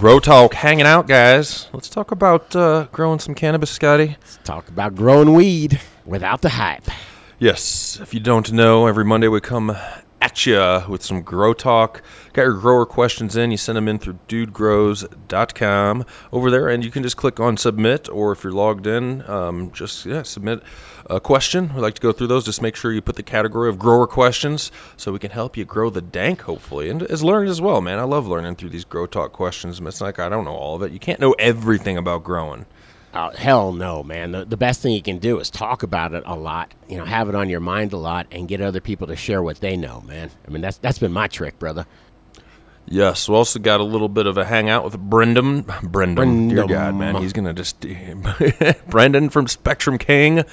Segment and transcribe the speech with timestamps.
[0.00, 1.68] Grow Talk hanging out, guys.
[1.74, 4.16] Let's talk about uh, growing some cannabis, Scotty.
[4.18, 6.86] Let's talk about growing weed without the hype.
[7.38, 9.76] Yes, if you don't know, every Monday we come
[10.20, 12.02] at you with some Grow Talk.
[12.32, 16.90] Got your grower questions in, you send them in through dudegrows.com over there, and you
[16.90, 20.62] can just click on submit, or if you're logged in, um, just yeah, submit
[21.06, 21.74] a question.
[21.74, 22.44] We like to go through those.
[22.44, 25.64] Just make sure you put the category of grower questions so we can help you
[25.64, 27.98] grow the dank, hopefully, and as learn as well, man.
[27.98, 29.80] I love learning through these Grow Talk questions.
[29.80, 30.92] It's like I don't know all of it.
[30.92, 32.66] You can't know everything about growing.
[33.12, 34.32] Oh, hell no, man.
[34.32, 37.04] The, the best thing you can do is talk about it a lot, you know,
[37.04, 39.76] have it on your mind a lot, and get other people to share what they
[39.76, 40.30] know, man.
[40.46, 41.86] I mean, that's that's been my trick, brother.
[42.86, 45.62] Yes, we also got a little bit of a hangout with Brendan.
[45.62, 46.76] Brendan, dear Brendan.
[46.76, 47.84] God, man, he's gonna just
[48.88, 50.44] Brendan from Spectrum King.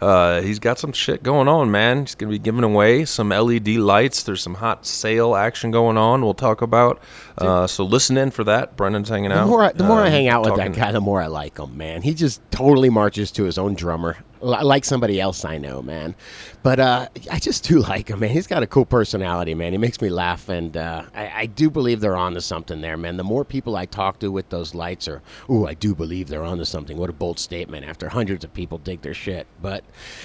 [0.00, 2.00] Uh, he's got some shit going on, man.
[2.00, 4.22] He's gonna be giving away some LED lights.
[4.22, 6.22] There's some hot sale action going on.
[6.22, 7.00] We'll talk about.
[7.36, 8.76] Uh, so listen in for that.
[8.76, 9.48] Brendan's hanging The out.
[9.48, 11.26] more I, the more I Um, hang out with talking- that guy, the more I
[11.26, 12.00] like him, man.
[12.02, 16.14] He just totally marches to his own drummer, like somebody else I know, man.
[16.62, 18.30] But uh, I just do like him, man.
[18.30, 19.72] He's got a cool personality, man.
[19.72, 23.16] He makes me laugh, and uh, I, I do believe they're onto something there, man.
[23.16, 26.44] The more people I talk to with those lights are, ooh, I do believe they're
[26.44, 26.96] onto something.
[26.96, 29.46] What a bold statement after hundreds of people dig their shit.
[29.62, 29.84] But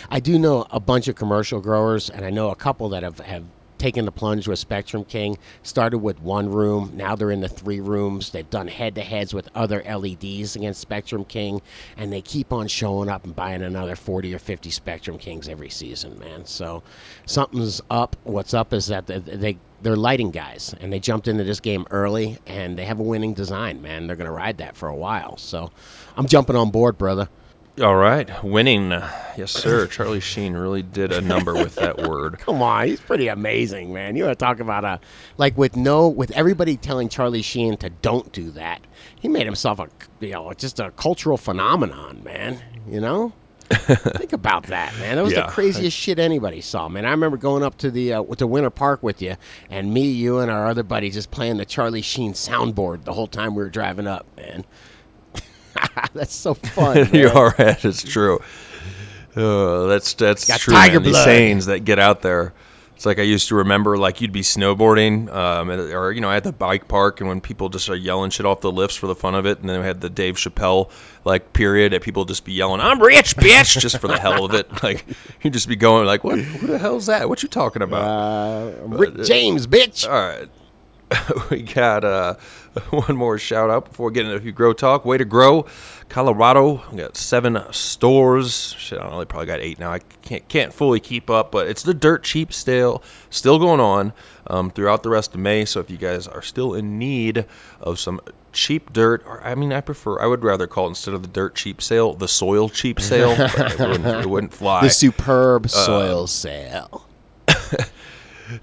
[0.10, 3.20] I do know a bunch of commercial growers, and I know a couple that have,
[3.20, 3.44] have
[3.78, 5.38] taken the plunge with Spectrum King.
[5.64, 8.30] Started with one room, now they're in the three rooms.
[8.30, 11.62] They've done head to heads with other LEDs against Spectrum King,
[11.98, 15.70] and they keep on showing up and buying another 40 or 50 Spectrum Kings every
[15.70, 16.46] season, man.
[16.46, 16.84] So
[17.26, 18.16] something's up.
[18.24, 21.86] What's up is that they, they they're lighting guys, and they jumped into this game
[21.92, 24.08] early, and they have a winning design, man.
[24.08, 25.38] They're gonna ride that for a while.
[25.38, 25.72] So
[26.18, 27.30] I'm jumping on board, brother.
[27.82, 28.92] All right, winning.
[29.36, 29.86] Yes, sir.
[29.88, 32.40] Charlie Sheen really did a number with that word.
[32.40, 34.16] Come on, he's pretty amazing, man.
[34.16, 35.02] You want to talk about a
[35.38, 38.80] like with no with everybody telling Charlie Sheen to don't do that.
[39.20, 39.90] He made himself a
[40.22, 42.62] you know just a cultural phenomenon, man.
[42.88, 43.34] You know.
[43.72, 45.16] Think about that, man.
[45.16, 45.48] That was Yeah.
[45.48, 47.04] the craziest shit anybody saw, man.
[47.04, 49.36] I remember going up to the uh, to Winter Park with you,
[49.70, 53.28] and me, you, and our other buddy just playing the Charlie Sheen soundboard the whole
[53.28, 54.64] time we were driving up, man.
[56.14, 57.10] That's so fun.
[57.14, 57.84] You're right.
[57.84, 58.42] It's true.
[59.36, 60.74] Uh, that's that's Got true.
[60.74, 61.04] tiger man.
[61.04, 61.26] These blood.
[61.26, 62.54] sayings that get out there.
[62.96, 66.46] It's like I used to remember, like you'd be snowboarding, um, or you know, at
[66.46, 69.16] the bike park, and when people just are yelling shit off the lifts for the
[69.16, 70.90] fun of it, and then we had the Dave Chappelle
[71.26, 74.54] like period, that people just be yelling, "I'm rich, bitch," just for the hell of
[74.54, 74.82] it.
[74.82, 75.06] Like
[75.42, 76.40] you'd just be going, like, "What?
[76.40, 77.28] Who the hell's that?
[77.28, 80.08] What you talking about?" Uh, Rick James, bitch.
[80.08, 80.50] All right.
[81.52, 82.36] we got uh,
[82.90, 85.06] one more shout out before getting into a few grow talk.
[85.06, 85.68] Way to grow,
[86.10, 86.84] Colorado.
[86.92, 88.76] We got seven stores.
[88.78, 89.20] Shit, I don't know.
[89.20, 89.92] They probably got eight now.
[89.92, 94.14] I can't can't fully keep up, but it's the dirt cheap sale still going on
[94.48, 95.66] um, throughout the rest of May.
[95.66, 97.46] So if you guys are still in need
[97.80, 98.22] of some
[98.52, 101.30] cheap dirt, or I mean, I prefer I would rather call it instead of the
[101.30, 103.36] dirt cheap sale, the soil cheap sale.
[103.38, 104.82] it, wouldn't, it wouldn't fly.
[104.82, 107.06] The superb soil sale.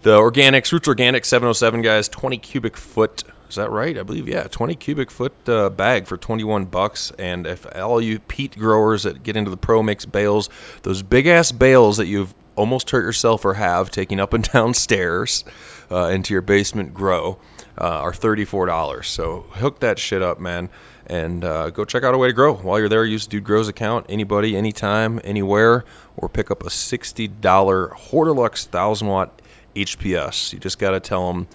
[0.03, 3.25] The organics, Roots Organic 707, guys, 20 cubic foot.
[3.53, 3.99] Is that right?
[3.99, 7.13] I believe, yeah, 20 cubic foot uh, bag for 21 bucks.
[7.19, 10.49] And if all you peat growers that get into the pro mix bales,
[10.81, 14.73] those big ass bales that you've almost hurt yourself or have taking up and down
[14.73, 15.45] stairs
[15.91, 17.39] uh, into your basement grow
[17.77, 19.05] uh, are $34.
[19.05, 20.71] So hook that shit up, man.
[21.05, 22.55] And uh, go check out a way to grow.
[22.55, 24.07] While you're there, use Dude Grows account.
[24.09, 25.85] Anybody, anytime, anywhere,
[26.17, 29.43] or pick up a $60 Hortilux 1000 watt
[29.77, 30.55] HPS.
[30.55, 31.49] You just got to tell them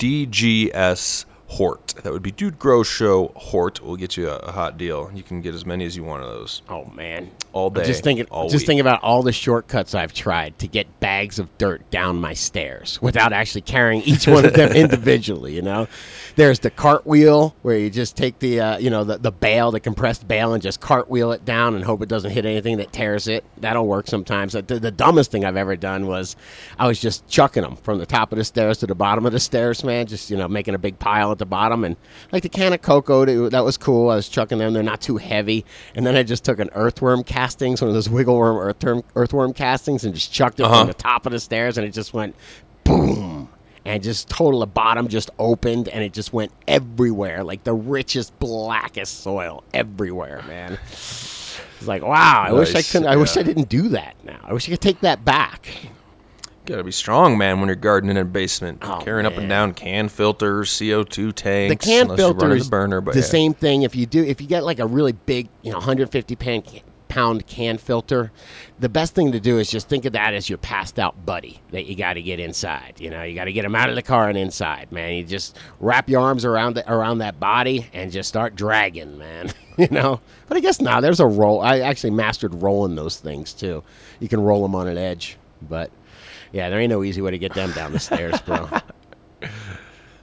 [0.00, 1.94] DGS Hort.
[2.02, 3.80] That would be Dude Grow Show Hort.
[3.80, 5.08] We'll get you a, a hot deal.
[5.14, 7.30] You can get as many as you want of those Oh man.
[7.52, 7.84] all day.
[7.84, 8.66] Just thinking, all just week.
[8.66, 13.00] thinking about all the shortcuts I've tried to get bags of dirt down my stairs
[13.00, 15.54] without actually carrying each one of them individually.
[15.54, 15.86] You know,
[16.34, 19.78] there's the cartwheel where you just take the, uh, you know, the, the bale, the
[19.78, 23.28] compressed bale, and just cartwheel it down and hope it doesn't hit anything that tears
[23.28, 23.44] it.
[23.58, 24.54] That'll work sometimes.
[24.54, 26.34] The, the dumbest thing I've ever done was
[26.80, 29.32] I was just chucking them from the top of the stairs to the bottom of
[29.32, 30.06] the stairs, man.
[30.06, 31.96] Just you know, making a big pile at the bottom, and
[32.32, 34.10] like the can of cocoa, that that was cool.
[34.10, 35.64] I was chucking them; they're not too heavy.
[35.94, 39.52] And then I just took an earthworm castings, one of those wiggle worm earthworm, earthworm
[39.52, 40.80] castings, and just chucked it Uh-huh.
[40.80, 42.34] from the top of the stairs, and it just went
[42.84, 43.48] boom.
[43.86, 48.38] And just total, the bottom just opened, and it just went everywhere, like the richest,
[48.38, 50.78] blackest soil everywhere, man.
[50.90, 53.08] It's like, wow, I wish I couldn't.
[53.08, 53.36] I wish.
[53.36, 54.40] I didn't do that now.
[54.42, 55.68] I wish I could take that back.
[56.66, 59.74] Gotta be strong, man, when you're gardening in a basement, Oh, carrying up and down
[59.74, 61.74] can filters, CO2 tanks.
[61.74, 63.26] the can unless you run filter is the burner, but the yeah.
[63.26, 63.82] same thing.
[63.82, 66.80] If you do, if you get like a really big, you know, 150 pound can,
[67.08, 68.32] pound can filter,
[68.80, 71.60] the best thing to do is just think of that as your passed out buddy
[71.70, 72.94] that you got to get inside.
[72.98, 75.12] You know, you got to get him out of the car and inside, man.
[75.12, 79.52] You just wrap your arms around the, around that body and just start dragging, man.
[79.76, 80.18] you know.
[80.48, 81.60] But I guess now there's a roll.
[81.60, 83.84] I actually mastered rolling those things too.
[84.18, 85.90] You can roll them on an edge, but.
[86.52, 88.68] Yeah, there ain't no easy way to get them down the stairs, bro.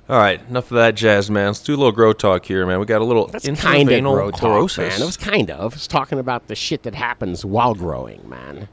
[0.10, 1.48] All right, enough of that jazz, man.
[1.48, 2.80] Let's do a little grow talk here, man.
[2.80, 4.78] We got a little That's kind of grow talk, chlorosis.
[4.80, 5.02] man.
[5.02, 5.74] It was kind of.
[5.74, 8.68] It's talking about the shit that happens while growing, man.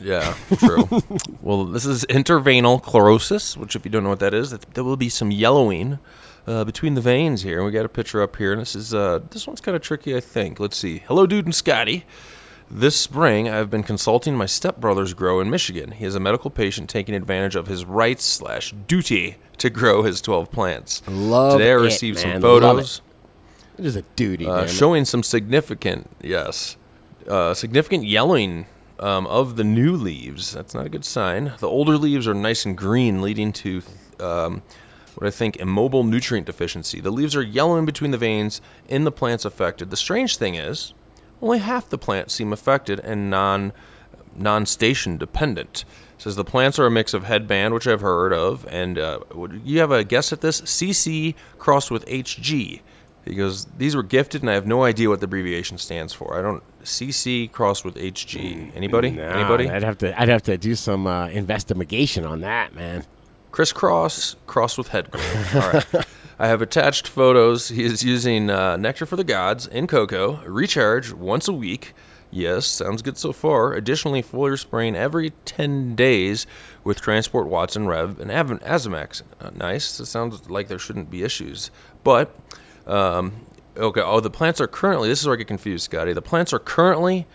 [0.00, 0.88] Yeah, true.
[1.40, 4.84] well, this is interveinal chlorosis, which, if you don't know what that is, that- there
[4.84, 5.98] will be some yellowing
[6.46, 7.56] uh, between the veins here.
[7.56, 9.82] And we got a picture up here, and this is uh, this one's kind of
[9.82, 10.60] tricky, I think.
[10.60, 10.98] Let's see.
[11.08, 12.04] Hello, dude and Scotty.
[12.76, 15.92] This spring, I've been consulting my stepbrother's grow in Michigan.
[15.92, 20.20] He is a medical patient taking advantage of his rights slash duty to grow his
[20.22, 21.00] 12 plants.
[21.06, 22.32] Love Today I it, received man.
[22.32, 23.00] some photos
[23.78, 26.76] It is a duty, uh, showing some significant, yes,
[27.28, 28.66] uh, significant yellowing
[28.98, 30.50] um, of the new leaves.
[30.50, 31.52] That's not a good sign.
[31.60, 33.82] The older leaves are nice and green, leading to
[34.18, 34.62] um,
[35.14, 37.00] what I think immobile nutrient deficiency.
[37.00, 39.90] The leaves are yellowing between the veins in the plants affected.
[39.90, 40.92] The strange thing is,
[41.44, 43.72] only half the plants seem affected and non
[44.36, 45.84] non-station dependent.
[46.18, 49.20] Says the plants are a mix of headband, which I've heard of, and uh,
[49.62, 50.60] you have a guess at this?
[50.62, 52.80] CC crossed with HG.
[53.24, 56.36] He goes, these were gifted, and I have no idea what the abbreviation stands for.
[56.36, 58.72] I don't CC crossed with HG.
[58.74, 59.10] Anybody?
[59.12, 59.70] Nah, Anybody?
[59.70, 60.20] I'd have to.
[60.20, 63.04] I'd have to do some uh, investigation on that, man.
[63.52, 65.08] crisscross crossed with head.
[65.12, 66.06] All right.
[66.38, 67.68] I have attached photos.
[67.68, 71.94] He is using uh, Nectar for the Gods in cocoa, recharge once a week.
[72.32, 73.74] Yes, sounds good so far.
[73.74, 76.48] Additionally, foliar spraying every 10 days
[76.82, 79.22] with Transport Watson Rev and AzaMax.
[79.40, 80.00] Uh, nice.
[80.00, 81.70] It sounds like there shouldn't be issues.
[82.02, 82.34] But,
[82.88, 83.32] um,
[83.76, 86.12] okay, oh, the plants are currently, this is where I get confused, Scotty.
[86.12, 87.28] The plants are currently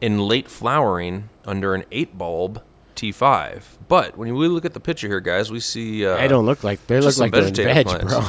[0.00, 2.62] in late flowering under an 8 bulb
[3.00, 3.62] T5.
[3.88, 6.04] But when we look at the picture here, guys, we see.
[6.04, 8.04] Uh, they don't look like they look like vegetative veg, plants.
[8.12, 8.22] bro.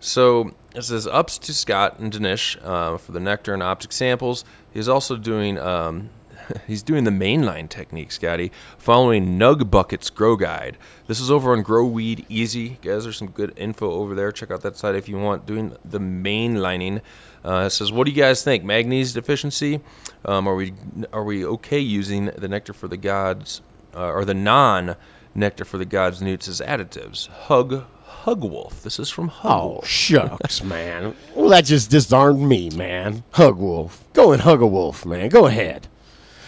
[0.00, 4.44] So this is ups to Scott and Danish uh, for the nectar and optic samples.
[4.72, 6.10] He's also doing um,
[6.66, 10.76] he's doing the mainline technique, Scotty, following Nug Bucket's Grow Guide.
[11.06, 13.04] This is over on Grow Weed Easy, guys.
[13.04, 14.32] There's some good info over there.
[14.32, 15.46] Check out that site if you want.
[15.46, 17.02] Doing the mainlining.
[17.44, 18.64] Uh, it says, what do you guys think?
[18.64, 19.80] Magnesium deficiency?
[20.24, 20.74] Um, are we
[21.12, 23.62] are we okay using the nectar for the gods
[23.94, 24.96] uh, or the non
[25.34, 27.28] nectar for the gods newts as additives?
[27.28, 28.82] Hug Hug Wolf.
[28.82, 31.14] This is from Hug Oh shucks, man.
[31.34, 33.22] Well, that just disarmed me, man.
[33.30, 35.28] Hug wolf, go and hug a wolf, man.
[35.30, 35.86] Go ahead.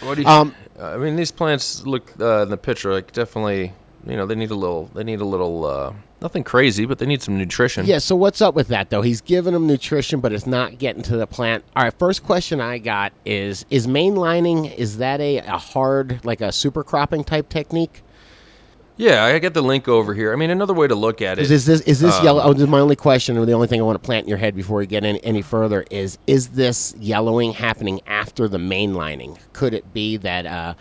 [0.01, 0.27] What do you?
[0.27, 3.73] Um, I mean, these plants look uh, in the picture like definitely.
[4.05, 4.85] You know, they need a little.
[4.93, 5.65] They need a little.
[5.65, 7.85] Uh, nothing crazy, but they need some nutrition.
[7.85, 9.01] Yeah, so what's up with that though?
[9.01, 11.63] He's giving them nutrition, but it's not getting to the plant.
[11.75, 16.41] All right, first question I got is: Is mainlining is that a, a hard like
[16.41, 18.01] a super cropping type technique?
[18.95, 20.31] Yeah, I get the link over here.
[20.33, 21.43] I mean, another way to look at it.
[21.43, 22.43] Is this is, is this um, yellow?
[22.43, 24.29] Oh, this is my only question, or the only thing I want to plant in
[24.29, 28.59] your head before we get in, any further is: Is this yellowing happening after the
[28.59, 29.37] mainlining?
[29.53, 30.75] Could it be that uh,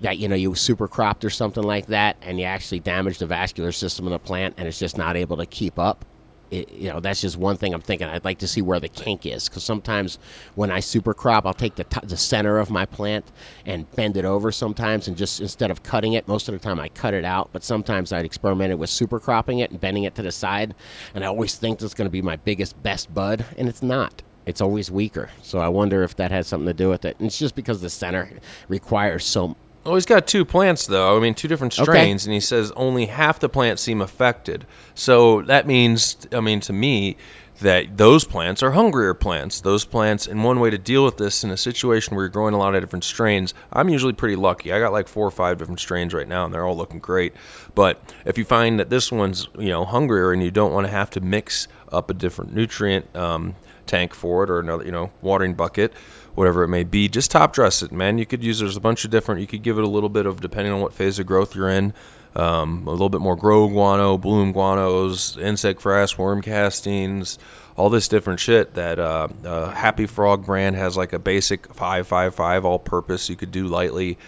[0.00, 3.26] that you know you super cropped or something like that, and you actually damage the
[3.26, 6.04] vascular system of the plant, and it's just not able to keep up?
[6.52, 8.06] It, you know, that's just one thing I'm thinking.
[8.06, 10.18] I'd like to see where the kink is, because sometimes
[10.54, 13.32] when I super crop, I'll take the t- the center of my plant
[13.64, 16.78] and bend it over sometimes, and just instead of cutting it, most of the time
[16.78, 17.50] I cut it out.
[17.52, 20.74] But sometimes I'd experimented with super cropping it and bending it to the side,
[21.14, 24.22] and I always think that's going to be my biggest best bud, and it's not.
[24.46, 25.28] It's always weaker.
[25.42, 27.16] So I wonder if that has something to do with it.
[27.18, 28.30] And it's just because the center
[28.68, 29.56] requires so.
[29.86, 31.16] Well, he's got two plants though.
[31.16, 31.84] I mean, two different Okay.
[31.84, 34.66] strains, and he says only half the plants seem affected.
[34.94, 37.16] So that means, I mean, to me,
[37.60, 39.60] that those plants are hungrier plants.
[39.60, 42.52] Those plants, and one way to deal with this in a situation where you're growing
[42.52, 44.72] a lot of different strains, I'm usually pretty lucky.
[44.72, 47.34] I got like four or five different strains right now, and they're all looking great.
[47.74, 50.90] But if you find that this one's you know hungrier and you don't want to
[50.90, 53.54] have to mix up a different nutrient um,
[53.86, 55.94] tank for it or another you know watering bucket,
[56.36, 58.18] whatever it may be, just top dress it, man.
[58.18, 59.40] You could use there's a bunch of different.
[59.40, 61.70] You could give it a little bit of depending on what phase of growth you're
[61.70, 61.92] in
[62.36, 67.38] um, a little bit more grow guano, bloom guanos, insect frass, worm castings,
[67.76, 72.64] all this different shit that uh, uh, Happy Frog brand has like a basic 555
[72.66, 74.18] all purpose you could do lightly.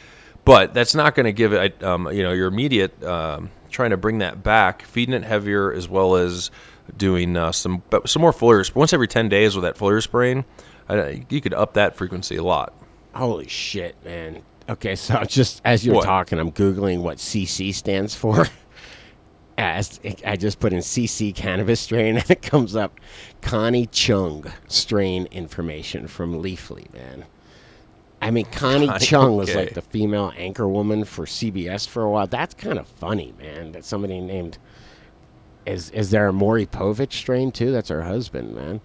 [0.44, 3.98] But that's not going to give it, um, you know, your immediate um, trying to
[3.98, 6.50] bring that back, feeding it heavier as well as
[6.96, 8.74] doing uh, some some more foliar.
[8.74, 10.46] Once every 10 days with that foliar spraying,
[10.88, 12.72] uh, you could up that frequency a lot.
[13.14, 14.42] Holy shit, man.
[14.68, 16.04] Okay, so just as you're What?
[16.04, 18.46] talking, I'm Googling what CC stands for.
[19.58, 23.00] As I just put in CC cannabis strain and it comes up
[23.40, 27.24] Connie Chung strain information from Leafly, man.
[28.22, 32.10] I mean, Connie, Connie, Chung was like the female anchor woman for CBS for a
[32.10, 32.28] while.
[32.28, 33.72] That's kind of funny, man.
[33.72, 34.58] That somebody named.
[35.66, 37.72] Is, is there a Maury Povich strain too?
[37.72, 38.80] That's her husband, man.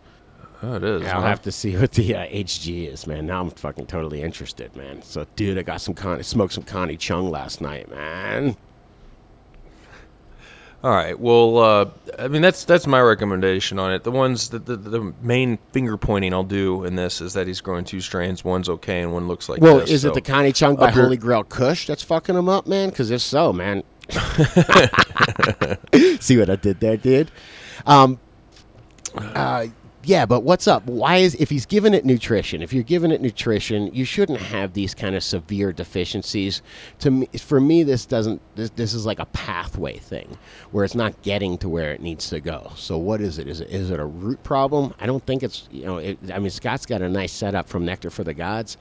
[0.64, 1.02] Oh, it is.
[1.02, 1.28] Yeah, I'll huh?
[1.28, 3.26] have to see what the uh, HG is, man.
[3.26, 5.02] Now I'm fucking totally interested, man.
[5.02, 8.56] So, dude, I got some Connie, smoked some Connie Chung last night, man.
[10.82, 11.20] All right.
[11.20, 14.04] Well, uh, I mean that's that's my recommendation on it.
[14.04, 17.60] The ones that the, the main finger pointing I'll do in this is that he's
[17.62, 18.44] growing two strains.
[18.44, 19.92] One's okay and one looks like Well, this.
[19.92, 22.90] is so- it the Connie Chung by Holy Grail Kush that's fucking him up, man?
[22.90, 23.84] Because if so, man.
[26.20, 27.32] see what I did there, dude?
[27.86, 28.20] Um,
[29.16, 29.68] uh,
[30.06, 30.86] yeah, but what's up?
[30.86, 32.62] Why is if he's giving it nutrition?
[32.62, 36.62] If you're giving it nutrition, you shouldn't have these kind of severe deficiencies.
[37.00, 38.42] To me, for me, this doesn't.
[38.56, 40.38] This, this is like a pathway thing
[40.72, 42.72] where it's not getting to where it needs to go.
[42.76, 43.48] So what is it?
[43.48, 44.94] Is it is it a root problem?
[45.00, 45.68] I don't think it's.
[45.72, 48.78] You know, it, I mean, Scott's got a nice setup from Nectar for the Gods.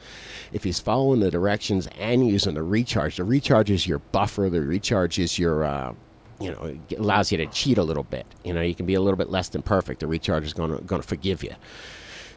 [0.52, 4.50] If he's following the directions and using the recharge, the recharge is your buffer.
[4.50, 5.64] The recharge is your.
[5.64, 5.94] Uh,
[6.42, 8.26] you know, it allows you to cheat a little bit.
[8.44, 10.00] You know, you can be a little bit less than perfect.
[10.00, 11.54] The recharge is going to going to forgive you.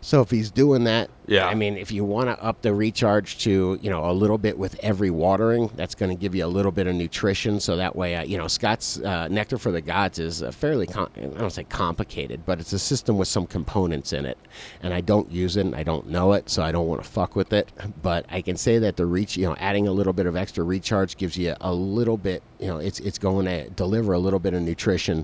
[0.02, 1.48] So if he's doing that, Yeah.
[1.48, 4.56] I mean, if you want to up the recharge to you know a little bit
[4.56, 7.60] with every watering, that's going to give you a little bit of nutrition.
[7.60, 10.86] So that way, uh, you know, Scott's uh, Nectar for the Gods is a fairly
[10.86, 14.38] com- I don't say complicated, but it's a system with some components in it,
[14.84, 17.10] and I don't use it, and I don't know it, so I don't want to
[17.10, 17.72] fuck with it.
[18.04, 20.64] But I can say that the reach, you know, adding a little bit of extra
[20.64, 24.40] recharge gives you a little bit, you know, it's it's going to deliver a little
[24.40, 25.24] bit of nutrition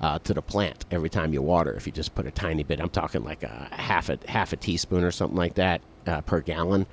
[0.00, 1.74] uh, to the plant every time you water.
[1.74, 4.56] If you just put a tiny bit, I'm talking like a half a half a
[4.56, 6.86] teaspoon or something like that uh, per gallon.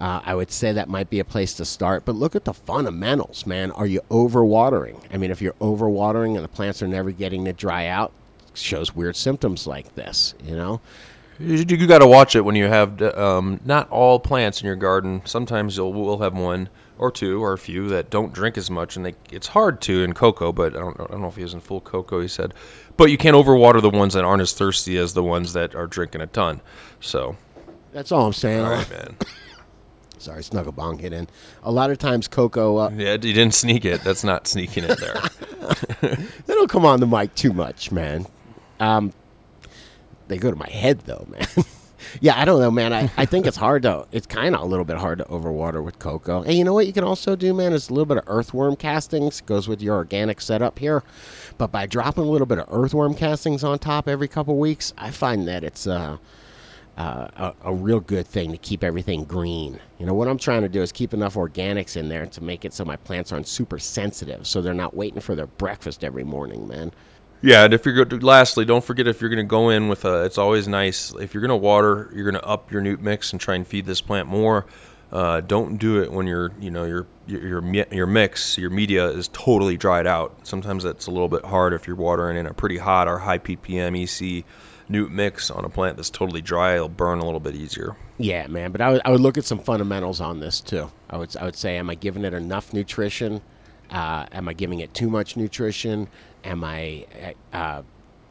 [0.00, 2.04] Uh, I would say that might be a place to start.
[2.04, 3.70] But look at the fundamentals, man.
[3.70, 4.98] Are you overwatering?
[5.12, 8.10] I mean, if you're overwatering and the plants are never getting to dry out,
[8.54, 10.34] shows weird symptoms like this.
[10.44, 10.80] You know.
[11.38, 15.22] You, got to watch it when you have um, not all plants in your garden.
[15.24, 16.68] Sometimes you'll will have one
[17.00, 20.04] or two or a few that don't drink as much, and they, it's hard to
[20.04, 20.52] in cocoa.
[20.52, 22.20] But I don't, know- I don't know if he was in full cocoa.
[22.20, 22.54] He said,
[22.96, 25.86] but you can't overwater the ones that aren't as thirsty as the ones that are
[25.86, 26.60] drinking a ton.
[27.00, 27.36] So,
[27.92, 28.60] That's all I'm saying.
[28.64, 29.16] all right, man.
[30.18, 31.26] Sorry, snuggle bong hit in.
[31.62, 32.76] A lot of times, cocoa.
[32.76, 34.02] Uh, Yeah, you didn't sneak it.
[34.04, 35.18] That's not sneaking it there.
[36.46, 38.26] they don't come on the mic too much, man.
[38.78, 39.14] Um,
[40.28, 41.46] they go to my head though, man.
[42.20, 42.92] yeah, I don't know, man.
[42.92, 44.06] I, I think it's hard to.
[44.12, 46.42] It's kind of a little bit hard to overwater with cocoa.
[46.42, 47.72] Hey, you know what you can also do, man?
[47.72, 51.02] Is a little bit of earthworm castings goes with your organic setup here.
[51.58, 55.10] But by dropping a little bit of earthworm castings on top every couple weeks, I
[55.10, 56.16] find that it's uh,
[56.96, 57.28] uh,
[57.64, 59.80] a, a real good thing to keep everything green.
[59.98, 62.64] You know, what I'm trying to do is keep enough organics in there to make
[62.64, 66.24] it so my plants aren't super sensitive, so they're not waiting for their breakfast every
[66.24, 66.92] morning, man.
[67.42, 70.04] Yeah, and if you're good, lastly, don't forget if you're going to go in with
[70.04, 73.00] a, it's always nice if you're going to water, you're going to up your newt
[73.00, 74.66] mix and try and feed this plant more.
[75.10, 79.28] Uh, don't do it when your, you know, your your your mix, your media is
[79.28, 80.46] totally dried out.
[80.46, 83.38] Sometimes that's a little bit hard if you're watering in a pretty hot or high
[83.38, 84.44] ppm EC
[84.88, 86.74] newt mix on a plant that's totally dry.
[86.74, 87.96] It'll burn a little bit easier.
[88.18, 88.70] Yeah, man.
[88.70, 90.90] But I would, I would look at some fundamentals on this too.
[91.08, 93.40] I would I would say, am I giving it enough nutrition?
[93.90, 96.08] Uh, am I giving it too much nutrition?
[96.44, 97.06] Am I
[97.52, 97.82] uh,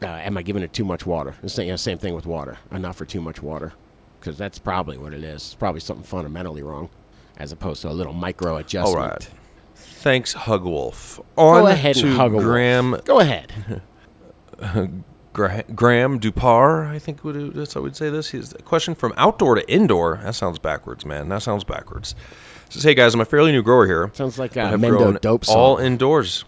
[0.02, 1.34] uh, am I giving it too much water?
[1.46, 2.58] Same, you know, same thing with water.
[2.72, 3.72] Enough or too much water?
[4.18, 5.42] Because that's probably what it is.
[5.42, 6.88] It's probably something fundamentally wrong,
[7.38, 8.96] as opposed to a little micro adjustment.
[8.98, 9.30] right.
[9.74, 11.20] Thanks, Hugwolf.
[11.36, 12.44] On Go ahead to and hug a wolf.
[12.44, 13.52] Graham Go ahead.
[15.32, 18.28] Gra- Graham Dupar, I think would that's how we'd say this.
[18.28, 20.18] He's a question from outdoor to indoor.
[20.22, 21.28] That sounds backwards, man.
[21.28, 22.14] That sounds backwards.
[22.70, 24.10] Says, hey guys, I'm a fairly new grower here.
[24.14, 25.56] Sounds like a have Mendo grown dope song.
[25.56, 26.44] all indoors.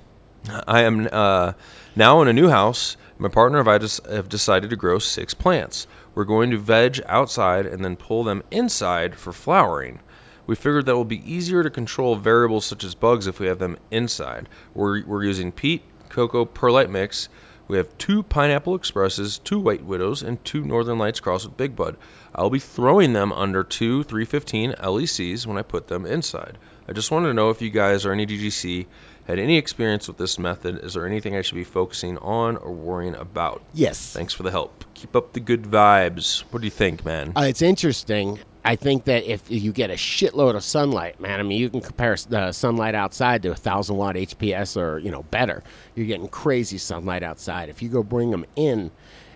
[0.49, 1.53] I am uh,
[1.95, 2.97] now in a new house.
[3.17, 5.87] My partner and I just have decided to grow six plants.
[6.15, 10.01] We're going to veg outside and then pull them inside for flowering.
[10.45, 13.61] We figured that will be easier to control variables such as bugs if we have
[13.61, 14.49] them inside.
[14.75, 17.29] We're, we're using peat, cocoa, perlite mix.
[17.69, 21.77] We have two pineapple expresses, two white widows, and two northern lights crossed with big
[21.77, 21.97] bud.
[22.35, 26.59] I'll be throwing them under two 315 LECs when I put them inside.
[26.89, 28.87] I just wanted to know if you guys or any DGC
[29.27, 30.85] had any experience with this method.
[30.85, 33.63] Is there anything I should be focusing on or worrying about?
[33.73, 34.13] Yes.
[34.13, 34.85] Thanks for the help.
[34.95, 36.41] Keep up the good vibes.
[36.51, 37.33] What do you think, man?
[37.37, 38.41] Uh, it's interesting.
[38.65, 41.81] I think that if you get a shitload of sunlight, man, I mean, you can
[41.81, 45.65] compare the sunlight outside to a thousand watt HPS or you know better.
[45.97, 47.69] You're getting crazy sunlight outside.
[47.69, 48.93] If you go bring them in,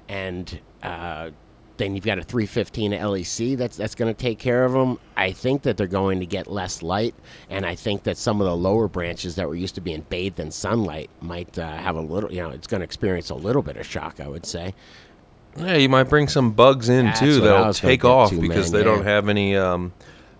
[0.08, 1.30] and uh,
[1.78, 4.98] then you've got a 315 LEC that's that's going to take care of them.
[5.16, 7.14] I think that they're going to get less light,
[7.50, 10.40] and I think that some of the lower branches that were used to being bathed
[10.40, 13.62] in sunlight might uh, have a little, you know, it's going to experience a little
[13.62, 14.20] bit of shock.
[14.20, 14.74] I would say.
[15.58, 18.72] Yeah, you might bring some bugs in That's too that'll take off to, because man,
[18.72, 18.94] they yeah.
[18.96, 19.92] don't have any um,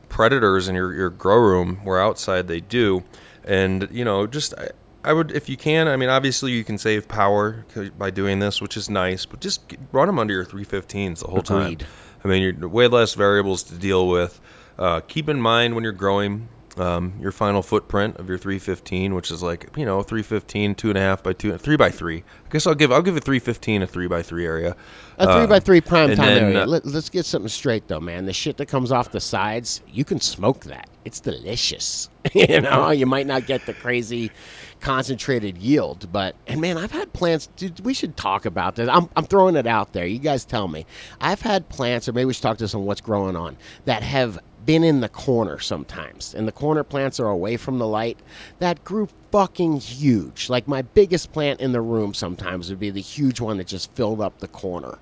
[0.09, 3.03] predators in your, your grow room where outside they do.
[3.45, 4.71] And, you know, just I,
[5.07, 7.65] I would, if you can, I mean, obviously you can save power
[7.97, 9.61] by doing this, which is nice, but just
[9.93, 11.79] run them under your 315s the whole Agreed.
[11.81, 11.89] time.
[12.25, 14.39] I mean, you're way less variables to deal with.
[14.77, 19.31] Uh, keep in mind when you're growing um, your final footprint of your 315, which
[19.31, 22.19] is like you know 315, two and a half by two, three by three.
[22.19, 24.77] I guess I'll give I'll give a 315 a three by three area.
[25.19, 26.63] A three Uh, by three prime time then, area.
[26.65, 28.27] uh, Let, let's get something straight though, man.
[28.27, 30.89] The shit that comes off the sides, you can smoke that.
[31.05, 32.11] It's delicious.
[32.35, 34.31] you know, you might not get the crazy
[34.81, 37.49] concentrated yield, but and man, I've had plants.
[37.57, 38.89] Dude, we should talk about this.
[38.89, 40.07] I'm I'm throwing it out there.
[40.07, 40.87] You guys tell me.
[41.21, 44.39] I've had plants, or maybe we should talk to some what's growing on that have
[44.65, 48.19] been in the corner sometimes, and the corner plants are away from the light.
[48.59, 50.49] That grew fucking huge.
[50.49, 53.91] Like my biggest plant in the room sometimes would be the huge one that just
[53.95, 54.99] filled up the corner,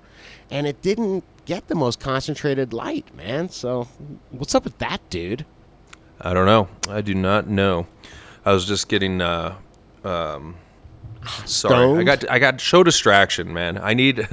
[0.51, 3.49] and it didn't get the most concentrated light, man.
[3.49, 3.87] So,
[4.31, 5.45] what's up with that, dude?
[6.21, 6.67] I don't know.
[6.89, 7.87] I do not know.
[8.45, 9.55] I was just getting uh
[10.05, 10.55] um
[11.45, 11.99] sorry.
[11.99, 13.77] I got I got show distraction, man.
[13.77, 14.27] I need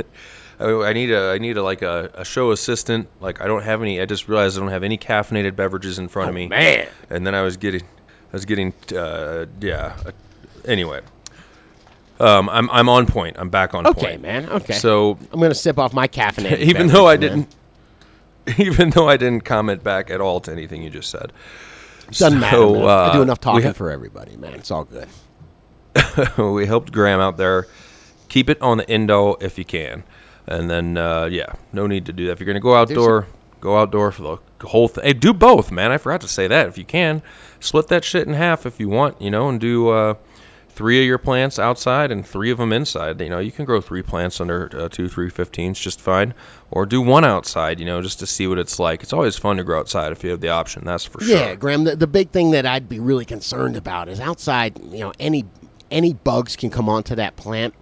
[0.61, 3.09] I I need a I need a like a, a show assistant.
[3.21, 6.09] Like I don't have any I just realized I don't have any caffeinated beverages in
[6.09, 6.47] front of me.
[6.47, 6.89] Oh, man.
[7.11, 9.97] And then I was getting I was getting uh yeah.
[10.07, 10.13] uh,
[10.65, 11.01] Anyway.
[12.21, 13.37] Um I'm I'm on point.
[13.39, 14.15] I'm back on Okay, point.
[14.15, 14.49] Okay, man.
[14.49, 14.75] Okay.
[14.75, 16.59] So I'm gonna sip off my caffeinated.
[16.71, 17.21] even though I man.
[17.21, 17.55] didn't
[18.59, 21.33] even though I didn't comment back at all to anything you just said.
[22.11, 22.57] doesn't matter.
[22.57, 22.89] So, man.
[22.89, 24.55] I do uh, enough talking for everybody, man.
[24.55, 25.09] It's all good.
[26.39, 27.67] we helped Graham out there.
[28.29, 30.05] Keep it on the Indo if you can,
[30.47, 32.33] and then uh, yeah, no need to do that.
[32.33, 33.27] If you're gonna go outdoor,
[33.61, 35.05] go outdoor for the whole thing.
[35.05, 35.93] Hey, do both, man.
[35.93, 36.69] I forgot to say that.
[36.69, 37.23] If you can,
[37.61, 40.15] split that shit in half if you want, you know, and do uh,
[40.71, 43.21] three of your plants outside and three of them inside.
[43.21, 46.35] You know, you can grow three plants under uh, two, three fifteens just fine,
[46.71, 47.81] or do one outside.
[47.81, 49.03] You know, just to see what it's like.
[49.03, 50.85] It's always fun to grow outside if you have the option.
[50.85, 51.37] That's for sure.
[51.37, 51.85] Yeah, Graham.
[51.85, 54.79] The, the big thing that I'd be really concerned about is outside.
[54.79, 55.45] You know, any
[55.93, 57.75] any bugs can come onto that plant,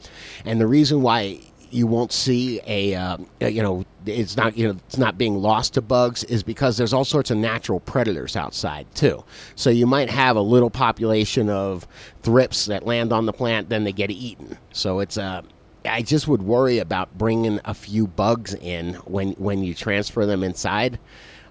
[0.44, 4.77] and the reason why you won't see a uh, you know it's not you know
[4.88, 8.87] it's not being lost to bugs is because there's all sorts of natural predators outside
[8.94, 9.23] too.
[9.55, 11.87] So you might have a little population of
[12.23, 14.59] thrips that land on the plant, then they get eaten.
[14.73, 15.42] So it's uh,
[15.85, 20.42] I just would worry about bringing a few bugs in when when you transfer them
[20.42, 20.99] inside.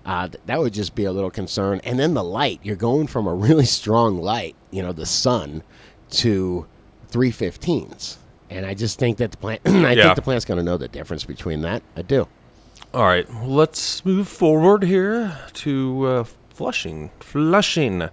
[0.06, 1.82] Uh, th- that would just be a little concern.
[1.84, 5.62] And then the light, you're going from a really strong light, you know, the sun,
[6.12, 6.66] to
[7.12, 8.18] 315s.
[8.50, 10.04] And I just think that the plant, I Yeah.
[10.04, 11.84] think the plant's going to know the difference between that.
[11.96, 12.28] I do.
[12.94, 16.24] All right, let's move forward here to uh,
[16.56, 17.12] flushing.
[17.20, 18.10] Flushing.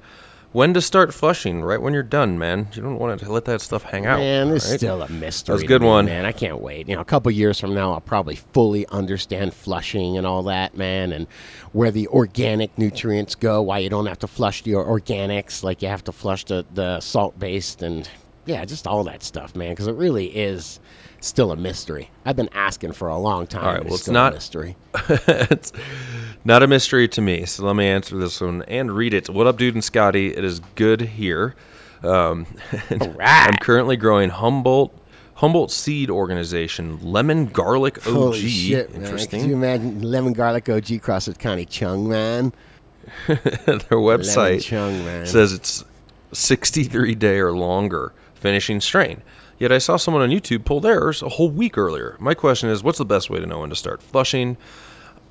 [0.57, 1.63] When to start flushing?
[1.63, 2.69] Right when you're done, man.
[2.73, 4.21] You don't want to let that stuff hang out.
[4.21, 4.79] Man, it's right?
[4.79, 5.53] still a mystery.
[5.53, 6.07] That was a good me, one.
[6.07, 6.25] man.
[6.25, 6.89] I can't wait.
[6.89, 10.75] You know, a couple years from now, I'll probably fully understand flushing and all that,
[10.75, 11.27] man, and
[11.73, 13.61] where the organic nutrients go.
[13.61, 17.01] Why you don't have to flush your organics like you have to flush the the
[17.01, 18.09] salt based and
[18.47, 19.73] yeah, just all that stuff, man.
[19.73, 20.81] Because it really is
[21.27, 22.11] still a mystery.
[22.25, 23.65] I've been asking for a long time.
[23.65, 24.77] All right, well, it's not- a mystery.
[25.09, 25.73] it's
[26.45, 27.47] not a mystery to me.
[27.47, 29.29] So let me answer this one and read it.
[29.29, 30.35] What up, dude and Scotty?
[30.35, 31.55] It is good here.
[32.03, 32.47] Um,
[32.91, 33.49] right.
[33.49, 34.97] I'm currently growing Humboldt
[35.35, 38.15] Humboldt Seed Organization Lemon Garlic OG.
[38.15, 39.03] Holy shit, man!
[39.03, 39.41] Interesting.
[39.43, 42.53] Could you imagine lemon garlic OG cross with Connie Chung, man?
[43.27, 45.27] Their website Chung, man.
[45.27, 45.85] says it's
[46.33, 49.23] 63 day or longer finishing strain.
[49.59, 52.17] Yet I saw someone on YouTube pull theirs a whole week earlier.
[52.19, 54.59] My question is, what's the best way to know when to start flushing?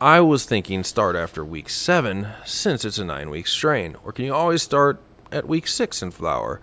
[0.02, 4.26] I was thinking start after week seven, since it's a nine week strain, or can
[4.26, 5.00] you always start
[5.32, 6.60] at week six in flower?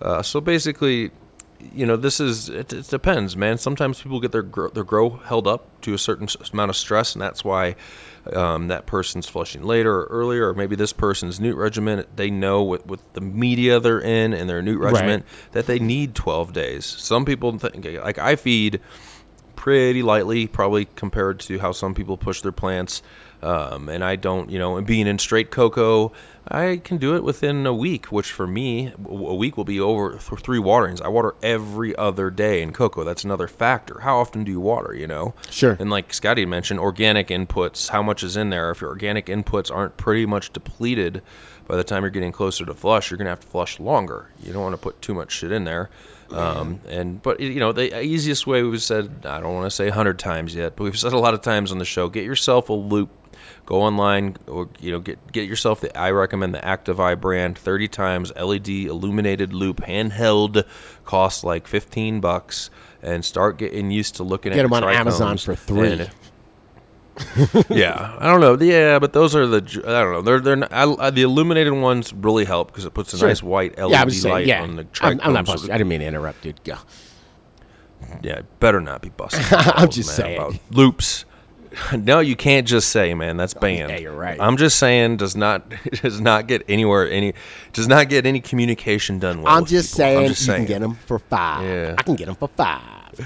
[0.00, 1.10] Uh, so basically,
[1.74, 3.58] you know, this is it, it depends, man.
[3.58, 7.14] Sometimes people get their grow, their grow held up to a certain amount of stress,
[7.14, 7.76] and that's why
[8.32, 12.04] um, that person's flushing later or earlier, or maybe this person's newt regimen.
[12.16, 14.92] They know with, with the media they're in and their newt Right.
[15.52, 16.84] that they need 12 days.
[16.84, 18.80] Some people think, like I feed
[19.66, 23.02] pretty lightly, probably compared to how some people push their plants.
[23.42, 26.12] Um, and I don't, you know, and being in straight cocoa,
[26.46, 30.18] I can do it within a week, which for me, a week will be over
[30.18, 31.00] th- three waterings.
[31.00, 33.02] I water every other day in cocoa.
[33.02, 33.98] That's another factor.
[33.98, 35.34] How often do you water, you know?
[35.50, 35.76] Sure.
[35.76, 38.70] And like Scotty mentioned, organic inputs, how much is in there?
[38.70, 41.22] If your organic inputs aren't pretty much depleted
[41.66, 44.30] by the time you're getting closer to flush, you're going to have to flush longer.
[44.44, 45.90] You don't want to put too much shit in there.
[46.32, 49.88] Um, and but you know the easiest way we've said I don't want to say
[49.88, 52.08] a hundred times yet, but we've said a lot of times on the show.
[52.08, 53.10] Get yourself a loupe.
[53.64, 57.58] Go online or you know get get yourself the I recommend the Active Eye brand
[57.58, 60.64] 30 times LED illuminated loupe handheld
[61.04, 62.70] costs like 15 bucks
[63.02, 65.92] and start getting used to looking Get at them on Amazon for three.
[65.92, 66.10] and-
[67.70, 68.58] yeah, I don't know.
[68.62, 70.22] Yeah, but those are the I don't know.
[70.22, 73.28] They're they're not, I, I, the illuminated ones really help because it puts a Sure.
[73.28, 74.62] nice white LED yeah, was saying, light yeah.
[74.62, 75.70] on the I'm, I'm not busting.
[75.70, 76.62] I didn't mean to interrupt, dude.
[76.64, 76.76] Go.
[78.22, 79.44] Yeah, better not be busting.
[79.50, 80.36] I'm just man, saying.
[80.36, 81.24] about loupes.
[81.96, 83.36] No, you can't just say, man.
[83.36, 83.90] That's oh, banned.
[83.90, 84.40] yeah, you're right.
[84.40, 87.34] I'm just saying, does not does not get anywhere any
[87.74, 89.52] does not get any communication done well.
[89.52, 91.64] I'm with just saying, I'm just you can get them for five.
[91.64, 91.94] Yeah.
[91.98, 93.20] I can get them for five.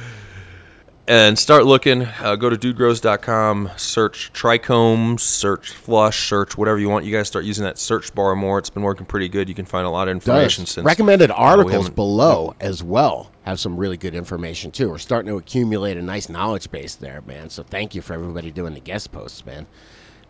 [1.11, 2.03] And start looking.
[2.21, 7.05] Uh, go to dudegrows.com, search trichomes, search flush, search whatever you want.
[7.05, 8.59] You guys start using that search bar more.
[8.61, 9.49] It's been working pretty good.
[9.49, 10.71] You can find a lot of information Does.
[10.75, 14.89] since Recommended articles haven't- below as well have some really good information too.
[14.89, 17.51] We're starting to accumulate a nice knowledge base there, man.
[17.51, 19.67] So thank you for everybody doing the guest posts, man.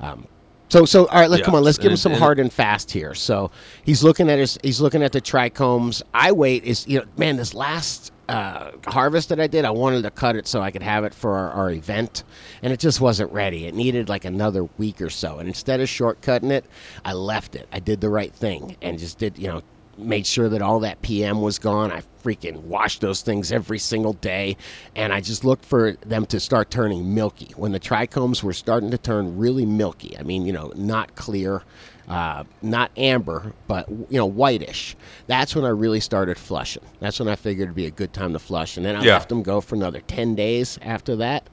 [0.01, 0.27] Um,
[0.71, 1.62] so so all right, let's Yeah, come on.
[1.62, 3.12] Let's give him some and- hard and fast here.
[3.12, 3.51] So
[3.83, 6.01] he's looking at his he's looking at the trichomes.
[6.14, 10.03] I wait is you know man this last uh, harvest that I did, I wanted
[10.03, 12.25] to cut it so I could have it for our, our event,
[12.62, 13.66] and it just wasn't ready.
[13.66, 16.64] It needed like another week or so, and instead of shortcutting it,
[17.05, 17.69] I left it.
[17.73, 19.62] I did the right thing and just did you know
[19.99, 21.93] made sure that all that PM was gone.
[21.93, 24.57] I freaking washed those things every single day,
[24.97, 27.53] and I just looked for them to start turning milky.
[27.57, 31.62] When the trichomes were starting to turn really milky, I mean, you know, not clear,
[32.11, 34.96] uh, not amber, but you know, whitish.
[35.29, 36.85] That's when I really started flushing.
[37.01, 39.14] That's when I figured it'd be a good time to flush, and then I Yeah.
[39.14, 41.49] left them go for another ten days after that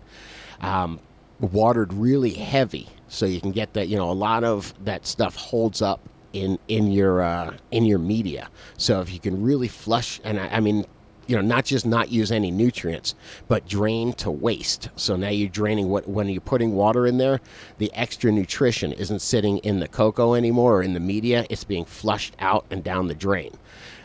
[0.61, 0.99] um,
[1.39, 3.87] watered really heavy, so you can get that.
[3.87, 7.99] You know, a lot of that stuff holds up in in your uh, in your
[7.99, 8.49] media.
[8.77, 10.85] So if you can really flush, and I, I mean,
[11.27, 13.13] you know, not just not use any nutrients,
[13.47, 14.89] but drain to waste.
[14.95, 17.39] So now you're draining what when you're putting water in there,
[17.77, 21.45] the extra nutrition isn't sitting in the cocoa anymore or in the media.
[21.49, 23.51] It's being flushed out and down the drain.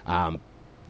[0.06, 0.40] Um,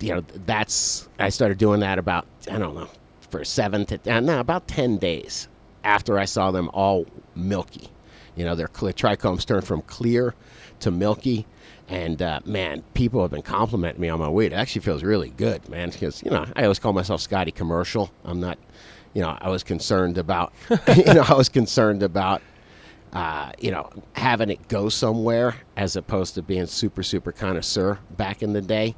[0.00, 2.88] you know, that's I started doing that about I don't know
[3.30, 5.48] for seven to uh, no about ten days
[5.84, 7.88] after I saw them all milky.
[8.34, 10.34] You know, their trichomes turned from clear
[10.80, 11.46] to milky.
[11.88, 14.52] And uh, man, people have been complimenting me on my weed.
[14.52, 15.90] It actually feels really good, man.
[15.90, 18.10] Because you know, I always call myself Scotty Commercial.
[18.24, 18.58] I'm not,
[19.14, 20.52] you know, I was concerned about,
[20.96, 22.42] you know, I was concerned about
[23.12, 28.42] uh, you know, having it go somewhere as opposed to being super, super connoisseur back
[28.42, 28.94] in the day.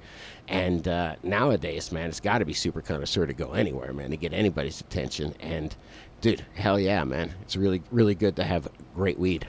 [0.46, 4.16] And uh, nowadays, man, it's got to be super connoisseur to go anywhere, man, to
[4.16, 5.34] get anybody's attention.
[5.40, 5.74] And,
[6.20, 7.32] dude, hell yeah, man.
[7.42, 9.46] It's really, really good to have great weed.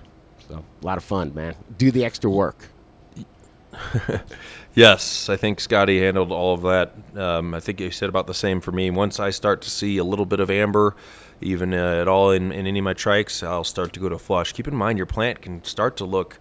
[0.47, 1.55] So, a lot of fun, man.
[1.77, 2.67] Do the extra work.
[4.75, 6.93] Yes, I think Scotty handled all of that.
[7.17, 8.91] Um, I think he said about the same for me.
[8.91, 10.97] Once I start to see a little bit of amber,
[11.39, 14.19] even uh, at all in, in any of my trikes, I'll start to go to
[14.19, 14.51] flush.
[14.51, 16.37] Keep in mind, your plant can start to look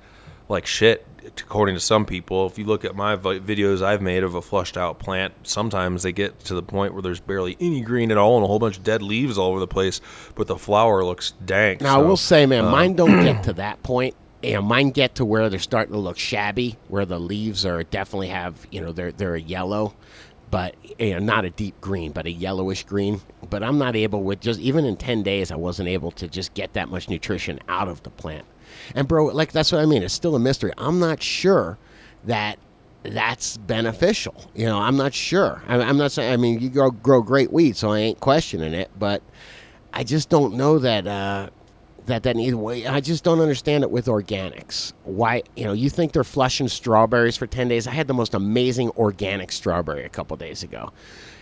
[0.49, 2.49] like shit, according to some people.
[2.49, 6.03] If you look at my vi- videos I've made of a flushed out plant, sometimes
[6.03, 8.59] they get to the point where there's barely any green at all and a whole
[8.59, 10.01] bunch of dead leaves all over the place,
[10.35, 11.83] but the flower looks dank.
[11.83, 14.17] Now, I will say, man, um, mine don't get to that point.
[14.45, 17.83] You know, mine get to where they're starting to look shabby, where the leaves are
[17.83, 19.95] definitely have, you know, they're they're a yellow,
[20.51, 23.23] but you know, not a deep green, but a yellowish green.
[23.49, 26.53] But I'm not able with just even in ten days, I wasn't able to just
[26.55, 28.45] get that much nutrition out of the plant.
[28.95, 30.03] And bro, like that's what I mean.
[30.03, 30.73] It's still a mystery.
[30.77, 31.79] I'm not sure
[32.25, 32.59] that
[33.03, 34.51] that's beneficial.
[34.55, 35.63] You know, I'm not sure.
[35.69, 36.33] I, I'm not saying.
[36.33, 39.23] I mean, you grow grow great weed, so I ain't questioning it, but
[39.95, 41.49] I just don't know that uh,
[42.07, 42.87] that that either way.
[42.87, 44.93] I just don't understand it with organics.
[45.05, 47.87] Why you know you think they're flushing strawberries for ten days?
[47.87, 50.93] I had the most amazing organic strawberry a couple days ago.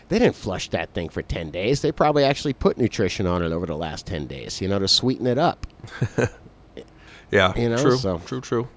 [0.08, 1.80] They didn't flush that thing for ten days.
[1.80, 4.60] They probably actually put nutrition on it over the last ten days.
[4.60, 5.66] You know, to sweeten it up.
[7.30, 8.68] Yeah, You know, true, so- true, true.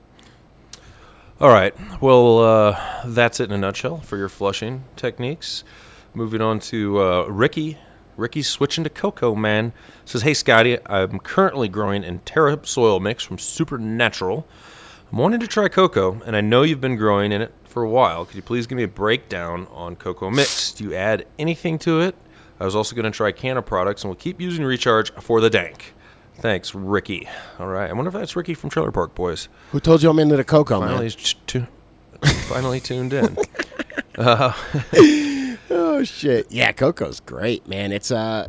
[1.42, 5.66] All right, well, uh, that's it in a nutshell for your flushing techniques.
[6.14, 7.78] moving on to uh, Ricky.
[8.18, 9.74] Ricky's switching to cocoa, man.
[10.06, 14.48] Says, Hey, Scotty, I'm currently growing in Terra soil mix from Supernatural.
[15.12, 17.90] I'm wanting to try cocoa, and I know you've been growing in it for a
[17.90, 18.26] while.
[18.26, 20.74] Could you please give me a breakdown on cocoa mix?
[20.74, 22.16] Do you add anything to it?
[22.60, 25.50] I was also going to try Canna products, and we'll keep using Recharge for the
[25.50, 25.94] dank.
[26.40, 27.28] Thanks, Ricky.
[27.60, 27.90] All right.
[27.90, 29.48] I wonder if that's Ricky from Trailer Park Boys.
[29.72, 31.18] Who told you I'm into the cocoa, Finally, man?
[31.48, 31.68] tu-
[32.48, 33.38] finally tuned in.
[34.18, 34.54] Uh,
[35.70, 36.52] Oh shit!
[36.52, 37.92] Yeah, cocoa's great, man.
[37.92, 38.48] It's uh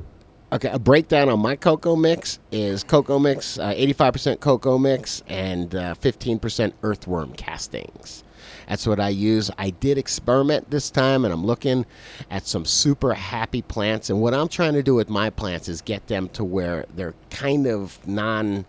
[0.53, 0.69] okay.
[0.69, 5.75] A breakdown on my cocoa mix is cocoa mix, uh, eighty-five percent cocoa mix, and
[5.75, 8.23] uh, fifteen percent earthworm castings.
[8.69, 9.51] That's what I use.
[9.59, 11.87] I did experiment this time, and I'm looking
[12.31, 14.11] at some super happy plants.
[14.11, 17.15] And what I'm trying to do with my plants is get them to where they're
[17.31, 18.67] kind of non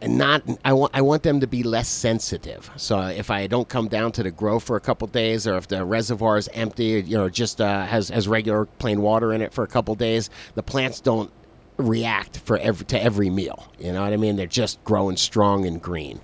[0.00, 2.70] and not I want I want them to be less sensitive.
[2.76, 5.68] So if I don't come down to the grow for a couple days, or if
[5.68, 9.52] the reservoir is empty, you know, just uh, has has regular plain water in it
[9.52, 11.30] for a couple days, the plants don't
[11.76, 13.66] react for every to every meal.
[13.78, 14.36] You know what I mean?
[14.36, 16.20] They're just growing strong and green.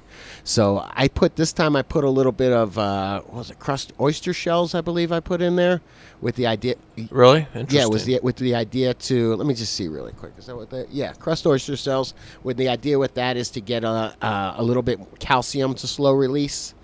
[0.47, 3.59] So I put this time I put a little bit of uh, what was it
[3.59, 5.81] crust oyster shells I believe I put in there
[6.21, 6.77] with the idea
[7.11, 7.41] really?
[7.53, 7.81] Interesting.
[7.81, 10.35] yeah, was the with the idea to let me just see really quick.
[10.39, 10.89] Is that what that?
[10.93, 12.15] Yeah, crust oyster shells.
[12.45, 15.87] With the idea with that is to get a a, a little bit calcium to
[15.89, 16.75] slow release,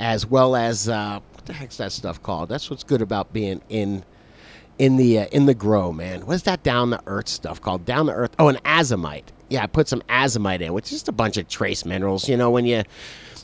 [0.00, 2.48] as well as uh, what the heck's that stuff called?
[2.48, 4.04] That's what's good about being in
[4.80, 6.26] in the uh, in the grow, man.
[6.26, 7.84] What's that down the earth stuff called?
[7.84, 8.34] Down the earth.
[8.40, 9.28] Oh, an azomite.
[9.52, 12.26] Yeah, I put some azomite in, which is just a bunch of trace minerals.
[12.26, 12.84] You know, when you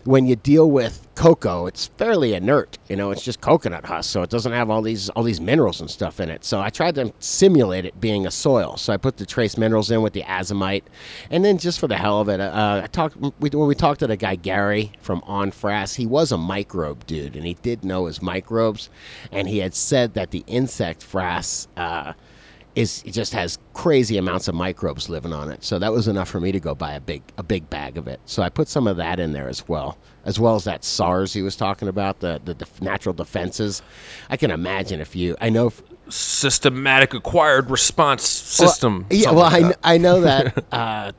[0.05, 2.79] when you deal with cocoa, it's fairly inert.
[2.88, 5.83] You know, it's just coconut husk, so it doesn't have all these all these minerals
[5.83, 6.47] and stuff in it.
[6.47, 8.79] So I tried to simulate it being a soil.
[8.79, 10.85] So I put the trace minerals in with the azomite,
[11.31, 14.01] and then just for the hell of it, uh, I talked we, when we talked
[14.01, 15.94] to the guy Gary from On Frass.
[15.94, 18.88] He was a microbe dude, and he did know his microbes,
[19.31, 21.66] and he had said that the insect frass.
[21.77, 22.14] Uh,
[22.79, 25.64] is it just has crazy amounts of microbes living on it.
[25.64, 28.07] So that was enough for me to go buy a big a big bag of
[28.07, 28.21] it.
[28.25, 31.33] So I put some of that in there as well, as well as that SARS
[31.33, 33.83] he was talking about, the the def- natural defenses.
[34.31, 35.67] I can imagine if you, I know.
[35.67, 39.07] If, Systematic acquired response system.
[39.11, 40.64] Well, yeah, well, like I, I know that.
[40.73, 41.12] Uh,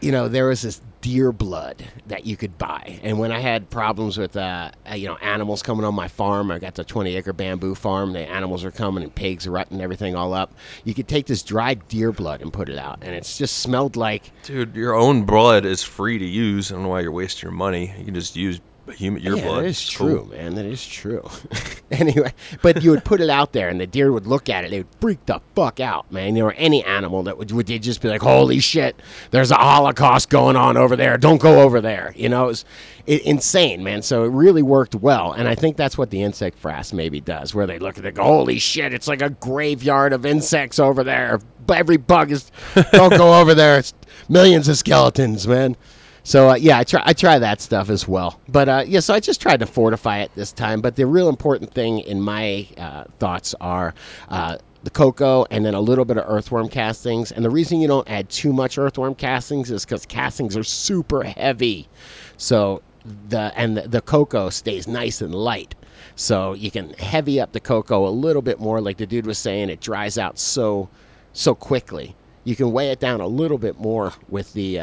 [0.00, 3.70] you know, there was this deer blood that you could buy, and when I had
[3.70, 7.16] problems with, uh, uh, you know, animals coming on my farm, I got the 20
[7.16, 8.12] acre bamboo farm.
[8.12, 10.54] The animals are coming, and pigs are rutting everything all up.
[10.84, 13.96] You could take this dried deer blood and put it out, and it's just smelled
[13.96, 16.70] like Dude, your own blood is free to use.
[16.70, 17.94] I don't know why you're wasting your money.
[17.98, 19.64] You can just use human your yeah, blood.
[19.64, 20.36] That is It's true, cool.
[20.36, 20.54] man.
[20.54, 21.28] That is true.
[21.90, 24.70] anyway, but you would put it out there, and the deer would look at it.
[24.70, 26.36] They would freak the fuck out, man.
[26.36, 29.00] You know, or any animal that would would they'd just be like, "Holy shit!
[29.30, 31.16] There's a Holocaust going on over there.
[31.18, 32.64] Don't go over there." You know, it was
[33.06, 34.02] it, insane, man.
[34.02, 37.54] So it really worked well, and I think that's what the insect frass maybe does,
[37.54, 38.92] where they look at it, go, "Holy shit!
[38.92, 41.38] It's like a graveyard of insects over there.
[41.68, 42.50] Every bug is
[42.92, 43.78] don't go over there.
[43.78, 43.94] It's
[44.28, 45.76] millions of skeletons, man."
[46.22, 48.40] So uh, yeah, I try I try that stuff as well.
[48.48, 50.80] But uh, yeah, so I just tried to fortify it this time.
[50.80, 53.94] But the real important thing in my uh, thoughts are
[54.28, 57.32] uh, the cocoa and then a little bit of earthworm castings.
[57.32, 61.22] And the reason you don't add too much earthworm castings is because castings are super
[61.22, 61.88] heavy.
[62.36, 62.82] So
[63.28, 65.74] the and the, the cocoa stays nice and light.
[66.16, 69.38] So you can heavy up the cocoa a little bit more, like the dude was
[69.38, 69.70] saying.
[69.70, 70.88] It dries out so
[71.32, 72.14] so quickly.
[72.44, 74.80] You can weigh it down a little bit more with the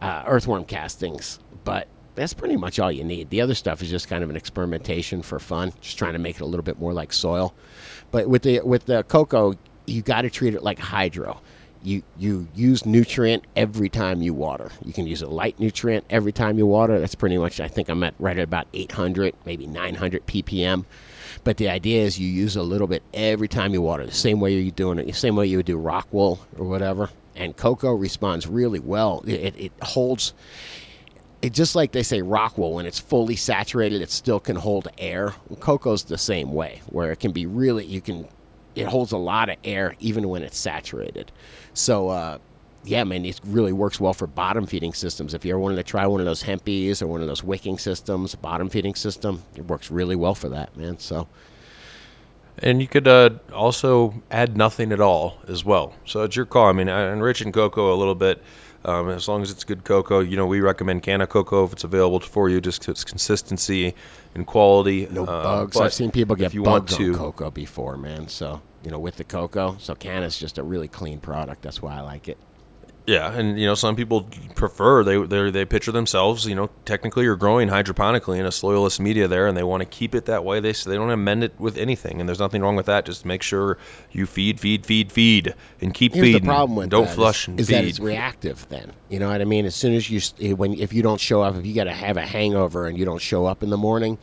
[0.00, 3.30] uh, earthworm castings, but that's pretty much all you need.
[3.30, 6.36] The other stuff is just kind of an experimentation for fun, just trying to make
[6.36, 7.54] it a little bit more like soil.
[8.10, 9.54] But with the with the cocoa,
[9.86, 11.40] you got to treat it like hydro.
[11.82, 14.70] You you use nutrient every time you water.
[14.84, 16.98] You can use a light nutrient every time you water.
[16.98, 17.60] That's pretty much.
[17.60, 20.84] I think I'm at right at about 800, maybe 900 ppm.
[21.44, 24.40] But the idea is you use a little bit every time you water, the same
[24.40, 27.10] way you're doing it, the same way you would do rock wool or whatever.
[27.38, 29.22] And cocoa responds really well.
[29.26, 30.34] It, it holds,
[31.40, 34.88] it just like they say rock wool, when it's fully saturated, it still can hold
[34.98, 35.32] air.
[35.60, 38.26] Cocoa's the same way, where it can be really, you can,
[38.74, 41.30] it holds a lot of air even when it's saturated.
[41.74, 42.38] So, uh,
[42.82, 45.32] yeah, man, it really works well for bottom feeding systems.
[45.32, 47.78] If you ever wanted to try one of those hempies or one of those wicking
[47.78, 50.98] systems, bottom feeding system, it works really well for that, man.
[50.98, 51.28] So,
[52.62, 55.94] And you could uh, also add nothing at all as well.
[56.04, 56.66] So it's your call.
[56.66, 58.42] I mean, I enrich in cocoa a little bit.
[58.84, 61.84] Um, as long as it's good cocoa, you know, we recommend Canna cocoa if it's
[61.84, 63.94] available for you, just it's consistency
[64.34, 65.08] and quality.
[65.10, 65.76] no Uh, bugs.
[65.76, 68.28] I've seen people if get you want bugs to, on cocoa before, man.
[68.28, 71.62] So, you know, with the cocoa, so Canna's just a really clean product.
[71.62, 72.38] That's why I like it.
[73.08, 77.26] Yeah, and you know some people prefer they they they picture themselves, you know, technically
[77.26, 80.44] or growing hydroponically in a soilless media there, and they want to keep it that
[80.44, 80.60] way.
[80.60, 83.06] They so they don't amend it with anything, and there's nothing wrong with that.
[83.06, 83.78] Just make sure
[84.12, 86.42] you feed, feed, feed, feed, and keep Here's feeding.
[86.42, 87.74] the problem with don't that is- flush and is feed.
[87.76, 88.68] that it's reactive.
[88.68, 89.64] Then you know what I mean.
[89.64, 92.18] As soon as you when if you don't show up, if you got to have
[92.18, 94.18] a hangover and you don't show up in the morning,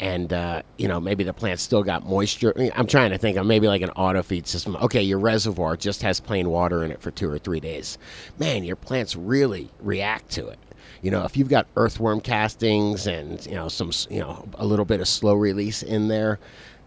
[0.00, 2.52] and uh, you know maybe the plant still got moisture.
[2.56, 4.76] I mean, I'm trying to think of maybe like an auto feed system.
[4.76, 7.98] Okay, your reservoir just has plain water in it for two or three days.
[8.38, 10.58] Man, your plants really react to it.
[11.02, 14.84] You know, if you've got earthworm castings and you know some you know a little
[14.84, 16.38] bit of slow release in there,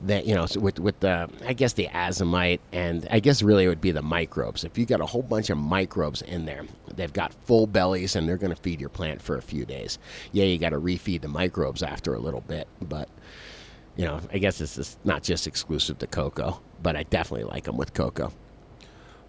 [0.04, 3.66] that you know so with with the I guess the azomite and I guess really
[3.66, 4.64] it would be the microbes.
[4.64, 8.28] If you got a whole bunch of microbes in there, they've got full bellies and
[8.28, 10.00] they're going to feed your plant for a few days.
[10.32, 13.10] Yeah, you got to refeed the microbes after a little bit, but
[13.96, 17.66] you know I guess it's just not just exclusive to cocoa, but I definitely like
[17.66, 18.32] them with cocoa.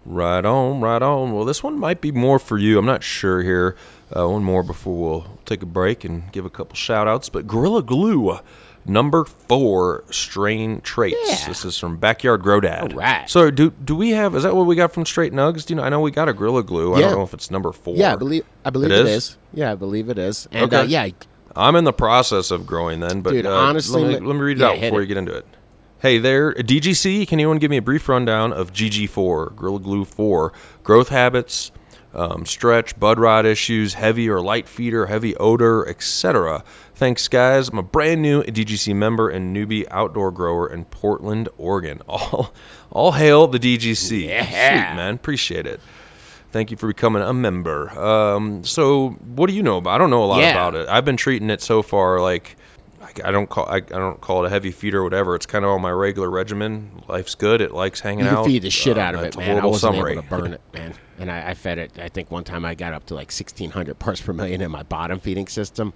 [0.05, 1.31] Right on, right on.
[1.31, 2.77] Well, this one might be more for you.
[2.77, 3.77] I'm not sure here.
[4.13, 7.29] Uh, one more before we'll take a break and give a couple shout outs.
[7.29, 8.37] But Gorilla Glue,
[8.85, 11.17] number four strain traits.
[11.41, 11.47] Yeah.
[11.47, 12.91] This is from Backyard Grow Dad.
[12.93, 13.29] All right.
[13.29, 15.65] So, do do we have, is that what we got from Straight Nugs?
[15.65, 15.83] Do you know?
[15.83, 16.93] I know we got a Gorilla Glue.
[16.93, 17.95] I don't know if it's number four.
[17.95, 19.09] Yeah, I believe I believe It it is?
[19.29, 19.37] is.
[19.53, 20.47] Yeah, I believe it is.
[20.51, 20.77] And Okay.
[20.81, 21.09] uh, yeah,
[21.55, 24.35] I'm in the process of growing then, but Dude, uh, honestly, let me, let- let
[24.35, 25.03] me read it yeah, out before it.
[25.03, 25.45] you get into it.
[25.99, 27.27] Hey there, DGC.
[27.27, 30.51] Can anyone give me a brief rundown of GG4, Gorilla Glue 4,
[30.83, 31.71] growth habits,
[32.13, 36.63] um, stretch, bud rot issues, heavy or light feeder, heavy odor, etc.
[37.03, 37.67] Thanks, guys.
[37.67, 42.01] I'm a brand new DGC member and newbie outdoor grower in Portland, Oregon.
[42.07, 42.53] All,
[42.89, 44.23] all hail the DGC.
[44.29, 44.45] Yeah.
[44.45, 45.81] Sweet man, appreciate it.
[46.53, 47.89] Thank you for becoming a member.
[47.89, 49.95] Um, so, what do you know about?
[49.95, 50.51] I don't know a lot Yeah.
[50.51, 50.87] about it.
[50.87, 52.55] I've been treating it so far like
[53.01, 55.35] I, I don't call I, I don't call it a heavy feeder or whatever.
[55.35, 57.03] It's kind of on my regular regimen.
[57.09, 57.59] Life's good.
[57.59, 58.45] It likes hanging you can out.
[58.45, 59.59] feed the shit Uh, out of it, man.
[59.59, 60.13] I wasn't summary.
[60.13, 60.93] able to burn it, man.
[61.19, 61.99] And I, I fed it.
[61.99, 64.83] I think one time I got up to like 1,600 parts per million in my
[64.83, 65.93] bottom feeding system.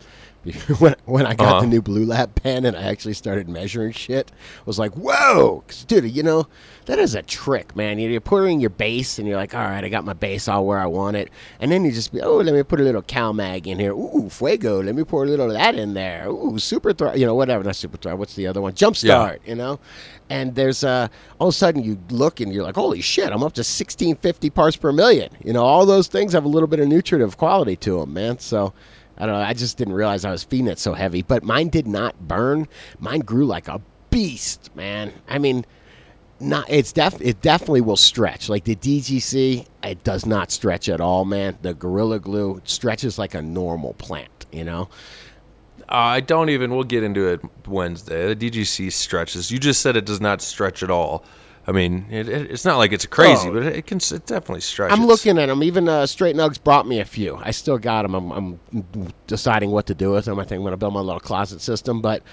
[0.80, 1.62] when, when I got Uh-huh.
[1.62, 5.64] the new Bluelab pen and I actually started measuring shit, I was like, whoa.
[5.68, 6.48] 'Cause, dude, you know,
[6.86, 8.00] that is a trick, man.
[8.00, 10.48] You're put it in your base and you're like, all right, I got my base
[10.48, 11.30] all where I want it.
[11.60, 13.92] And then you just be, oh, let me put a little CalMag in here.
[13.94, 14.82] Ooh, Fuego.
[14.82, 16.28] Let me pour a little of that in there.
[16.30, 17.14] Ooh, Super Throw.
[17.14, 17.64] You know, whatever.
[17.64, 18.16] Not Super Throw.
[18.16, 18.74] What's the other one?
[18.74, 19.80] Jumpstart, you know?
[20.30, 21.08] And there's uh,
[21.40, 24.50] all of a sudden you look and you're like, holy shit, I'm up to 1650
[24.50, 25.30] parts per million.
[25.44, 28.38] You know, all those things have a little bit of nutritive quality to them, man.
[28.40, 28.74] So
[29.18, 29.42] I don't know.
[29.42, 31.22] I just didn't realize I was feeding it so heavy.
[31.22, 32.68] But mine did not burn.
[33.00, 35.12] Mine grew like a beast, man.
[35.28, 35.66] I mean,
[36.40, 38.50] not it's def it definitely will stretch.
[38.50, 41.58] Like the DGC, it does not stretch at all, man.
[41.62, 44.90] The Gorilla Glue stretches like a normal plant, you know.
[45.90, 46.76] Uh, I don't even.
[46.76, 48.34] We'll get into it Wednesday.
[48.34, 49.52] The DGC stretches.
[49.52, 51.24] You just said it does not stretch at all.
[51.68, 53.54] I mean, it, it, it's not like it's crazy, Oh.
[53.54, 53.98] but it, it can.
[53.98, 54.98] It definitely stretches.
[54.98, 55.62] I'm looking at them.
[55.64, 57.36] Even uh, Straight Nugs brought me a few.
[57.36, 58.16] I still got them.
[58.16, 58.60] I'm, I'm
[59.28, 60.40] deciding what to do with them.
[60.40, 62.02] I think I'm going to build my little closet system.
[62.02, 62.24] But,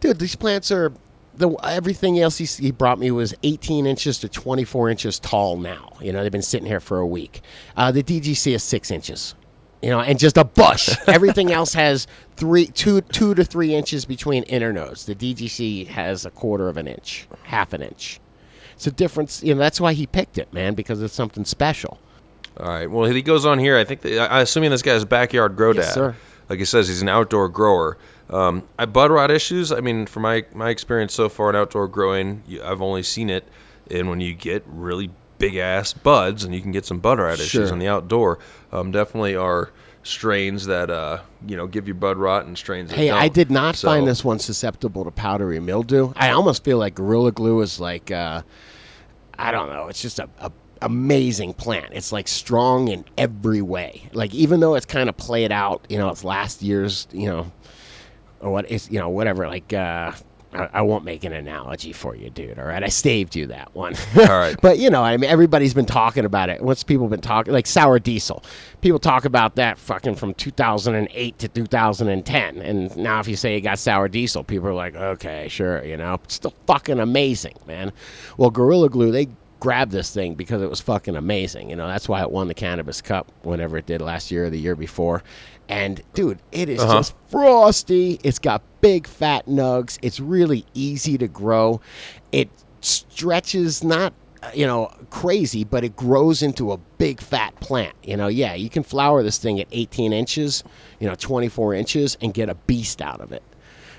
[0.00, 0.92] dude, these plants are
[1.36, 5.58] the everything else he, he brought me was 18 inches to 24 inches tall.
[5.58, 7.42] Now, you know, they've been sitting here for a week.
[7.76, 9.34] Uh, the DGC is six inches.
[9.82, 10.96] You know, and just a bush.
[11.06, 15.04] Everything else has three, two, two to three inches between internodes.
[15.04, 18.18] The DGC has a quarter of an inch, half an inch.
[18.78, 19.42] It's a difference.
[19.42, 21.98] You know, that's why he picked it, man, because it's something special.
[22.60, 22.88] All right.
[22.88, 23.76] Well, he goes on here.
[23.76, 24.02] I think.
[24.02, 26.14] That, I, assuming this guy's backyard grow Yes, sir.
[26.48, 27.98] Like he says, he's an outdoor grower.
[28.30, 29.72] Um, I bud rot issues.
[29.72, 33.30] I mean, from my my experience so far in outdoor growing, you, I've only seen
[33.30, 33.44] it
[33.90, 37.34] in when you get really big ass buds, and you can get some bud rot
[37.34, 37.66] issues Sure.
[37.72, 38.38] in the outdoor.
[38.70, 39.70] Um, definitely are
[40.08, 42.90] strains that uh, you know give you bud rot and strains.
[42.90, 46.12] Hey, I did not So- find this one susceptible to powdery mildew.
[46.16, 48.42] I almost feel like Gorilla Glue is like, uh,
[49.38, 50.50] I don't know, it's just a, a
[50.82, 51.86] amazing plant.
[51.92, 54.08] It's like strong in every way.
[54.12, 57.50] Like even though it's kind of played out, you know, it's last year's, you know,
[58.40, 59.46] or what it's, you know, whatever.
[59.48, 60.12] Like, uh,
[60.52, 62.58] I, I won't make an analogy for you, dude.
[62.58, 63.94] All right, I saved you that one.
[64.16, 64.56] All right.
[64.68, 66.62] But you know, I mean, everybody's been talking about it.
[66.62, 68.42] What's people been talking like sour diesel?
[68.80, 73.60] People talk about that fucking from 2008 to 2010, and now if you say you
[73.60, 77.92] got sour diesel, people are like, okay, sure, you know, it's still fucking amazing, man.
[78.36, 79.28] Well, Gorilla Glue, they
[79.60, 81.70] grabbed this thing because it was fucking amazing.
[81.70, 84.50] You know, that's why it won the Cannabis Cup whenever it did last year or
[84.50, 85.22] the year before.
[85.68, 86.94] And dude, it is Uh-huh.
[86.94, 88.18] just frosty.
[88.24, 89.98] It's got big fat nugs.
[90.02, 91.80] It's really easy to grow.
[92.32, 92.48] It
[92.80, 97.94] stretches not uh, you know crazy, but it grows into a big fat plant.
[98.02, 100.62] You know, yeah, you can flower this thing at 18 inches,
[101.00, 103.42] you know, 24 inches, and get a beast out of it.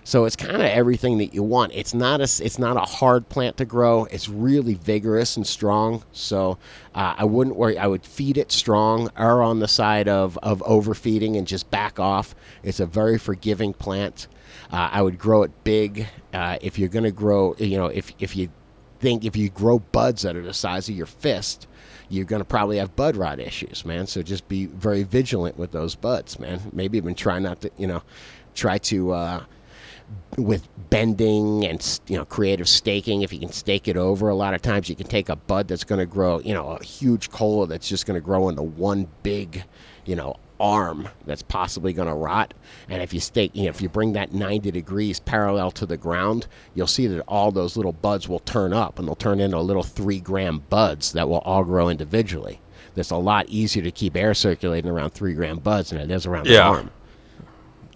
[0.10, 1.72] So it's kind of everything that you want.
[1.76, 4.06] It's not a it's not a hard plant to grow.
[4.06, 6.02] It's really vigorous and strong.
[6.14, 6.58] So
[6.96, 7.78] uh, I wouldn't worry.
[7.78, 12.00] I would feed it strong, err on the side of of overfeeding, and just back
[12.00, 12.34] off.
[12.64, 14.28] It's a very forgiving plant.
[14.72, 16.08] Uh, I would grow it big.
[16.34, 18.50] Uh, if you're going to grow, you know, if if you
[19.00, 21.68] think if you grow buds that are the size of your fist,
[22.10, 24.08] you're going to probably have bud rot issues, man.
[24.08, 26.62] So just be very vigilant with those buds, man.
[26.74, 28.02] Maybe even try not to, you know,
[28.56, 29.44] try to uh,
[30.38, 33.22] with bending and you know creative staking.
[33.22, 35.68] If you can stake it over, a lot of times you can take a bud
[35.68, 38.64] that's going to grow, you know, a huge cola that's just going to grow into
[38.64, 39.64] one big,
[40.06, 42.54] you know, arm that's possibly going to rot.
[42.90, 45.98] And if you stake, you know, if you bring that 90 degrees parallel to the
[45.98, 49.60] ground, you'll see that all those little buds will turn up and they'll turn into
[49.60, 52.60] little three gram buds that will all grow individually.
[52.96, 56.26] That's a lot easier to keep air circulating around three gram buds than it is
[56.26, 56.90] around the arm.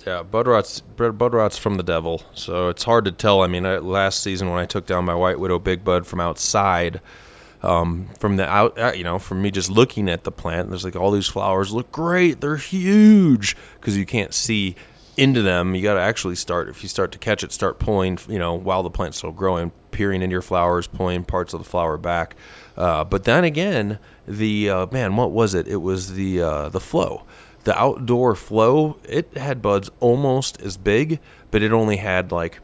[0.05, 3.41] Yeah, bud rot's bud bud rot's from the devil, so it's hard to tell.
[3.41, 6.19] I mean, I, last season when I took down my white widow big bud from
[6.19, 6.99] outside,
[7.61, 10.83] um, from the out, uh, you know, from me just looking at the plant, there's
[10.83, 14.75] like all these flowers look great, they're huge because you can't see
[15.15, 15.73] into them.
[15.73, 18.55] You got to actually start if you start to catch it, start pulling, you know,
[18.55, 22.35] while the plant's still growing, peering into your flowers, pulling parts of the flower back.
[22.75, 25.69] Uh, but then again, the uh, man, what was it?
[25.69, 27.23] It was the uh, the flow
[27.63, 31.19] the outdoor flow, it had buds almost as big,
[31.51, 32.59] but it only had like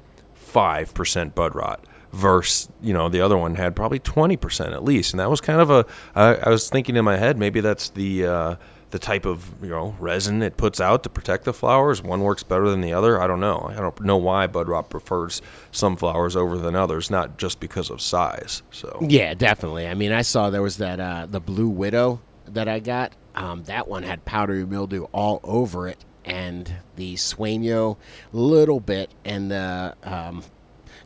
[0.53, 1.85] 5% bud rot.
[2.11, 5.13] Versus, you know, the other one had probably 20% at least.
[5.13, 5.85] And that was kind of a,
[6.15, 8.55] I, I was thinking in my head, maybe that's the, uh,
[8.89, 12.01] the type of, you know, resin it puts out to protect the flowers.
[12.01, 13.21] One works better than the other.
[13.21, 13.67] I don't know.
[13.69, 17.91] I don't know why bud rot prefers some flowers over than others, not just because
[17.91, 18.63] of size.
[18.71, 19.87] So, Yeah, definitely.
[19.87, 23.13] I mean, I saw there was that uh, the Blue Widow that I got.
[23.39, 27.95] Um, that one had powdery mildew all over it, and the Sueño
[28.33, 30.43] little bit, and the um,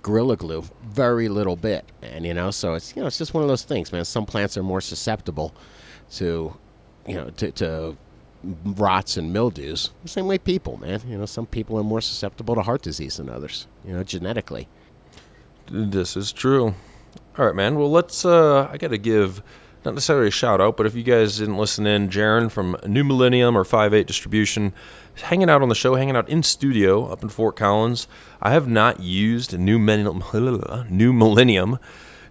[0.01, 1.85] Gorilla Glue very little bit.
[2.01, 4.03] And you know, so it's you know it's just one of those things, man.
[4.03, 5.53] Some plants are more susceptible
[6.13, 6.57] to
[7.07, 7.97] you know to, to
[8.65, 9.91] rots and mildews.
[10.01, 11.01] The same way people, man.
[11.07, 13.67] You know, some people are more susceptible to heart disease than others.
[13.85, 14.67] You know, genetically.
[15.69, 16.73] This is true.
[17.37, 17.75] All right, man.
[17.75, 18.25] Well, let's.
[18.25, 19.43] Uh, I got to give
[19.85, 23.03] not necessarily a shout out, but if you guys didn't listen in, Jaron from New
[23.03, 24.73] Millennium or Five Eight Distribution,
[25.15, 28.07] is hanging out on the show, hanging out in studio up in Fort Collins.
[28.41, 30.23] I have not used New Millennium,
[30.89, 31.79] New Millennium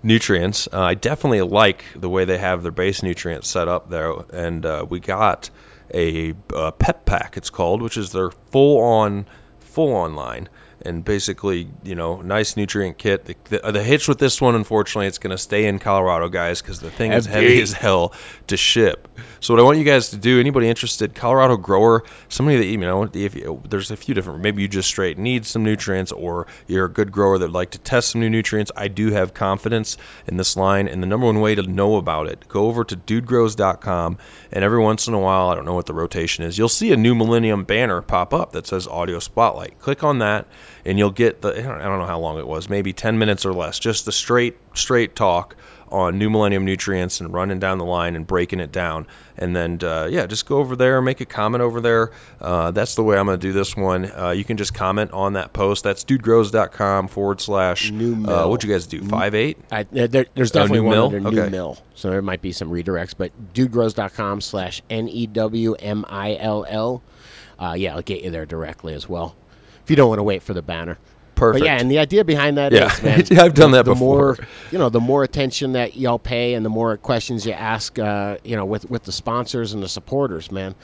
[0.02, 0.68] nutrients.
[0.72, 4.64] Uh, I definitely like the way they have their base nutrients set up there, and
[4.64, 5.50] uh, we got
[5.92, 7.36] a uh, pep pack.
[7.36, 9.26] It's called, which is their full on
[9.60, 10.48] full on line
[10.84, 13.24] and basically, you know, nice nutrient kit.
[13.24, 16.60] The, the, the hitch with this one, unfortunately, it's going to stay in Colorado, guys,
[16.60, 17.60] because the thing is Heavy.
[17.60, 18.12] as hell
[18.48, 19.08] to ship.
[19.40, 22.78] So what I want you guys to do, anybody interested, Colorado grower, somebody that you
[22.78, 24.40] know, if you, there's a few different.
[24.40, 27.70] Maybe you just straight need some nutrients, or you're a good grower that would like
[27.70, 28.72] to test some new nutrients.
[28.76, 32.28] I do have confidence in this line, and the number one way to know about
[32.28, 34.18] it, go over to dudegrows.com,
[34.52, 36.92] and every once in a while, I don't know what the rotation is, you'll see
[36.92, 39.78] a new Millennium banner pop up that says Audio Spotlight.
[39.80, 40.46] Click on that
[40.84, 43.52] and you'll get the I don't know how long it was, maybe 10 minutes or
[43.52, 45.56] less, just the straight straight talk
[45.90, 49.06] on New Millennium Nutrients and running down the line and breaking it down.
[49.36, 52.12] And then uh, yeah, just go over there, make a comment over there.
[52.40, 54.10] Uh, that's the way I'm going to do this one.
[54.10, 55.84] Uh, you can just comment on that post.
[55.84, 58.50] That's dudegrows.com forward slash New Uh, mill.
[58.50, 59.02] what'd you guys do?
[59.02, 59.58] Five eight.
[59.70, 61.26] I, there, there- there's Oh, definitely new one mill?
[61.26, 63.14] under new mill, so there might be some redirects.
[63.16, 67.02] But dudegrows.com slash n e w m i l l.
[67.58, 69.36] Uh, yeah, I'll get you there directly as well.
[69.84, 70.98] If you don't want to wait for the banner.
[71.34, 71.60] Perfect.
[71.60, 72.94] But yeah, and the idea behind that Yeah.
[73.02, 74.36] man, I've done the- that the before.
[74.36, 74.38] More,
[74.70, 78.36] you know, the more attention that y'all pay, and the more questions you ask, uh,
[78.44, 80.74] you know, with with the sponsors and the supporters, man,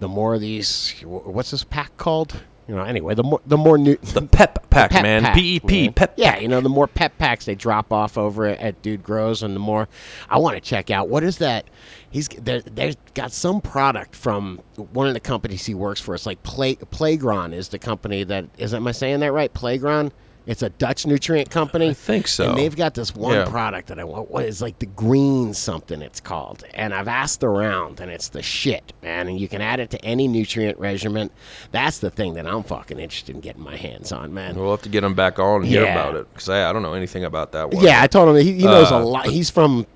[0.00, 0.94] the more of these.
[1.04, 2.34] What's this pack called?
[2.66, 5.22] You know, anyway, the more the more new the pep pack, pep man.
[5.22, 5.92] pack, P E P man.
[5.94, 6.14] pep.
[6.16, 9.42] Yeah, you know, the more pep packs they drop off over at, at Dude Grows,
[9.42, 9.88] and the more
[10.28, 11.08] I want to check out.
[11.08, 11.64] What is that?
[12.10, 12.60] He's there.
[12.62, 14.60] There's got some product from
[14.92, 16.14] one of the companies he works for.
[16.14, 18.72] It's like Play Plagron is the company that is.
[18.74, 19.52] Am I saying that right?
[19.52, 20.12] Playground.
[20.46, 21.90] It's a Dutch nutrient company.
[21.90, 22.48] I think so.
[22.48, 23.44] And they've got this one Yeah.
[23.44, 24.30] product that I want.
[24.30, 26.64] What is like the green something it's called.
[26.72, 29.28] And I've asked around, and it's the shit, man.
[29.28, 31.28] And you can add it to any nutrient regimen.
[31.70, 34.56] That's the thing that I'm fucking interested in getting my hands on, man.
[34.56, 35.92] We'll have to get him back on and hear Yeah.
[35.92, 37.84] about it because I, I don't know anything about that one.
[37.84, 39.26] Yeah, I told him he, he knows Uh, a lot.
[39.26, 39.86] He's from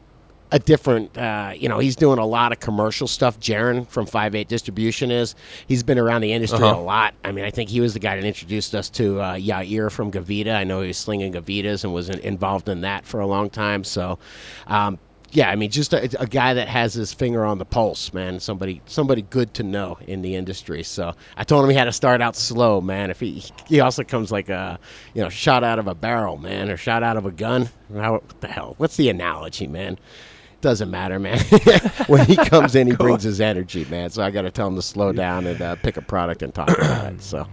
[0.52, 3.40] a different, uh, you know, he's doing a lot of commercial stuff.
[3.40, 5.34] Jaron from Five Eight Distribution is.
[5.66, 6.78] He's been around the industry Uh-huh.
[6.78, 7.14] a lot.
[7.24, 10.12] I mean, I think he was the guy that introduced us to uh, Yair from
[10.12, 10.54] Gavita.
[10.54, 13.50] I know he was slinging Gavitas and was in, involved in that for a long
[13.50, 13.82] time.
[13.82, 14.18] So,
[14.66, 14.98] um,
[15.34, 18.38] yeah, I mean, just a, a guy that has his finger on the pulse, man.
[18.38, 20.82] Somebody, somebody good to know in the industry.
[20.82, 23.08] So I told him he had to start out slow, man.
[23.10, 24.78] If he, he also comes like a,
[25.14, 27.70] you know, shot out of a barrel, man, or shot out of a gun.
[27.94, 28.74] How, what the hell?
[28.76, 29.98] What's the analogy, man?
[30.62, 31.40] Doesn't matter, man.
[32.06, 34.10] when he comes in, he brings his energy, man.
[34.10, 36.54] So I got to tell him to slow down and uh, pick a product and
[36.54, 37.20] talk about it.
[37.20, 37.48] So.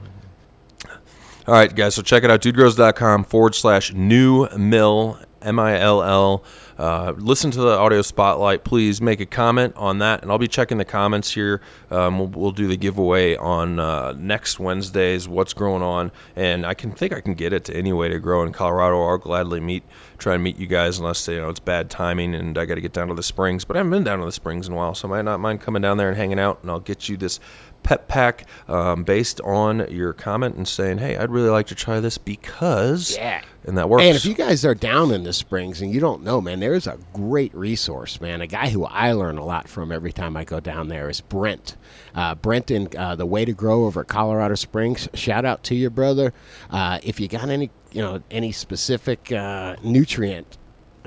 [1.47, 1.95] All right, guys.
[1.95, 6.44] So check it out, dudegrows.com forward slash new mill, M I L L.
[6.78, 8.64] Uh, listen to the audio spotlight.
[8.64, 11.62] Please make a comment on that, and I'll be checking the comments here.
[11.92, 16.76] Um, we'll, we'll do the giveaway on uh, next Wednesday's What's Growing On, and I
[16.76, 19.04] can think I can get it to any way to grow in Colorado.
[19.04, 19.84] I'll gladly meet,
[20.18, 22.82] try and meet you guys, unless you know it's bad timing and I got to
[22.82, 23.66] get down to the Springs.
[23.66, 25.42] But I haven't been down to the Springs in a while, so I might not
[25.42, 27.42] mind coming down there and hanging out, and I'll get you this
[27.84, 32.00] pep pack um, based on your comment and saying, hey, I'd really like to try
[32.00, 33.42] this because, Yeah.
[33.66, 34.04] and that works.
[34.04, 36.88] And if you guys are down in the Springs and you don't know, man, there's
[36.88, 38.42] a great resource, man.
[38.42, 41.22] A guy who I learn a lot from every time I go down there is
[41.22, 41.76] Brent.
[42.14, 45.08] Uh, Brent in uh, the Way to Grow over at Colorado Springs.
[45.14, 46.34] Shout out to you, brother.
[46.70, 50.58] Uh, if you got any, you know, any specific uh, nutrient.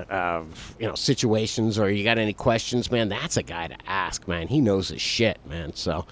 [0.09, 0.41] Uh,
[0.79, 3.09] you know situations, or you got any questions, man?
[3.09, 4.47] That's a guy to ask, man.
[4.47, 5.75] He knows his shit, man.
[5.75, 6.07] So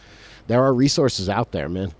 [0.47, 1.91] there are resources out there, man.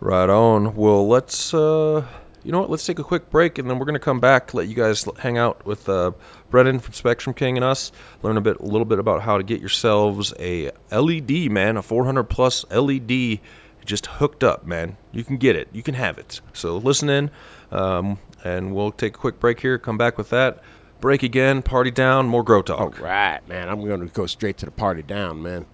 [0.00, 0.76] Right on.
[0.76, 2.06] Well, let's uh,
[2.42, 2.70] you know what?
[2.70, 5.36] Let's take a quick break, and then we're gonna come back, let you guys hang
[5.36, 6.12] out with uh,
[6.50, 7.92] Brennan from Spectrum King and us,
[8.22, 11.82] learn a bit, a little bit about how to get yourselves a LED, man, a
[11.82, 13.40] 400 plus LED,
[13.84, 14.96] just hooked up, man.
[15.12, 16.40] You can get it, you can have it.
[16.54, 17.30] So listen in,
[17.70, 19.78] um, and we'll take a quick break here.
[19.78, 20.62] Come back with that.
[21.00, 22.80] Break again, party down, more grow talk.
[23.00, 23.68] All right, man.
[23.68, 25.64] I'm going to go straight to the party down, man.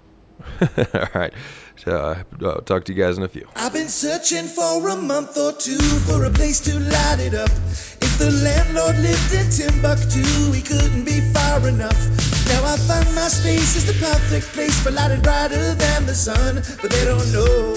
[0.95, 1.33] All right.
[1.79, 3.47] So, uh, I'll talk to you guys in a few.
[3.55, 7.51] I've been searching for a month or two for a place to light it up.
[7.51, 12.01] If the landlord lived in Timbuktu, he couldn't be far enough.
[12.49, 16.63] Now I find my space is the perfect place for lighting brighter than the sun.
[16.81, 17.75] But they don't know,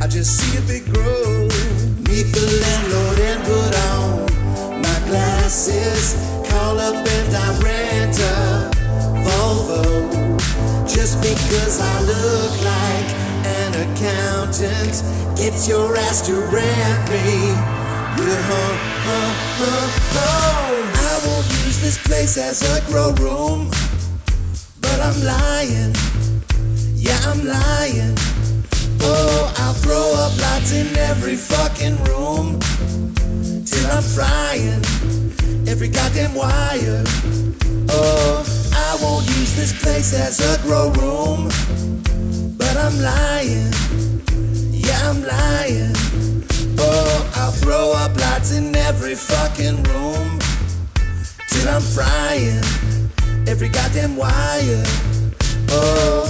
[0.00, 1.48] I just see a big grow.
[2.06, 6.14] Meet the landlord and put on my glasses.
[6.48, 8.70] Call up and I rent a
[9.26, 10.21] Volvo.
[10.94, 13.08] Just because I look like
[13.46, 15.02] an accountant
[15.36, 17.54] gets your ass to rent me.
[18.14, 19.88] Huh, huh.
[20.94, 23.70] I won't use this place as a grow room,
[24.82, 25.94] but I'm lying.
[26.94, 28.14] Yeah, I'm lying.
[29.00, 32.60] Oh, I'll throw up lights in every fucking room
[33.64, 35.21] till I'm frying
[35.72, 37.02] every goddamn wire.
[37.88, 38.44] Oh,
[38.74, 41.48] I won't use this place as a grow room,
[42.58, 43.72] but I'm lying.
[44.70, 45.94] Yeah, I'm lying.
[46.78, 50.38] Oh, I'll throw up lights in every fucking room
[51.48, 52.62] till I'm frying
[53.48, 54.84] every goddamn wire.
[55.70, 56.28] Oh.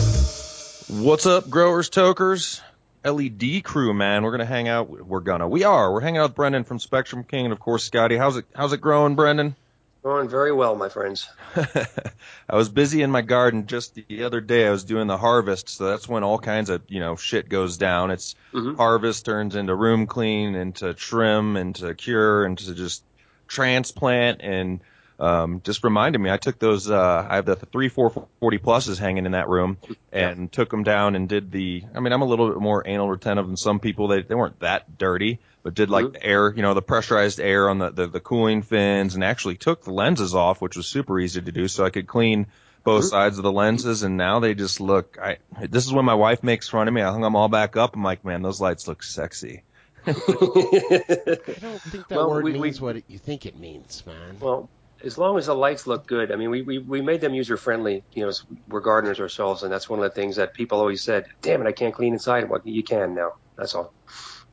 [0.89, 2.61] What's up, growers, tokers?
[3.05, 4.23] LED crew, man.
[4.23, 4.89] We're gonna hang out.
[4.89, 5.49] We're gonna.
[5.49, 5.93] We are.
[5.93, 8.17] We're hanging out with Brendan from Spectrum King, and of course Scotty.
[8.17, 8.45] How's it?
[8.55, 9.57] How's it growing, Brendan?
[10.03, 11.29] Going very well, my friends.
[11.57, 14.67] I was busy in my garden just the other day.
[14.67, 17.77] I was doing the harvest, so that's when all kinds of you know shit goes
[17.77, 18.11] down.
[18.11, 18.77] It's Mhm.
[18.77, 23.05] harvest turns into room clean, into trim, into cure, into just
[23.47, 24.81] transplant, and
[25.23, 26.31] um, just reminded me.
[26.31, 26.91] I took those.
[26.91, 28.11] Uh, I have the three four
[28.41, 29.79] forty pluses hanging in that room,
[30.13, 31.85] and took them down and did the.
[31.95, 34.09] I mean, I'm a little bit more anal retentive than some people.
[34.09, 36.13] They they weren't that dirty, but did like Mhm.
[36.15, 39.57] the air, you know, the pressurized air on the, the the cooling fins, and actually
[39.57, 42.47] took the lenses off, which was super easy to do, so I could clean
[42.85, 43.11] both Mhm.
[43.11, 45.17] sides of the lenses, and now they just look.
[45.23, 47.01] I this is when my wife makes fun of me.
[47.01, 47.95] I hung them all back up.
[47.95, 49.63] I'm like, man, those lights look sexy.
[50.07, 54.03] I don't think that Well, word we- we- means what it, you think it means,
[54.05, 54.37] man.
[54.41, 54.69] well,
[55.05, 56.31] as long as the lights look good.
[56.33, 58.03] I mean, we, we, we made them user friendly.
[58.13, 58.33] You know,
[58.69, 61.67] we're gardeners ourselves, and that's one of the things that people always said, damn it,
[61.69, 62.49] I can't clean inside.
[62.49, 63.33] Well, you can now.
[63.57, 63.93] That's all.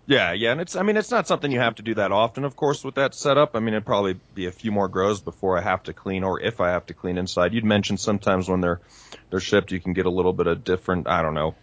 [0.05, 2.43] Yeah, yeah, and it's I mean it's not something you have to do that often,
[2.43, 3.55] of course, with that setup.
[3.55, 6.41] I mean it'd probably be a few more grows before I have to clean, or
[6.41, 7.53] if I have to clean inside.
[7.53, 8.81] You'd mentioned sometimes when they're
[9.29, 11.07] they're shipped, you can get a little bit of different.
[11.07, 11.53] I don't know.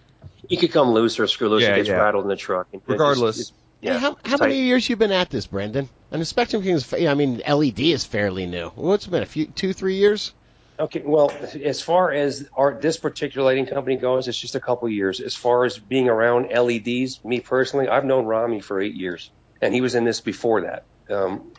[0.49, 1.63] You could come loose or screw loose.
[1.63, 1.97] Yeah, it gets yeah.
[1.97, 2.69] rattled in the truck.
[2.73, 3.37] And it just- Regardless.
[3.41, 3.99] it's- Hey, yeah.
[3.99, 5.89] how, how many years you been at this, Brendan?
[6.11, 8.69] And the Spectrum King is, I mean, LED is fairly new.
[8.71, 10.33] What's it been a few, two, three years?
[10.79, 11.31] Okay, well,
[11.65, 15.21] as far as our this particular lighting company goes, it's just a couple years.
[15.21, 19.33] As far as being around LEDs, me personally, I've known Rami for eight years,
[19.63, 20.83] and he was in this before that.
[21.11, 21.53] Um,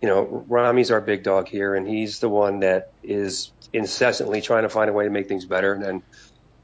[0.00, 4.62] you know, Rami's our big dog here, and he's the one that is incessantly trying
[4.62, 5.74] to find a way to make things better.
[5.74, 6.02] And then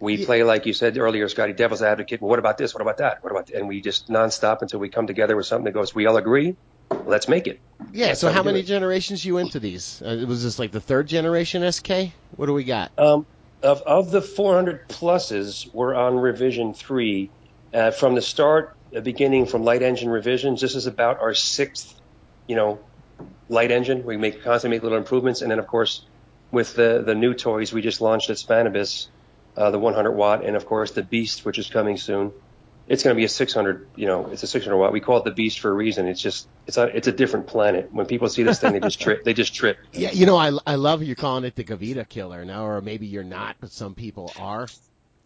[0.01, 0.27] we Yeah.
[0.27, 2.21] play, like you said earlier, Scotty, devil's advocate.
[2.23, 2.75] Well, what about this?
[2.75, 3.19] What about that?
[3.23, 3.51] What about?
[3.51, 5.95] And we just nonstop until we come together with something that goes.
[5.95, 6.57] We all agree.
[6.91, 7.61] Let's make it.
[7.93, 8.09] Yeah.
[8.09, 10.03] That's So how how many generations you into these?
[10.03, 12.13] Uh, was this like the third generation SK?
[12.37, 12.93] What do we got?
[12.99, 13.27] Um,
[13.63, 17.31] of of the 400 pluses, we're on revision three.
[17.73, 22.01] Uh, from the start, uh, beginning from light engine revisions, this is about our sixth,
[22.47, 22.79] you know,
[23.49, 24.05] light engine.
[24.05, 26.07] We make constantly make little improvements, and then of course,
[26.51, 29.09] with the the new toys we just launched at Spannabis,
[29.57, 32.33] uh, the 100 watt, and of course the Beast, which is coming soon.
[32.89, 34.93] It's going to be a 600, you know, it's a 600 watt.
[34.93, 36.09] We call it the Beast for a reason.
[36.09, 37.93] It's just, it's a, it's a different planet.
[37.93, 39.25] When people see this thing, they just trip.
[39.25, 39.77] They just trip.
[39.93, 43.07] Yeah, you know, I, I love you calling it the Gavita killer now, or maybe
[43.07, 44.69] you're not, but some people are.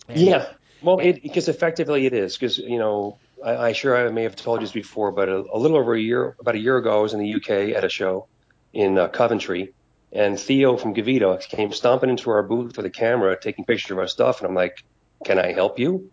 [0.08, 0.46] And- Yeah.
[0.82, 2.36] Well, it, because effectively it is.
[2.36, 5.36] Because you know, I, I sure I may have told you this before, but a,
[5.52, 7.84] a little over a year, about a year ago, I was in the UK at
[7.84, 8.26] a show
[8.72, 9.72] in uh, Coventry,
[10.12, 13.98] and Theo from gavita came stomping into our booth with a camera, taking pictures of
[13.98, 14.82] our stuff, and I'm like,
[15.24, 16.10] "Can I help you?"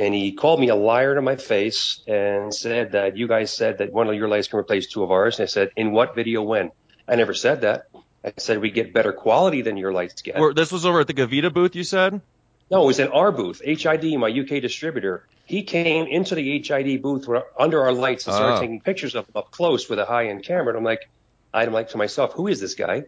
[0.00, 3.78] And he called me a liar to my face and said that you guys said
[3.78, 5.38] that one of your lights can replace two of ours.
[5.38, 6.42] And I said, "In what video?
[6.42, 6.70] When?"
[7.06, 7.86] I never said that.
[8.24, 10.38] I said we get better quality than your lights get.
[10.38, 12.20] Or- this was over at the Gavita booth, you said?
[12.70, 15.26] No, it was at our booth, HID, my UK distributor.
[15.44, 17.28] He came into the HID booth
[17.58, 18.60] under our lights and started Oh.
[18.60, 20.68] taking pictures of them up close with a high-end camera.
[20.68, 21.08] And I'm like,
[21.52, 23.04] I'm like to myself, who is this guy?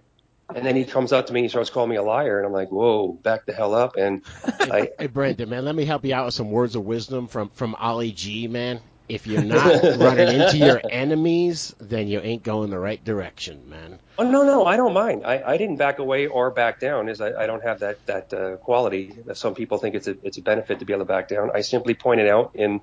[0.57, 2.39] And then he comes up to me and starts calling me a liar.
[2.39, 3.97] And I'm like, whoa, back the hell up.
[3.97, 7.27] And I, Hey, Brandon, man, let me help you out with some words of wisdom
[7.27, 8.81] from from Ollie G, man.
[9.09, 14.01] If you're not running into your enemies, then you ain't going the right direction, man.
[14.17, 15.27] oh no, no, I don't mind.
[15.27, 18.33] I, I didn't back away or back down, as I, I don't have that that
[18.33, 19.13] uh, quality.
[19.27, 21.51] That some people think it's a it's a benefit to be able to back down.
[21.53, 22.81] I simply pointed out in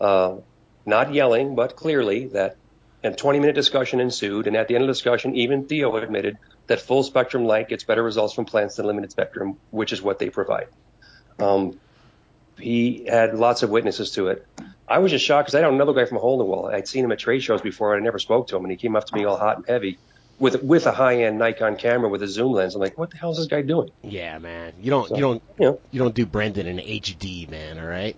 [0.00, 0.36] uh,
[0.86, 2.56] not yelling, but clearly that
[3.02, 6.36] a 20 minute discussion ensued, and at the end of the discussion, even Theo admitted
[6.66, 10.18] that full spectrum light gets better results from plants than limited spectrum, which is what
[10.18, 10.68] they provide.
[11.38, 11.78] Um,
[12.58, 14.46] he had lots of witnesses to it.
[14.88, 16.44] I was just shocked because I don't know another guy from a Hole in the
[16.44, 16.66] Wall.
[16.68, 17.94] I'd seen him at trade shows before.
[17.94, 19.66] and I never spoke to him, and he came up to me all hot and
[19.66, 19.98] heavy
[20.38, 22.74] with with a high end Nikon camera with a zoom lens.
[22.74, 23.90] I'm like, what the hell is this guy doing?
[24.02, 24.72] Yeah, man.
[24.80, 25.80] You don't So, you don't you know.
[25.90, 27.78] you don't do Brendan in HD, man.
[27.78, 28.16] All right.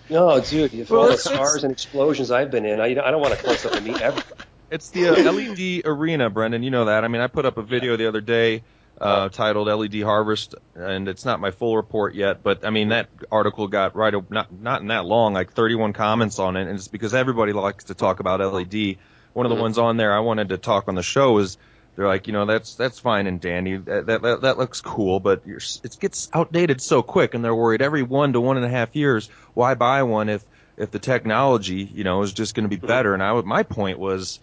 [0.10, 3.10] No, dude, for Well, all the it's- stars and explosions I've been in, I, I
[3.10, 4.22] don't want to close up with me ever.
[4.70, 6.62] It's the uh, LED arena, Brendan.
[6.62, 7.04] You know that.
[7.04, 8.62] I mean, I put up a video the other day
[9.00, 13.08] uh, titled "LED Harvest," and it's not my full report yet, but I mean that
[13.30, 16.88] article got right not not in that long, like 31 comments on it, and it's
[16.88, 18.96] because everybody likes to talk about LED.
[19.34, 21.58] One of the ones on there I wanted to talk on the show is
[21.94, 25.20] they're like, you know, that's that's fine and dandy, that that, that, that looks cool,
[25.20, 28.70] but it gets outdated so quick, and they're worried every one to one and a
[28.70, 30.44] half years, why buy one if
[30.76, 33.14] if the technology, you know, is just going to be better?
[33.14, 34.40] And I my point was.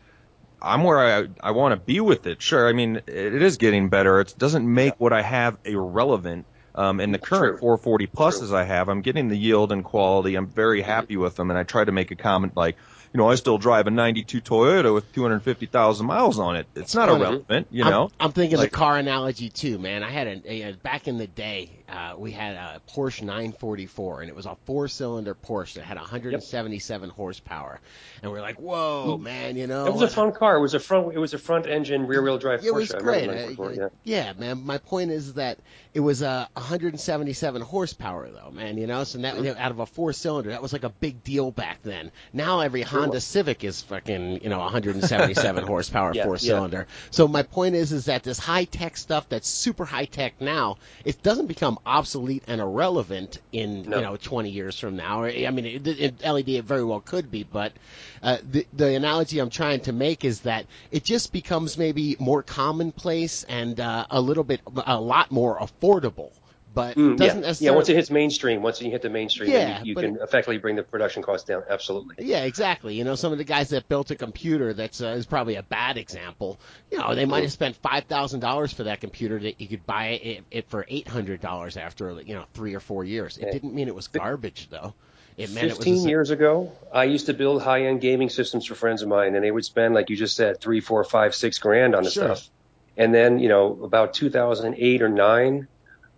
[0.66, 2.42] I'm where I I want to be with it.
[2.42, 4.20] Sure, I mean it, it is getting better.
[4.20, 6.46] It doesn't make what I have irrelevant.
[6.78, 7.78] Um, in the current True.
[7.78, 10.36] 440 pluses I have, I'm getting the yield and quality.
[10.36, 12.76] I'm very happy with them, and I try to make a comment like,
[13.14, 16.68] you know, I still drive a '92 Toyota with 250,000 miles on it.
[16.76, 18.12] It's not irrelevant, you I'm- know.
[18.20, 20.04] I'm, thinking Like- the car analogy too, man.
[20.04, 24.30] I had a, a back in the day, uh, we had a Porsche 944, and
[24.30, 27.80] it was a four-cylinder Porsche that had 177 horsepower,
[28.24, 30.58] and we're like, whoa, man, you know, It was a fun car.
[30.58, 31.14] It was a front.
[31.14, 32.96] It was a front engine rear wheel drive It was Porsche.
[32.96, 33.60] I great.
[33.60, 33.88] Uh, yeah.
[34.04, 34.66] yeah, man.
[34.66, 35.60] My point is that
[35.94, 38.78] it was uh, 177 horsepower, though, man.
[38.78, 39.60] You know, so that Mm-hmm.
[39.62, 42.12] out of a four cylinder, that was like a big deal back then.
[42.34, 46.38] Now every Honda Civic is fucking, you know, 177 horsepower Yeah, four yeah.
[46.40, 46.88] cylinder.
[47.12, 50.78] So my point is, is that this high tech stuff that's super high tech now,
[51.04, 53.98] it doesn't become obsolete and irrelevant in No.
[53.98, 55.24] you know 20 years from now.
[55.24, 57.74] I mean, it, it, LED it very well could be, but
[58.22, 62.44] uh, the the analogy I'm trying to make is that it just becomes maybe more
[62.44, 66.32] commonplace and uh, a little bit, a lot more affordable.
[66.76, 67.72] But Mm, doesn't yeah.
[67.72, 70.58] yeah, once it hits mainstream, once you hit the mainstream, Yeah, you, you can effectively
[70.58, 71.64] bring the production cost down.
[71.70, 72.16] Absolutely.
[72.20, 72.96] Yeah, exactly.
[72.96, 75.64] You know, some of the guys that built a computer that's uh, is probably a
[75.64, 76.60] bad example.
[76.92, 79.86] You know, they might have spent five thousand dollars for that computer that you could
[79.86, 83.38] buy it, it for eight hundred dollars after you know three or four years.
[83.38, 83.52] It Yeah.
[83.54, 84.94] didn't mean it was garbage though.
[85.38, 86.06] It meant it was.
[86.06, 89.44] A- years ago, I used to build high-end gaming systems for friends of mine, and
[89.44, 92.36] they would spend, like you just said, three, four, five, six grand on the Sure.
[92.36, 92.50] stuff.
[92.98, 95.68] And then, you know, about 2008 or nine,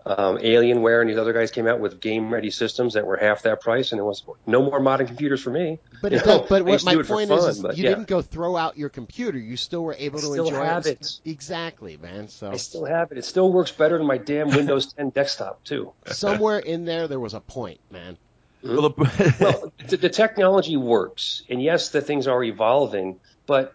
[0.07, 3.59] um, Alienware and these other guys came out with game-ready systems that were half that
[3.59, 5.79] price, and there was no more modern computers for me.
[6.01, 7.45] But You it know, does, but I what my do it for point fun, is,
[7.57, 7.89] is but you yeah.
[7.89, 9.37] didn't go throw out your computer.
[9.37, 11.01] You still were able I to still enjoy have it.
[11.01, 11.19] it.
[11.29, 12.29] Exactly, man.
[12.29, 13.17] So I still have it.
[13.17, 15.91] It still works better than my damn Windows 10 desktop too.
[16.05, 18.17] somewhere in there, there was a point, man.
[18.63, 23.19] Well, the- Well, the, the technology works, and yes, the things are evolving.
[23.45, 23.73] But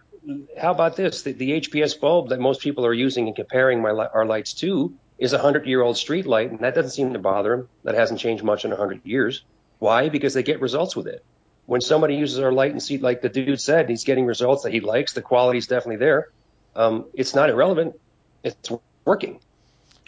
[0.59, 1.21] how about this?
[1.21, 4.53] The, the HPS bulb that most people are using and comparing my li- our lights
[4.55, 7.69] to is a hundred-year-old street light, and that doesn't seem to bother them.
[7.83, 9.43] That hasn't changed much in a hundred years.
[9.79, 10.09] Why?
[10.09, 11.23] Because they get results with it.
[11.65, 14.73] when somebody uses our light and see, like the dude said, he's getting results that
[14.73, 15.13] he likes.
[15.13, 16.29] The quality's definitely there.
[16.75, 17.97] Um, it's not irrelevant.
[18.43, 18.69] It's
[19.05, 19.39] working.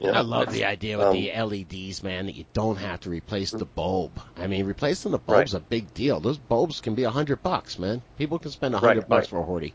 [0.01, 0.13] You know?
[0.13, 3.51] I love the idea with Um, the LEDs, man, that you don't have to replace
[3.51, 4.11] the bulb.
[4.37, 6.19] I mean, replacing the bulb's a big deal.
[6.19, 8.01] Those bulbs can be a hundred bucks, man.
[8.17, 9.39] People can spend a hundred Right, bucks right.
[9.39, 9.71] for a Horty.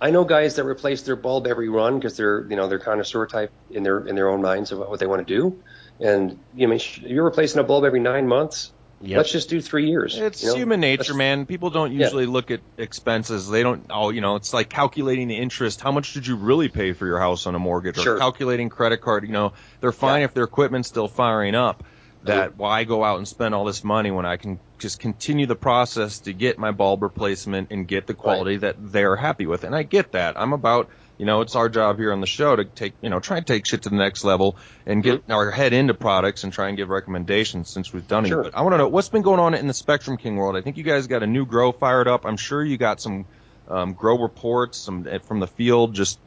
[0.00, 3.26] I know guys that replace their bulb every run because they're, you know, they're connoisseur
[3.26, 5.62] type in their in their own minds of what they want to do.
[6.00, 8.72] And you mean you're replacing a bulb every nine months?
[9.02, 9.16] Yep.
[9.18, 10.16] Let's just do three years.
[10.18, 10.54] It's you know?
[10.56, 11.46] human nature, Let's- man.
[11.46, 12.04] People don't Yeah.
[12.04, 13.48] usually look at expenses.
[13.48, 13.84] They don't.
[13.90, 15.80] Oh, you know, it's like calculating the interest.
[15.82, 17.98] How much did you really pay for your house on a mortgage?
[17.98, 18.18] Or Sure.
[18.18, 19.24] calculating credit card.
[19.24, 20.26] You know, they're fine Yeah.
[20.26, 21.84] if their equipment's still firing up.
[22.26, 25.56] That why go out and spend all this money when I can just continue the
[25.56, 29.64] process to get my bulb replacement and get the quality that they're happy with.
[29.64, 30.38] And I get that.
[30.38, 30.88] I'm about.
[31.18, 33.46] You know, it's our job here on the show to take, you know, try and
[33.46, 35.32] take shit to the next level and get Mm-hmm.
[35.32, 38.42] our head into products and try and give recommendations since we've done Sure.
[38.42, 38.52] it.
[38.52, 40.56] But I want to know what's been going on in the Spectrum King world.
[40.56, 42.26] I think you guys got a new grow fired up.
[42.26, 43.24] I'm sure you got some
[43.66, 45.94] um, grow reports some eh, from the field.
[45.94, 46.20] Just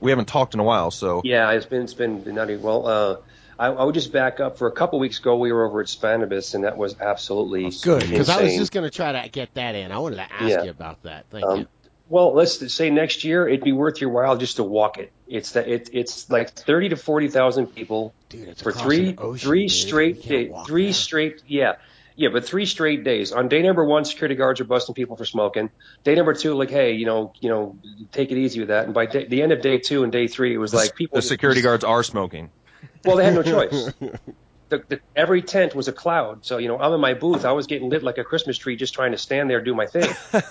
[0.00, 2.56] we haven't talked in a while, so Yeah, it's been it's been nutty.
[2.56, 3.16] Well, uh,
[3.58, 4.58] I, I would just back up.
[4.58, 8.02] For a couple weeks ago, we were over at Spannabis, and that was absolutely Good,
[8.08, 9.92] because I was just going to try to get that in.
[9.92, 10.62] I wanted to ask Yeah.
[10.64, 11.26] you about that.
[11.30, 11.66] Thank Um, you.
[12.08, 15.10] Well, let's say next year it'd be worth your while just to walk it.
[15.26, 19.62] It's that it, it's like thirty to forty thousand people Dude, for three ocean, three
[19.66, 19.72] dude.
[19.72, 20.52] straight You days.
[20.68, 20.92] Three there.
[20.92, 21.72] straight, yeah,
[22.14, 23.32] yeah, but three straight days.
[23.32, 25.70] On day number one, security guards are busting people for smoking.
[26.04, 27.76] Day number two, like, hey, you know, you know,
[28.12, 28.84] take it easy with that.
[28.84, 31.16] And by day, the end of day two and day three, it was like people.
[31.16, 32.50] the security guards are smoking.
[33.04, 33.92] Well, they had no choice.
[34.68, 36.44] The, the, every tent was a cloud.
[36.44, 37.44] So, you know, I'm in my booth.
[37.44, 39.86] I was getting lit like a Christmas tree just trying to stand there, do my
[39.86, 40.12] thing.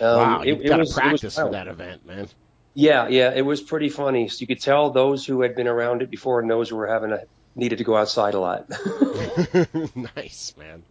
[0.00, 2.28] Um, wow, you've got to practice for that event, man.
[2.74, 4.28] Yeah, yeah, it was pretty funny.
[4.28, 6.88] So you could tell those who had been around it before and those who were
[6.88, 7.20] having a
[7.54, 8.68] needed to go outside a lot.
[10.16, 10.82] nice, man.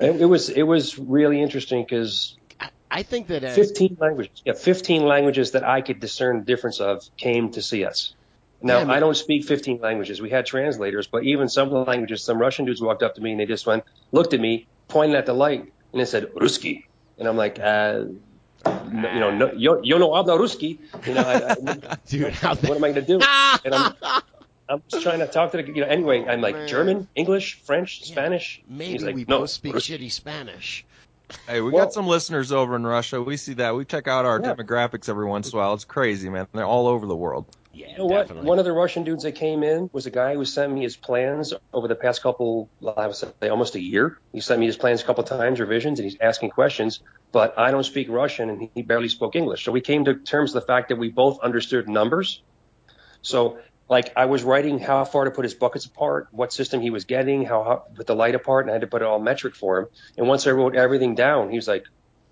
[0.00, 4.42] it, it was it was really interesting because I, I think that uh, 15 languages,
[4.46, 8.14] yeah, 15 languages that I could discern the difference of came to see us.
[8.60, 10.20] Now Yeah, I don't speak 15 languages.
[10.20, 13.20] We had translators, but even some of the languages, some Russian dudes walked up to
[13.20, 15.60] me and they just went, looked at me, pointed at the light,
[15.92, 16.84] and they said "Ruski,"
[17.18, 18.04] and I'm like, uh,
[18.90, 20.78] no, you know, no, yo, yo no habla Ruski.
[21.06, 21.52] You know, I,
[21.92, 23.20] I, dude, how what am I going to do?
[23.64, 23.94] And I'm,
[24.70, 26.68] I'm just trying to talk to the, you know, anyway, I'm like Man.
[26.68, 28.60] German, English, French, Spanish.
[28.68, 29.98] maybe He's like, we no, both speak Ruski.
[29.98, 30.84] shitty Spanish.
[31.46, 33.22] Hey, we Well- got some listeners over in Russia.
[33.22, 33.74] We see that.
[33.76, 34.54] We check out our Yeah.
[34.54, 35.74] demographics every once in a while.
[35.74, 36.46] It's crazy, man.
[36.52, 37.46] They're all over the world.
[37.78, 38.22] Yeah, You know what?
[38.22, 38.48] definitely.
[38.48, 40.96] One of the Russian dudes that came in was a guy who sent me his
[40.96, 44.18] plans over the past couple, I would say almost a year.
[44.32, 47.00] He sent me his plans a couple times, revisions, and he's asking questions.
[47.30, 49.64] But I don't speak Russian, and he barely spoke English.
[49.64, 52.42] So we came to terms with the fact that we both understood numbers.
[53.22, 53.58] So,
[53.88, 57.04] like, I was writing how far to put his buckets apart, what system he was
[57.04, 59.54] getting, how, how put the light apart, and I had to put it all metric
[59.54, 59.86] for him.
[60.16, 61.84] And once I wrote everything down, he was like,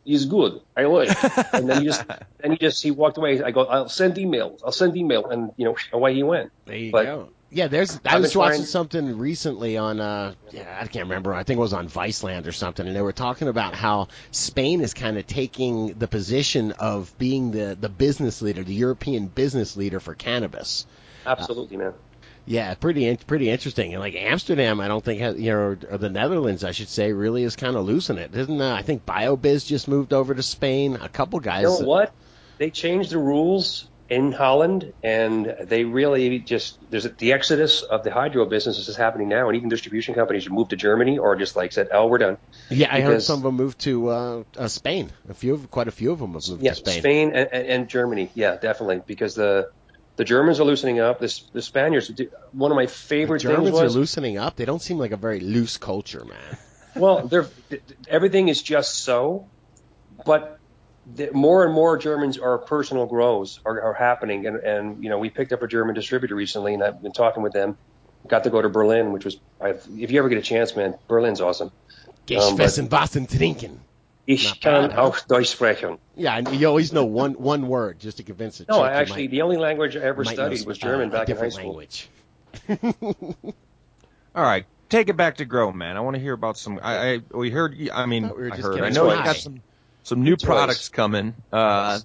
[0.07, 0.61] "He's good.
[0.77, 1.11] I like."
[1.53, 2.05] and then he just,
[2.39, 3.43] then he just, he walked away.
[3.43, 4.57] I go, "I'll send email.
[4.65, 6.53] I'll send email," and you know, away he went.
[6.65, 7.29] There you But- go.
[7.49, 7.97] Yeah, there's.
[8.05, 10.01] I I've was watching trying- something recently on.
[10.01, 11.33] uh yeah, I can't remember.
[11.33, 14.81] I think it was on Viceland or something, and they were talking about how Spain
[14.81, 19.77] is kind of taking the position of being the the business leader, the European business
[19.77, 20.87] leader for cannabis.
[21.25, 21.93] Absolutely, man.
[22.47, 23.93] Yeah, pretty in- pretty interesting.
[23.93, 27.13] And like Amsterdam, I don't think has, you know, or the Netherlands, I should say,
[27.13, 28.35] really is kind of losing it.
[28.35, 30.97] Isn't uh, I think BioBizz just moved over to Spain.
[31.01, 31.63] A couple guys.
[31.63, 32.13] You know what?
[32.59, 38.05] They changed the rules in Holland, and they really just there's a, the exodus of
[38.05, 41.35] the hydro business is happening now, and even distribution companies have moved to Germany or
[41.35, 42.39] just like said, "Oh, we're done."
[42.71, 45.11] Yeah, I heard some of them moved to uh, uh, Spain.
[45.29, 47.01] A few, of, quite a few of them have moved Yeah, to Spain.
[47.01, 49.69] Spain, and, and, and Germany, yeah, definitely, because the
[50.17, 51.21] the Germans are loosening up.
[51.21, 52.11] The, the Spaniards,
[52.53, 54.57] one of my The favorite Germans things are loosening up.
[54.57, 56.59] They don't seem like a very loose culture, man.
[56.97, 59.47] Well, they're, th- th- everything is just so,
[60.25, 60.59] but
[61.15, 65.19] the, more and more Germans are personal grows are, are happening, and, and you know
[65.19, 67.77] we picked up a German distributor recently, and I've been talking with them.
[68.27, 70.95] Got to go to Berlin, which was I've, if you ever get a chance, man,
[71.07, 71.69] Berlin's awesome.
[71.69, 71.73] Um,
[72.57, 73.79] but- Geschwessen Wassen trinken.
[74.27, 75.03] Ich Not kann huh?
[75.03, 75.99] auch Deutsch sprechen.
[76.17, 78.93] Yeah, and you always know one one word just to convince a No, chick I
[78.95, 81.67] actually might- the only language I ever studied was German uh, back in high school.
[81.77, 82.09] language.
[84.35, 85.97] All right, take it back to grow, man.
[85.97, 86.79] I want to hear about some.
[86.83, 87.77] I, I we heard.
[87.93, 88.81] I mean, Thought we I heard.
[88.83, 89.63] I know you got some
[90.03, 90.45] some new Toys.
[90.47, 91.35] products coming.
[91.53, 92.01] Uh,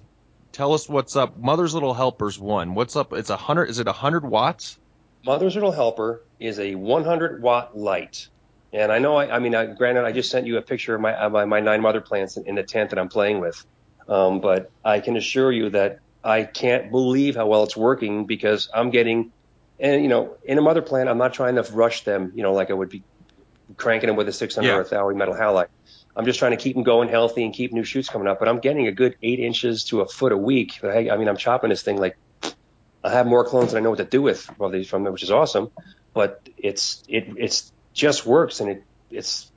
[0.52, 1.36] tell us what's up.
[1.38, 2.74] Mother's Little Helpers one.
[2.74, 3.12] What's up?
[3.12, 3.66] It's a hundred.
[3.70, 4.78] Is it a hundred watts?
[5.24, 8.26] Mother's Little Helper is a 100 watt light.
[8.72, 11.00] And I know, I, I mean, I, granted, I just sent you a picture of
[11.00, 13.64] my, of my, my nine mother plants in, in the tent that I'm playing with.
[14.08, 18.68] Um, but I can assure you that I can't believe how well it's working because
[18.74, 19.32] I'm getting,
[19.78, 22.52] and you know, in a mother plant, I'm not trying to rush them, you know,
[22.52, 23.04] like I would be
[23.76, 24.76] cranking them with a 600 Yeah.
[24.76, 25.68] or a Thowey metal halide.
[26.14, 28.38] I'm just trying to keep them going healthy and keep new shoots coming up.
[28.38, 30.82] But I'm getting a good eight inches to a foot a week.
[30.82, 32.16] I, I mean, I'm chopping this thing like
[33.04, 35.12] I have more clones than I know what to do with well, these from them,
[35.12, 35.70] which is awesome.
[36.14, 39.52] But it's it it's just works and it it's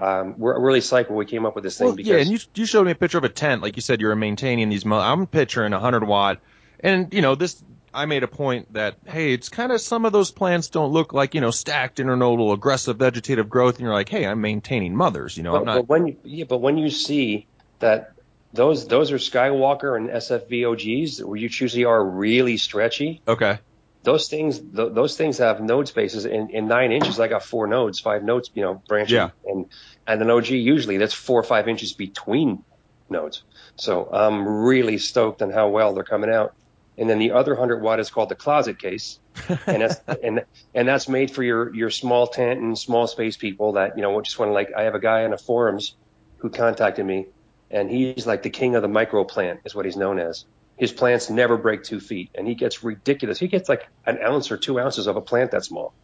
[0.00, 2.30] um, we're really psyched when we came up with this thing Well, because yeah, and
[2.30, 4.68] you you showed me a picture of a tent, like you said, you were maintaining
[4.68, 4.84] these.
[4.84, 6.40] Mo- I'm picturing a hundred watt,
[6.80, 7.62] and you know this.
[7.94, 11.14] I made a point that hey, it's kind of some of those plants don't look
[11.14, 15.36] like you know stacked internodal aggressive vegetative growth, and you're like, hey, I'm maintaining mothers.
[15.36, 15.74] You know, but, I'm not.
[15.76, 17.46] but when you, yeah, but when you see
[17.78, 18.12] that
[18.52, 23.22] those those are Skywalker and SFVOGs, where you usually are really stretchy.
[23.26, 23.58] Okay.
[24.06, 27.18] Those things, th- those things have node spaces in, in nine inches.
[27.18, 29.16] I got four nodes, five nodes, you know, branching.
[29.16, 29.30] Yeah.
[29.44, 29.66] And
[30.06, 32.62] and an OG usually that's four or five inches between
[33.10, 33.42] nodes.
[33.74, 36.54] So I'm really stoked on how well they're coming out.
[36.96, 39.18] And then the other hundred watt is called the closet case,
[39.66, 43.72] and that's and and that's made for your your small tent and small space people
[43.72, 44.70] that you know just want to like.
[44.72, 45.96] I have a guy on the forums
[46.38, 47.26] who contacted me,
[47.72, 50.44] and he's like the king of the micro plant, is what he's known as.
[50.76, 53.38] His plants never break two feet, and he gets ridiculous.
[53.38, 55.94] He gets like an ounce or two ounces of a plant that small.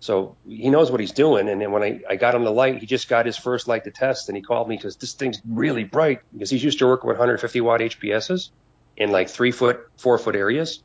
[0.00, 1.48] So he knows what he's doing.
[1.48, 3.84] And then when I, I got him the light, he just got his first light
[3.84, 6.86] to test, and he called me because this thing's really bright because he's used to
[6.86, 8.50] working with 150 watt HPSs
[8.96, 10.82] in like three foot, four foot areas.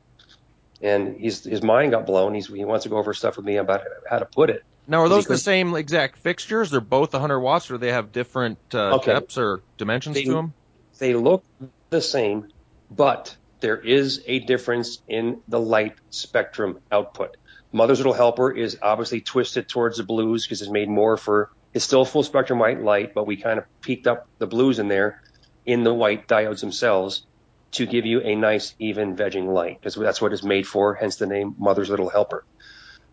[0.81, 2.33] And he's, his mind got blown.
[2.33, 4.61] He's, he wants to go over stuff with me about how to put it.
[4.85, 6.69] Now, are those the same exact fixtures?
[6.69, 9.13] They're both 100 watts, or they have different uh, Okay.
[9.13, 10.53] depths or dimensions They- to them?
[10.99, 11.43] They look
[11.89, 12.47] the same,
[12.89, 17.37] but there is a difference in the light spectrum output.
[17.71, 21.85] Mother's Little Helper is obviously twisted towards the blues because it's made more for, it's
[21.85, 25.21] still full spectrum white light, but we kind of peaked up the blues in there
[25.65, 27.25] in the white diodes themselves
[27.71, 31.15] to give you a nice even vegging light because that's what it's made for, hence
[31.15, 32.45] the name Mother's Little Helper.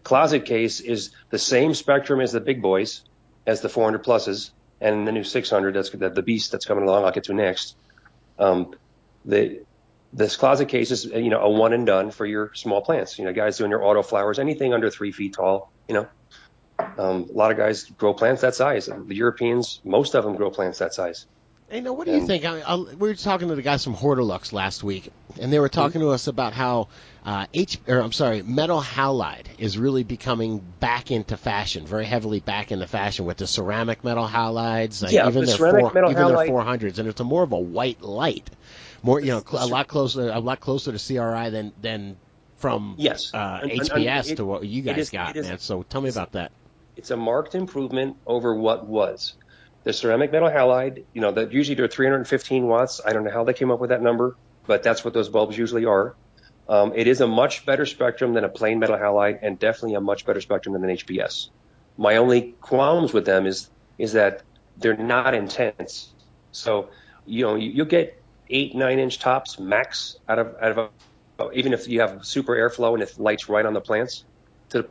[0.03, 3.03] Closet case is the same spectrum as the big boys,
[3.47, 4.51] as the 400 pluses,
[4.81, 5.75] and the new 600.
[5.75, 7.05] That's the, beast that's coming along.
[7.05, 7.77] I'll get to next.
[8.39, 8.75] Um,
[9.25, 9.61] the
[10.13, 13.19] this closet case is you know a one and done for your small plants.
[13.19, 15.69] You know, guys doing your auto flowers, anything under three feet tall.
[15.89, 16.09] You know,
[16.99, 18.87] um, a lot of guys grow plants that size.
[18.87, 21.27] The Europeans, most of them grow plants that size.
[21.69, 22.45] Hey, now, what do you think?
[22.45, 25.09] I, I, we were talking to the guys from Hortilux last week,
[25.41, 26.89] and they were talking to us about how
[27.25, 32.41] uh, H, or I'm sorry, metal halide is really becoming back into fashion, very heavily
[32.41, 35.93] back into fashion with the ceramic metal halides, like Yeah, even the their ceramic four,
[35.93, 38.51] metal even halide- their 400s, and it's a more of a white light,
[39.03, 42.17] more you know, cl- a lot closer, a lot closer to CRI than than
[42.59, 43.33] from Yes.
[43.33, 45.59] uh, And- and- HPS and it- to what you guys is- got, is- man.
[45.59, 46.53] So tell me about that.
[46.97, 49.33] it's a marked improvement over what was.
[49.85, 53.01] The ceramic metal halide, you know, that usually they're 315 watts.
[53.07, 54.37] I don't know how they came up with that number,
[54.67, 56.15] but that's what those bulbs usually are.
[56.69, 60.01] Um, it is a much better spectrum than a plain metal halide, and definitely a
[60.03, 61.49] much better spectrum than an HPS.
[61.97, 64.43] My only qualms with them is is that
[64.77, 66.13] they're not intense.
[66.53, 66.89] So
[67.25, 68.20] you know you, you'll get
[68.51, 70.91] eight nine inch tops max out of out of
[71.39, 74.25] a, even if you have super airflow and it light's right on the plants.
[74.71, 74.89] To the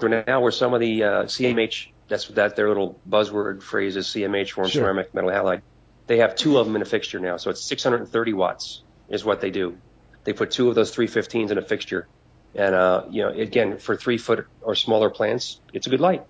[0.00, 4.06] point now where some of the uh, CMH that's that their little buzzword phrase is
[4.08, 4.82] CMH form Sure.
[4.84, 5.62] ceramic metal halide.
[6.06, 9.40] They have two of them in a fixture now, so it's 630 watts is what
[9.40, 9.76] they do.
[10.24, 12.08] They put two of those 315s in a fixture,
[12.54, 16.24] and uh, you know again for three foot or smaller plants, it's a good light,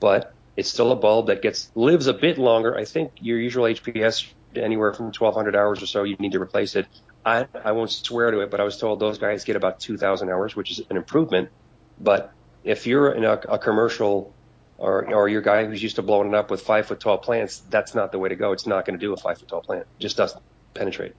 [0.00, 2.76] but it's still a bulb that gets lives a bit longer.
[2.76, 4.26] I think your usual HPS
[4.62, 6.86] anywhere from 1,200 hours or so, you need to replace it.
[7.24, 10.28] I I won't swear to it, but I was told those guys get about 2,000
[10.30, 11.50] hours, which is an improvement.
[11.98, 12.32] But
[12.64, 14.34] if you're in a, a commercial
[14.78, 17.62] or or your guy who's used to blowing it up with five foot tall plants,
[17.70, 18.52] that's not the way to go.
[18.52, 19.82] It's not going to do a five foot tall plant.
[19.82, 20.42] It just doesn't
[20.74, 21.14] penetrate.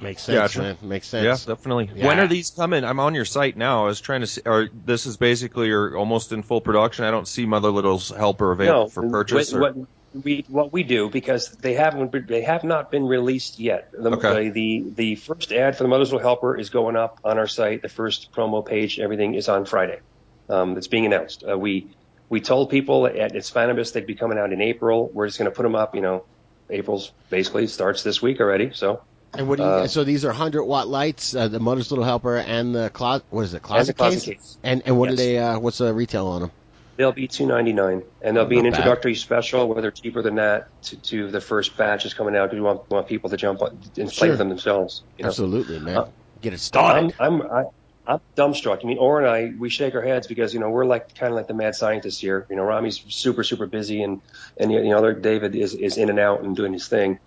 [0.00, 0.60] Makes sense, Gotcha.
[0.60, 0.76] man.
[0.80, 1.24] Makes sense.
[1.24, 1.90] Yeah, definitely.
[1.92, 2.06] Yeah.
[2.06, 2.84] When are these coming?
[2.84, 3.82] I'm on your site now.
[3.82, 4.42] I was trying to see.
[4.46, 7.04] Or this is basically you're almost in full production.
[7.04, 9.52] I don't see Mother Little's helper available no, for purchase.
[9.52, 13.04] What, or, what we what we do because they haven't been, they have not been
[13.06, 13.90] released yet.
[13.92, 14.48] The, Okay.
[14.48, 17.46] the, the the first ad for the Mother's Little Helper is going up on our
[17.46, 17.82] site.
[17.82, 20.00] The first promo page, everything is on Friday.
[20.48, 21.44] Um, it's being announced.
[21.48, 21.94] Uh, we
[22.30, 25.10] we told people at Hispanibus they'd be coming out in April.
[25.12, 25.94] We're just going to put them up.
[25.94, 26.24] You know,
[26.70, 28.70] April's basically starts this week already.
[28.72, 29.02] So
[29.34, 29.68] And what do you?
[29.68, 33.24] Uh, so these are hundred watt lights, uh, the Mother's Little Helper, and the closet.
[33.30, 33.56] What is it?
[33.56, 34.24] the Closet, closet case?
[34.24, 34.58] case.
[34.62, 35.18] And and what Yes.
[35.18, 35.38] do they?
[35.38, 36.50] Uh, what's the retail on them?
[36.98, 38.74] They'll be two ninety nine, and there'll be an bad.
[38.74, 42.50] introductory special, whether cheaper than that, to, to the first batch is coming out.
[42.50, 44.28] Do we want want people to jump on and play Sure.
[44.30, 45.04] with them themselves.
[45.16, 45.28] You know?
[45.28, 45.96] Absolutely, man.
[45.96, 46.08] Uh,
[46.42, 47.14] Get it started.
[47.20, 47.64] I'm I'm I,
[48.04, 48.80] I'm dumbstruck.
[48.82, 51.32] I mean, Or and I we shake our heads because you know we're like kind
[51.32, 52.46] of like the mad scientists here.
[52.50, 54.20] You know, Rami's super super busy, and
[54.56, 57.20] and you know, David is is in and out and doing his thing.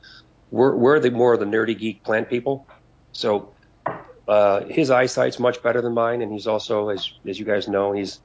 [0.50, 2.68] We're we're the more of the nerdy geek plant people.
[3.14, 3.54] So
[4.28, 7.94] uh, his eyesight's much better than mine, and he's also, as as you guys know,
[7.94, 8.20] he's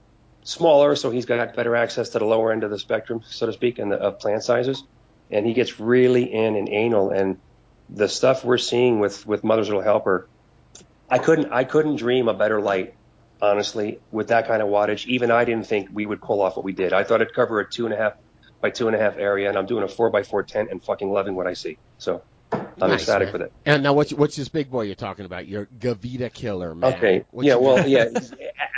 [0.47, 3.53] smaller, so he's got better access to the lower end of the spectrum, so to
[3.53, 4.83] speak, and the of plant sizes.
[5.31, 7.11] And he gets really in and anal.
[7.11, 7.39] And
[7.91, 10.29] the stuff we're seeing with with Mother's Little Helper,
[11.11, 12.95] I couldn't I couldn't dream a better light,
[13.43, 15.07] honestly, with that kind of wattage.
[15.07, 16.93] Even I didn't think we would pull off what we did.
[16.93, 18.15] I thought it'd cover a two and a half
[18.61, 20.83] by two and a half area, and I'm doing a four by four tent and
[20.83, 21.77] fucking loving what I see.
[21.99, 22.23] So
[22.81, 23.33] I'm Nice, ecstatic man.
[23.33, 23.53] with it.
[23.65, 25.47] And now, what's what's this big boy you're talking about?
[25.49, 26.95] Your Gavita killer, man.
[26.95, 27.25] Okay.
[27.31, 27.55] What yeah.
[27.57, 28.09] Well, yeah.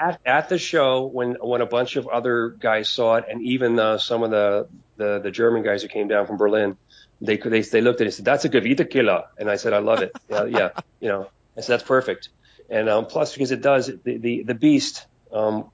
[0.01, 3.77] At, at the show, when when a bunch of other guys saw it, and even
[3.81, 6.77] uh, some of the, the the German guys who came down from Berlin,
[7.21, 9.73] they they they looked at it and said, "That's a Gavita killer," and I said,
[9.73, 10.69] "I love it." yeah, yeah.
[11.01, 12.29] You know, I said that's perfect.
[12.71, 15.05] And um, plus, because it does the the, the beast.
[15.33, 15.71] Um,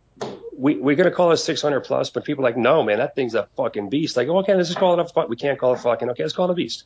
[0.57, 3.35] we we're gonna call it 600 plus, but people are like, no, man, that thing's
[3.35, 4.17] a fucking beast.
[4.17, 5.07] Like, okay, let's just call it a.
[5.07, 6.09] fu- We can't call it fucking.
[6.11, 6.85] Okay, let's call it a beast.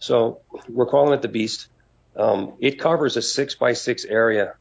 [0.00, 1.68] So we're calling it the beast.
[2.16, 4.54] Um, it covers a six by six area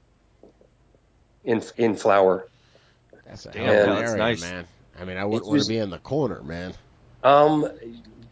[1.44, 2.48] in in flower.
[3.26, 4.42] That's a Damn, hell of an that's area, nice.
[4.42, 4.68] man.
[5.00, 6.74] I mean, I wouldn't want to be in the corner, man.
[7.24, 7.68] Um,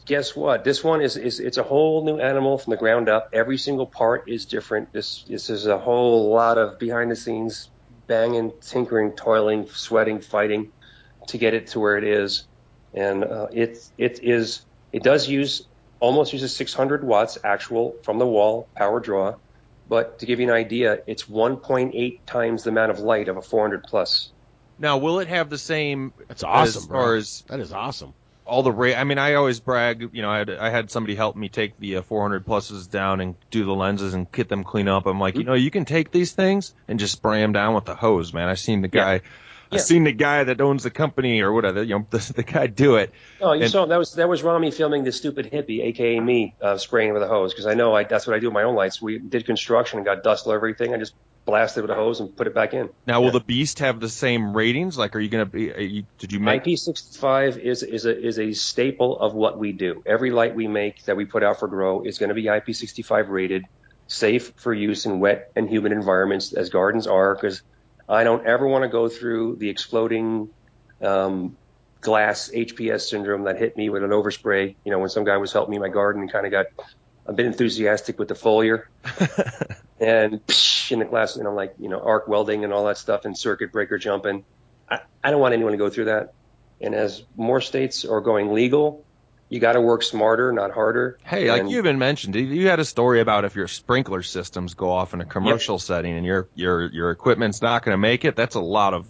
[0.06, 0.64] guess what?
[0.64, 3.30] This one is, is it's a whole new animal from the ground up.
[3.34, 4.92] Every single part is different.
[4.92, 7.70] This this is a whole lot of behind the scenes
[8.08, 10.72] banging, tinkering, toiling, sweating, fighting
[11.28, 12.48] to get it to where it is.
[12.94, 15.68] And uh, it it is it does use
[16.00, 19.36] almost uses 600 watts actual from the wall power draw.
[19.90, 23.42] But to give you an idea, it's 1.8 times the amount of light of a
[23.42, 24.32] 400 plus.
[24.80, 27.00] Now, will it have the same That's awesome, as bro.
[27.00, 28.14] far as That is awesome.
[28.46, 28.94] all the ray.
[28.96, 30.10] I mean, I always brag.
[30.14, 33.22] You know, I had I had somebody help me take the uh, 400 pluses down
[33.22, 35.06] and do the lenses and get them clean up.
[35.06, 37.86] I'm like, you know, you can take these things and just spray them down with
[37.86, 38.50] the hose, man.
[38.50, 39.16] I seen the guy.
[39.16, 39.22] I
[39.76, 39.80] Yeah.
[39.80, 41.84] seen the guy that owns the company or whatever.
[41.84, 43.12] You know, the, the guy do it.
[43.42, 46.56] Oh, you And- saw that was that was Rami filming the stupid hippie, aka me,
[46.62, 48.64] uh, spraying with a hose because I know I, that's what I do with my
[48.64, 49.02] own lights.
[49.02, 50.94] We did construction and got dust all over everything.
[50.94, 51.14] I just
[51.46, 52.90] blasted with a hose and put it back in.
[53.06, 53.32] Now, will Yeah.
[53.34, 54.98] the Beast have the same ratings?
[54.98, 55.72] Like, are you gonna be?
[55.74, 56.64] Are you, did you make?
[56.64, 60.04] IP65 is is a is a staple of what we do.
[60.06, 63.30] Every light we make that we put out for grow is going to be IP65
[63.30, 63.64] rated,
[64.08, 67.34] safe for use in wet and humid environments as gardens are.
[67.36, 67.62] Because
[68.10, 70.50] I don't ever want to go through the exploding
[71.02, 71.58] um,
[72.02, 74.76] glass HPS syndrome that hit me with an overspray.
[74.84, 76.68] You know, when some guy was helping me in my garden and kind of got
[77.26, 78.84] a bit enthusiastic with the foliar
[80.00, 82.98] and psh, in the glass, you know, like you know, arc welding and all that
[82.98, 84.46] stuff and circuit breaker jumping.
[84.90, 86.34] I, I don't want anyone to go through that.
[86.80, 89.04] And as more states are going legal,
[89.50, 91.18] you got to work smarter, not harder.
[91.24, 94.74] Hey, like you even mentioned, you- you had a story about if your sprinkler systems
[94.74, 98.26] go off in a commercial setting and your your your equipment's not going to make
[98.26, 98.36] it.
[98.36, 99.08] That's a lot of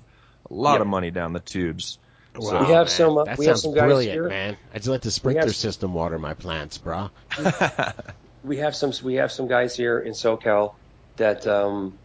[0.49, 0.81] a lot Yep.
[0.81, 1.99] of money down the tubes.
[2.35, 2.87] Wow, We have man.
[2.87, 4.29] some, uh, that we have some guys brilliant, here.
[4.29, 4.57] man.
[4.71, 7.09] I just let the sprinkler have- system water my plants, bro.
[8.43, 10.73] we have some we have some guys here in SoCal
[11.17, 11.97] that um,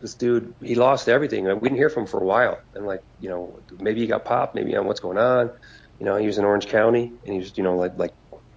[0.00, 1.44] this dude he lost everything.
[1.44, 4.24] We didn't hear from him for a while, and like you know maybe he got
[4.24, 5.52] popped, maybe on what's going on.
[6.02, 8.10] You know he was in Orange County, and he was you know like like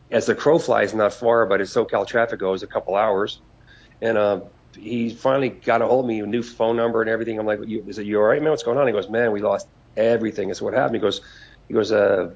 [0.09, 3.39] as the crow flies, not far, but as SoCal traffic goes, a couple hours,
[4.01, 4.41] and uh,
[4.75, 7.37] he finally got a hold of me, a new phone number and everything.
[7.37, 8.49] I'm like, is it you all right, man?
[8.49, 8.87] What's going on?
[8.87, 10.49] He goes, man, we lost everything.
[10.49, 10.95] It's what happened.
[10.95, 11.21] He goes,
[11.67, 12.29] he goes, uh,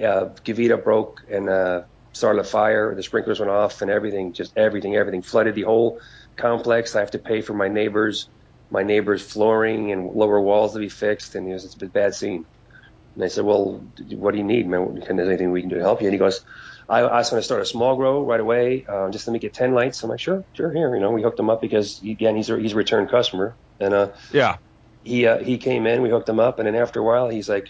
[0.00, 1.82] uh, Gavita broke and uh,
[2.14, 2.94] started a fire.
[2.94, 6.00] The sprinklers went off and everything, just everything, everything flooded the whole
[6.38, 6.96] complex.
[6.96, 8.30] I have to pay for my neighbors,
[8.70, 11.34] my neighbors' flooring and lower walls to be fixed.
[11.34, 12.46] And he goes, it's a bad scene.
[13.14, 13.86] And I said, well,
[14.16, 15.00] what do you need, man?
[15.02, 16.08] Can there anything we can do to help you?
[16.08, 16.40] And he goes,
[16.88, 19.38] I, I was going to start a small grow right away, uh, just let me
[19.38, 20.02] get 10 lights.
[20.02, 20.94] I'm like, sure, sure, here.
[20.94, 23.56] You know, we hooked him up because, again, he's a, he's a return customer.
[23.80, 24.58] And uh, Yeah.
[25.02, 27.48] he uh, he came in, we hooked him up, and then after a while, he's
[27.48, 27.64] like,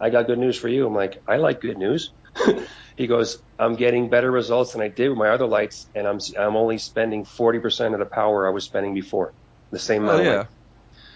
[0.00, 2.12] "I got good news for you." I'm like, "I like good news."
[2.96, 6.18] he goes, "I'm getting better results than I did with my other lights, and I'm
[6.38, 9.34] I'm only spending 40% of the power I was spending before,
[9.72, 10.26] the same Oh amount of yeah.
[10.26, 10.46] light."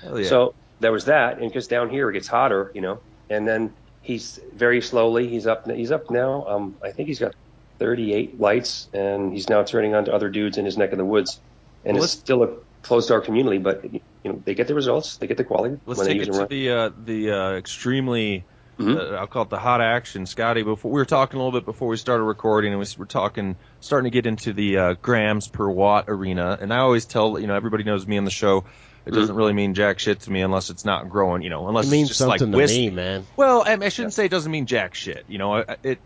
[0.02, 0.38] Hell yeah.
[0.40, 3.72] So there was that, and because down here it gets hotter, you know, and then
[4.02, 6.46] he's very slowly he's up he's up now.
[6.46, 7.34] Um, I think he's got
[7.78, 11.04] 38 lights, and he's now turning on to other dudes in his neck of the
[11.04, 11.40] woods,
[11.84, 12.48] and Well, it's still a
[12.82, 15.98] closed door community, but you know they get the results, they get the quality Let's
[15.98, 16.48] when they take use it to right.
[16.48, 18.44] the uh, the uh, extremely.
[18.78, 18.96] Mhm.
[18.96, 20.62] Uh, I'll call it the hot action, Scotty.
[20.62, 23.56] Before we were talking a little bit before we started recording, and we were talking,
[23.80, 26.56] starting to get into the uh, grams per watt arena.
[26.60, 28.64] And I always tell you know everybody knows me on the show.
[29.08, 31.42] It doesn't really mean jack shit to me unless it's not growing.
[31.42, 33.26] You know, unless It means it's just like something to me, man.
[33.36, 35.24] Well, I, I shouldn't say it doesn't mean jack shit.
[35.28, 35.98] You know, I- it.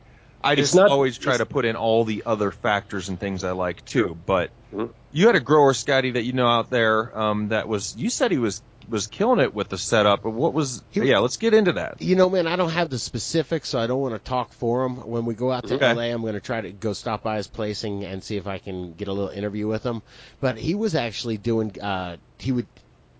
[0.44, 3.44] I It's just not- always try to put in all the other factors and things
[3.44, 4.16] I like too.
[4.26, 4.90] But Mhm.
[5.12, 7.94] you had a grower, Scotty, that you know out there um, that was.
[7.96, 10.24] You said he was was killing it with the setup.
[10.24, 10.82] But what was?
[10.90, 12.02] He- yeah, let's get into that.
[12.02, 14.84] You know, man, I don't have the specifics, so I don't want to talk for
[14.84, 14.96] him.
[15.08, 15.92] When we go out to Okay.
[15.94, 18.48] LA, I'm going to try to go stop by his place and, and see if
[18.48, 20.02] I can get a little interview with him.
[20.40, 22.66] But he was actually doing, uh, he would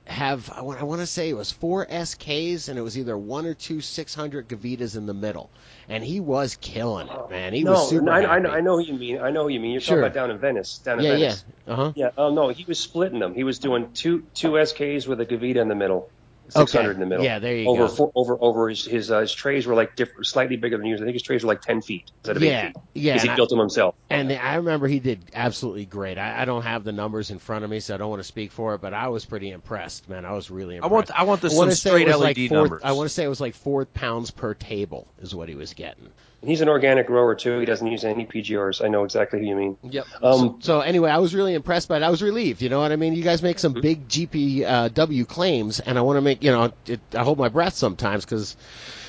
[0.06, 3.16] have I want, I want to say it was four SKs and it was either
[3.16, 5.48] one or two 600 Gavitas in the middle,
[5.88, 7.52] and he was killing it, man.
[7.52, 9.20] He no, was super I, I, know- I know you mean.
[9.20, 9.72] I know you mean.
[9.72, 9.96] You're Sure.
[10.00, 10.78] talking about down in Venice.
[10.78, 11.44] Down in yeah, yeah, Venice.
[11.68, 11.92] uh huh.
[11.94, 12.10] Yeah.
[12.18, 13.34] Oh no, he was splitting them.
[13.34, 16.08] He was doing two two SKs with a Gavita in the middle,
[16.52, 16.94] 600 Okay.
[16.94, 17.24] in the middle.
[17.24, 17.88] Yeah, there you over go.
[17.88, 21.00] Four, over over his his, uh, his trays were like different, slightly bigger than yours.
[21.00, 22.76] I think his trays were like 10 feet instead of Yeah, 8 feet.
[22.94, 23.94] yeah, Because he and I- built them himself.
[24.10, 26.18] And I remember he did absolutely great.
[26.18, 28.28] I, I don't have the numbers in front of me, so I don't want to
[28.28, 30.24] speak for it, but I was pretty impressed, man.
[30.24, 31.10] I was really impressed.
[31.12, 32.82] I want the I wanna straight LED like four, numbers.
[32.84, 35.72] I want to say it was like four pounds per table is what he was
[35.74, 36.10] getting.
[36.44, 37.60] He's an organic grower too.
[37.60, 38.84] He doesn't use any PGRs.
[38.84, 39.76] I know exactly who you mean.
[39.82, 40.06] Yep.
[40.22, 42.02] Um, So anyway, I was really impressed by it.
[42.02, 42.62] I was relieved.
[42.62, 43.14] You know what I mean?
[43.14, 43.80] You guys make some Mm-hmm.
[43.80, 47.74] big GPW claims, and I want to make you know it, I hold my breath
[47.74, 48.56] sometimes because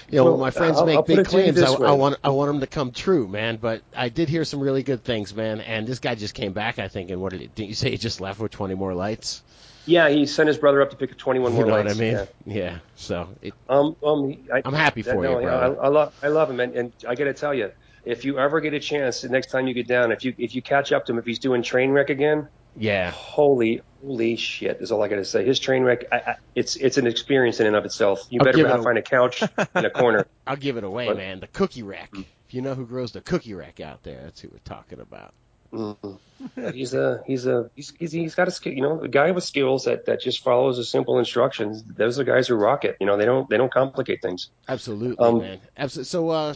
[0.10, 1.74] you know Well, when my friends I'll- make I'll big it to you claims, I.
[1.74, 3.58] I want I want them to come true, man.
[3.58, 5.60] But I did hear some really good things, man.
[5.62, 7.10] And this guy just came back, I think.
[7.10, 7.90] And what did, he, did you say?
[7.92, 9.42] He just left with 20 more lights.
[9.86, 11.62] Yeah, he sent his brother up to pick up 21 more.
[11.62, 11.96] You know lights.
[11.96, 12.28] what I mean?
[12.46, 12.54] Yeah.
[12.56, 12.78] Yeah.
[12.96, 15.80] So it, Um, um, I, I'm happy for no, you, brother.
[15.82, 17.72] I, I love, I love him, and, and I got to tell you,
[18.06, 20.56] if you ever get a chance, the next time you get down, if you if
[20.56, 23.12] you catch up to him, if he's doing train wreck again, yeah.
[23.12, 25.46] holy holy shit is all I got to say.
[25.46, 28.28] His train wreck, I, I, it's it's an experience in and of itself.
[28.30, 29.42] You I'll better not find a couch
[29.76, 30.26] in a corner.
[30.46, 31.16] I'll give it away, What?
[31.18, 31.40] man.
[31.40, 32.10] The cookie wreck.
[32.14, 35.34] If you know who grows the cookie wreck out there, that's who we're talking about.
[35.74, 36.20] Mhm.
[36.74, 39.44] he's a he's a he's, he's he's got a skill, you know, a guy with
[39.44, 41.84] skills that that just follows the simple instructions.
[41.84, 42.98] Those are guys who rock it.
[43.00, 44.50] You know, they don't they don't complicate things.
[44.68, 45.60] Absolutely, Um, man.
[45.78, 46.10] Absolutely.
[46.10, 46.54] So, uh,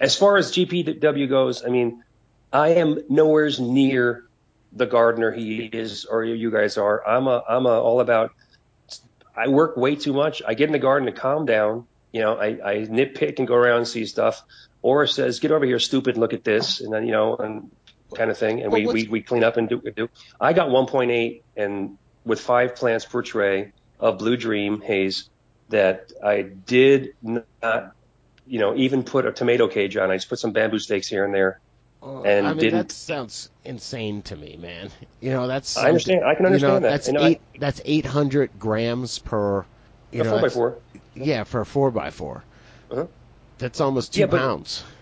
[0.00, 2.02] as far as GPW goes, I mean,
[2.52, 4.24] I am nowhere near
[4.72, 7.06] the gardener he is or you guys are.
[7.06, 8.32] I'm a I'm a all about.
[9.36, 10.42] I work way too much.
[10.46, 11.86] I get in the garden to calm down.
[12.12, 14.42] You know, I, I nitpick and go around and see stuff.
[14.80, 16.16] Or says, "Get over here, stupid!
[16.16, 17.70] Look at this," and then you know, and
[18.14, 18.62] kind of thing.
[18.62, 20.08] And Well, we, we we clean up and do do.
[20.40, 25.28] I got 1.8 and with five plants per tray of Blue Dream haze
[25.70, 27.94] that I did not
[28.46, 30.10] you know, even put a tomato cage on.
[30.10, 31.60] I just put some bamboo stakes here and there.
[32.02, 34.90] uh, And I mean, didn't- that sounds insane to me, man.
[35.20, 36.24] You know, that's I understand.
[36.24, 36.90] I can you know, understand that.
[36.90, 37.40] That's And I- eight.
[37.58, 39.66] that's 800 grams per.
[40.12, 40.78] You know, four by four.
[41.14, 42.42] Yeah, for a four by 4
[42.90, 43.06] Uh-huh.
[43.58, 44.82] That's almost two Yeah, pounds.
[44.86, 44.92] I,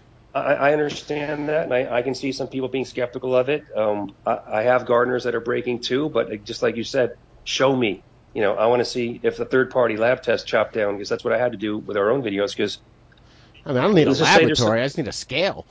[0.40, 3.64] I understand that, and I, I can see some people being skeptical of it.
[3.76, 7.74] Um, I, I have gardeners that are breaking too, but just like you said, show
[7.74, 8.02] me.
[8.34, 11.08] You know, I want to see if the third party lab test chopped down because
[11.08, 12.54] that's what I had to do with our own videos.
[12.54, 12.78] Because
[13.64, 14.82] I mean, I don't need a Let's just say there's laboratory.
[14.82, 15.66] I just need a scale.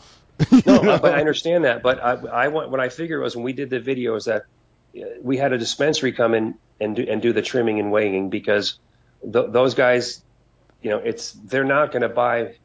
[0.66, 1.84] no, but I understand that.
[1.84, 4.43] But I, I want what I figured was when we did the videos that
[4.97, 8.30] uh, we had a dispensary come in and do, and do the trimming and weighing
[8.32, 8.80] because
[9.22, 10.24] th- those guys,
[10.82, 12.55] you know, it's they're not going to buy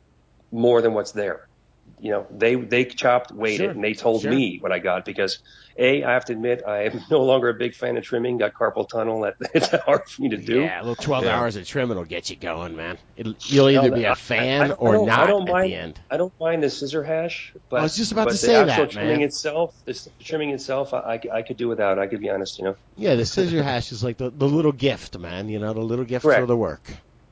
[0.50, 1.49] more than what's there.
[1.98, 4.30] You know, they they chopped, weighed Sure, it, and they told sure.
[4.30, 5.38] me what I got because
[5.78, 8.38] a I have to admit I am no longer a big fan of trimming.
[8.38, 9.20] Got carpal tunnel.
[9.22, 10.60] That it's hard for me to do.
[10.60, 11.38] Yeah, a little 12 Yeah.
[11.38, 12.98] hours of trimming will get you going, man.
[13.16, 15.76] It'll, you'll either be a fan I- I or don't- I don't at mind, the
[15.76, 16.00] end.
[16.10, 18.84] I don't mind the scissor hash, but I was just about to the say actual
[18.84, 19.22] that, trimming man.
[19.22, 20.98] itself, the trimming itself, I,
[21.32, 21.98] I, I could do without.
[21.98, 22.76] I could be honest, you know.
[22.96, 25.48] Yeah, the scissor hash is like the, the little gift, man.
[25.48, 26.40] You know, the little gift Correct.
[26.40, 26.82] for the work.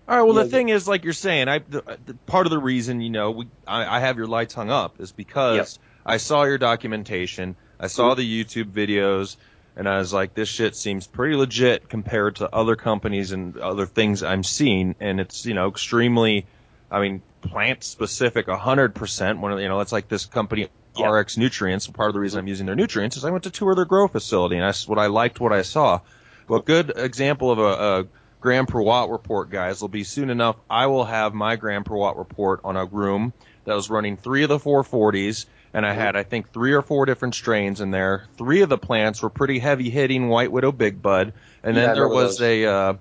[0.09, 0.23] All right.
[0.23, 3.01] Well, Yeah, the thing is, like you're saying, I the, the, part of the reason
[3.01, 5.79] you know we I, I have your lights hung up is because.
[6.09, 8.21] I saw your documentation, I saw mm-hmm.
[8.21, 9.37] the YouTube videos,
[9.77, 13.85] and I was like, this shit seems pretty legit compared to other companies and other
[13.85, 16.47] things I'm seeing, and it's you know extremely,
[16.91, 19.39] I mean, plant specific, hundred percent.
[19.39, 20.69] One of you know, it's like this company.
[20.99, 21.87] RX Nutrients.
[21.87, 22.49] Part of the reason I'm mm-hmm.
[22.49, 25.07] using their nutrients is I went to tour their grow facility, and that's what I
[25.07, 26.01] liked what I saw.
[26.49, 28.07] Well, good example of a, a
[28.41, 30.57] gram per watt report, guys, will be soon enough.
[30.69, 33.33] I will have my gram per watt report on a room
[33.65, 37.07] that was running three of the 440s, and I had, I think, three or four
[37.07, 38.27] different strains in there.
[38.37, 41.95] Three of the plants were pretty heavy hitting White Widow Big Bud, and then I
[41.95, 42.47] there was those.
[42.47, 42.95] a uh,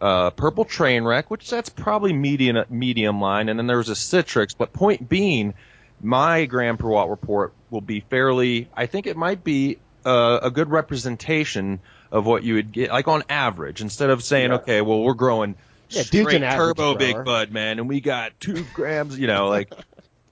[0.00, 3.94] uh, purple train wreck, which that's probably medium medium line, and then there was a
[3.94, 4.54] Citrix.
[4.56, 5.54] But point being,
[6.00, 8.68] my gram per watt report will be fairly.
[8.74, 11.80] I think it might be uh, a good representation
[12.14, 14.58] of what you would get, like on average, instead of saying, Yeah.
[14.58, 15.56] okay, well we're growing
[15.90, 16.96] Yeah, straight turbo grower.
[16.96, 19.72] big bud, man, and we got two grams, you know, like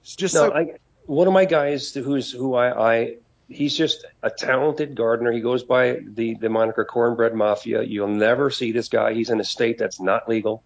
[0.01, 0.67] it's just No, so I,
[1.05, 3.15] one of my guys who's who I, I
[3.49, 5.33] he's just a talented gardener.
[5.33, 7.83] He goes by the the moniker Cornbread Mafia.
[7.83, 9.13] You'll never see this guy.
[9.13, 10.63] He's in a state that's not legal.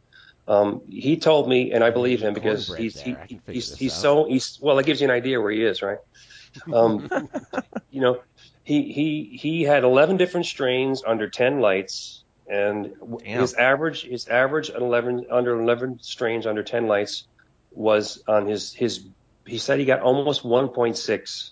[0.48, 3.22] Um, he told me, and I believe him because Cornbread he's he, there.
[3.24, 4.02] I can figure he's he's out.
[4.02, 4.76] so he's well.
[4.76, 5.98] That gives you an idea where he is, right?
[6.74, 7.08] Um,
[7.92, 8.20] you know,
[8.68, 13.40] he he he had 11 different strains under 10 lights, and Damn.
[13.40, 17.26] his average his average 11 under 11 strains under 10 lights
[17.72, 19.06] was on his his.
[19.46, 21.52] He said he got almost 1.6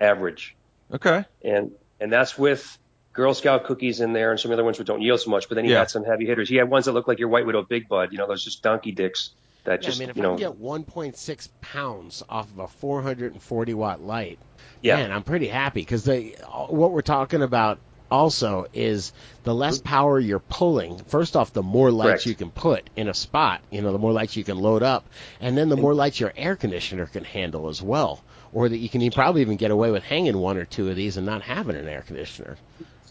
[0.00, 0.56] average,
[0.92, 1.24] okay.
[1.44, 1.70] and
[2.00, 2.76] and that's with
[3.12, 5.48] Girl Scout cookies in there and some other ones that don't yield so much.
[5.48, 5.78] But then he Yeah.
[5.78, 6.48] had some heavy hitters.
[6.48, 8.10] He had ones that looked like your White Widow Big Bud.
[8.10, 9.30] You know, those just donkey dicks
[9.66, 10.36] that Yeah, I mean, if you I know.
[10.36, 14.38] can get 1.6 pounds off of a 440 watt light,
[14.82, 14.96] Yeah.
[14.96, 16.34] man, I'm pretty happy because they
[16.68, 17.78] what we're talking about
[18.10, 19.12] also is
[19.42, 20.96] the less power you're pulling.
[20.98, 22.26] First off, the more lights Correct.
[22.26, 23.60] you can put in a spot.
[23.70, 25.04] You know, the more lights you can load up,
[25.40, 28.22] and then the more lights your air conditioner can handle as well.
[28.52, 31.16] Or that you can probably even get away with hanging one or two of these
[31.16, 32.56] and not having an air conditioner.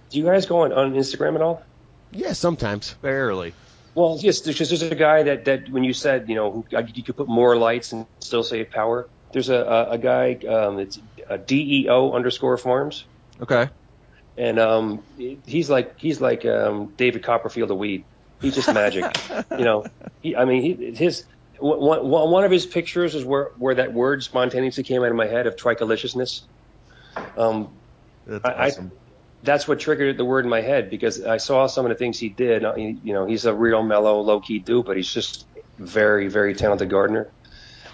[0.10, 1.61] Do you guys go on, on Instagram at all?
[2.11, 2.95] Yeah, sometimes.
[3.02, 3.53] Barely.
[3.96, 7.04] Well, yes, there's just there's a guy that, that when you said you know you
[7.04, 9.10] could put more lights and still save power.
[9.34, 11.00] There's a a, a guy um, it's
[11.30, 13.08] a DEO underscore farms,
[13.42, 13.70] Okay.
[14.38, 18.06] and um, he's like he's like um, David Copperfield of weed.
[18.42, 19.06] He's just magic,
[19.58, 19.86] you know.
[20.22, 21.26] He, I mean, he, his
[21.60, 25.16] one, one one of his pictures is where where that word spontaneously came out of
[25.16, 26.42] my head of tricoliciousness.
[27.38, 27.82] Um,
[28.26, 28.92] That's I- I- awesome.
[29.46, 32.20] That's what triggered the word in my head because I saw some of the things
[32.20, 32.64] he did.
[32.78, 35.46] You know, he's a real mellow, low key dude, but he's just
[35.78, 37.30] very, very talented gardener.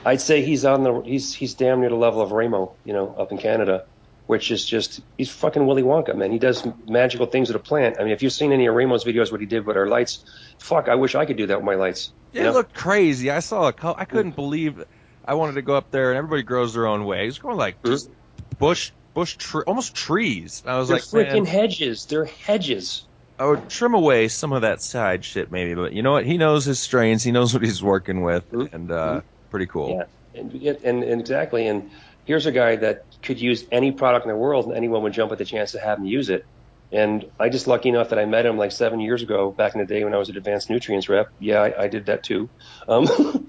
[0.05, 3.13] I'd say he's on the he's he's damn near the level of Remo, you know,
[3.17, 3.85] up in Canada,
[4.25, 6.31] which is just he's fucking Willy Wonka, man.
[6.31, 7.97] He does magical things with a plant.
[7.99, 10.25] I mean, if you've seen any of Remo's videos, what he did with our lights,
[10.57, 12.11] fuck, I wish I could do that with my lights.
[12.31, 12.57] Yeah, you it know?
[12.57, 13.29] looked crazy.
[13.29, 14.83] I saw a col- I couldn't believe
[15.25, 17.25] I wanted to go up there and everybody grows their own way.
[17.25, 17.91] He's going like mm-hmm.
[17.91, 18.09] just
[18.57, 20.61] bush bush tre- almost trees.
[20.65, 22.05] I was They're like, freaking man, hedges.
[22.05, 23.07] They're hedges.
[23.39, 26.25] I would trim away some of that side shit maybe, but you know what?
[26.25, 27.23] He knows his strains.
[27.23, 28.73] He knows what he's working with, Mhm.
[28.73, 29.97] and uh, pretty cool.
[29.97, 31.67] Yeah, and, and and exactly.
[31.67, 31.89] And
[32.25, 35.31] here's a guy that could use any product in the world, and anyone would jump
[35.31, 36.43] at the chance to have him use it.
[36.91, 39.79] And I just lucky enough that I met him like seven years ago, back in
[39.79, 41.27] the day when I was at Advanced Nutrients rep.
[41.39, 42.49] Yeah, I, I did that too.
[42.87, 43.07] Um,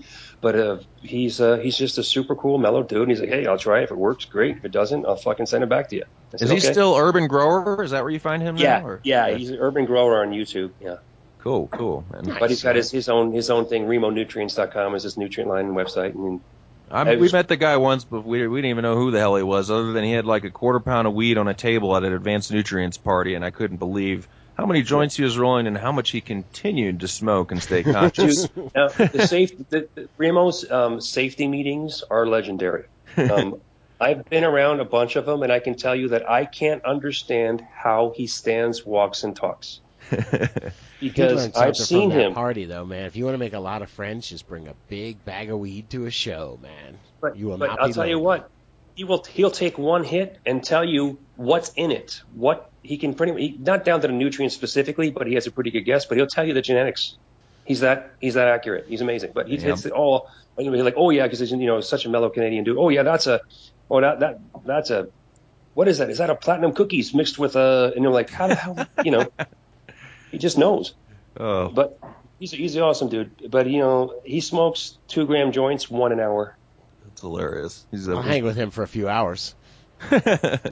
[0.42, 3.02] but uh, he's uh, he's just a super cool, mellow dude.
[3.02, 3.84] And he's like, hey, I'll try it.
[3.84, 4.58] If it works, great.
[4.58, 6.04] If it doesn't, I'll fucking send it back to you.
[6.04, 7.82] I Is said, he "Okay." still urban grower?
[7.82, 8.86] Is that where you find him Yeah, now?
[8.86, 9.30] or- yeah.
[9.34, 10.72] He's an urban grower on YouTube.
[10.80, 10.96] Yeah.
[11.38, 12.04] cool, cool.
[12.12, 12.36] man.
[12.38, 13.86] But he's got his, his own his own thing.
[13.86, 16.40] RemoNutrients.com is his nutrient line website, and
[16.90, 19.18] I I we met the guy once, but we, we didn't even know who the
[19.18, 21.54] hell he was, other than he had like a quarter pound of weed on a
[21.54, 25.38] table at an advanced nutrients party, and I couldn't believe how many joints he was
[25.38, 28.48] rolling and how much he continued to smoke and stay conscious.
[28.48, 32.84] Dude, now, the safe, the, the, Remo's um, safety meetings are legendary.
[33.16, 33.60] Um,
[34.00, 36.84] I've been around a bunch of them, and I can tell you that I can't
[36.84, 39.80] understand how he stands, walks, and talks.
[41.02, 42.32] Because I've seen him.
[42.32, 43.06] party though, man.
[43.06, 45.58] If you want to make a lot of friends, just bring a big bag of
[45.58, 46.96] weed to a show, man.
[47.20, 48.48] But, you will but not I'll be tell you what,
[48.94, 49.24] he will.
[49.24, 52.22] He'll take one hit and tell you what's in it.
[52.34, 55.50] What he can pretty he, not down to the nutrients specifically, but he has a
[55.50, 56.06] pretty good guess.
[56.06, 57.16] But he'll tell you the genetics.
[57.64, 58.86] He's that he's that accurate.
[58.88, 59.32] He's amazing.
[59.34, 59.60] But he Yeah.
[59.68, 60.28] hits it all.
[60.56, 62.76] And you'll be like, oh yeah, because he's you know such a mellow Canadian dude.
[62.76, 63.40] Oh yeah, that's a,
[63.90, 65.08] oh that that that's a,
[65.74, 66.10] what is that?
[66.10, 67.92] Is that a platinum cookies mixed with a?
[67.94, 68.86] And you're like, how the hell?
[69.04, 69.26] You know,
[70.30, 70.92] he just knows.
[71.38, 71.98] oh, But
[72.38, 73.30] he's he's an awesome dude.
[73.50, 76.56] But you know, he smokes two gram joints one an hour.
[77.04, 77.86] that's hilarious.
[77.90, 79.54] He's a, I'll hang with him for a few hours.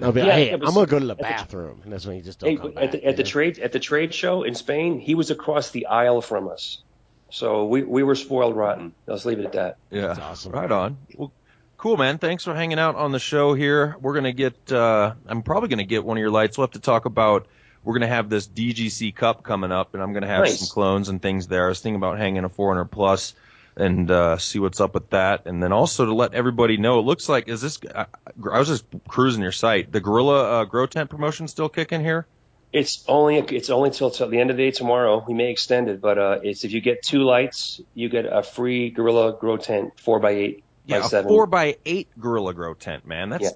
[0.02, 1.80] I'll be Yeah, like, hey, yeah, but I'm gonna go to the at the- bathroom,
[1.84, 3.72] and that's when you just don't Hey, come at back, the, at the trade at
[3.72, 6.82] the trade show in Spain, he was across the aisle from us,
[7.30, 8.92] so we we were spoiled rotten.
[9.06, 9.76] Let's leave it at that.
[9.90, 10.52] Yeah, That's awesome.
[10.52, 10.96] Right on.
[11.16, 11.32] Well,
[11.78, 12.18] cool, man.
[12.18, 13.96] Thanks for hanging out on the show here.
[14.00, 14.70] We're gonna get.
[14.72, 16.58] Uh, I'm probably gonna get one of your lights.
[16.58, 17.46] We'll have to talk about.
[17.82, 20.58] We're gonna have this DGC Cup coming up, and I'm gonna have Nice.
[20.60, 21.64] some clones and things there.
[21.66, 23.32] I was thinking about hanging a 400 plus
[23.80, 26.98] and uh, see what's up with that, and then also to let everybody know.
[26.98, 27.78] It looks like is this.
[27.94, 28.06] I,
[28.52, 29.90] I was just cruising your site.
[29.90, 32.26] The Gorilla uh, Grow Tent promotion still kicking here.
[32.72, 35.24] It's only it's only till, till the end of the day tomorrow.
[35.26, 38.42] We may extend it, but uh, it's if you get two lights, you get a
[38.42, 42.74] free Gorilla Grow Tent four by eight Yeah, by a four by eight Gorilla Grow
[42.74, 43.30] tent, man.
[43.30, 43.52] That's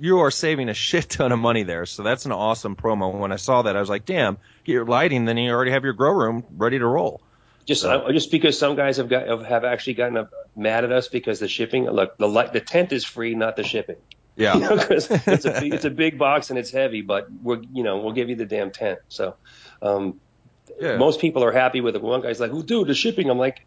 [0.00, 1.84] you are saving a shit ton of money there.
[1.86, 3.18] So that's an awesome promo.
[3.18, 5.84] When I saw that, I was like, damn, get your lighting, then you already have
[5.84, 7.20] your grow room ready to roll.
[7.68, 10.26] Just uh, just because some guys have got have, actually gotten
[10.56, 11.84] mad at us because the shipping.
[11.84, 13.96] Look, the light the tent is free, not the shipping.
[14.36, 14.54] Yeah.
[14.58, 15.10] You know, it's
[15.44, 18.30] a big, it's a big box and it's heavy, but we're you know we'll give
[18.30, 19.00] you the damn tent.
[19.08, 19.36] So
[19.82, 20.18] um,
[20.80, 20.96] Yeah.
[20.96, 22.00] most people are happy with it.
[22.00, 23.66] One guy's like, "Well, dude, the shipping." I'm like,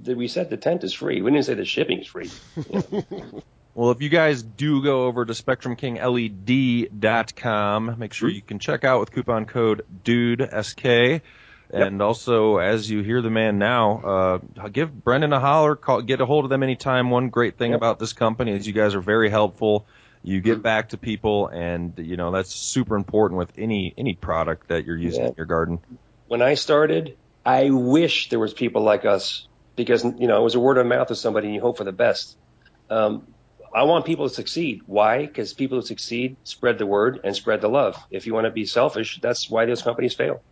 [0.00, 1.20] "Did we said the tent is free?
[1.20, 2.30] We didn't say the shipping is free."
[3.72, 8.98] Well, if you guys do go over to SpectrumKingLED.com, make sure you can check out
[8.98, 11.20] with coupon code DUDESK.
[11.72, 16.20] And also, as you hear the man now, uh, give Brendan a holler, call, get
[16.20, 17.10] a hold of them anytime.
[17.10, 17.78] One great thing Yep.
[17.78, 19.86] about this company is you guys are very helpful.
[20.22, 24.68] You get back to people, and you know that's super important with any any product
[24.68, 25.28] that you're using Yeah.
[25.28, 25.80] in your garden.
[26.26, 30.54] when I started, I wish there was people like us because you know it was
[30.56, 32.36] a word of mouth of somebody and you hope for the best.
[32.90, 33.34] Um,
[33.74, 34.80] I want people to succeed.
[34.86, 35.24] Why?
[35.26, 37.96] Because people who succeed spread the word and spread the love.
[38.10, 40.42] If you want to be selfish, that's why those companies fail.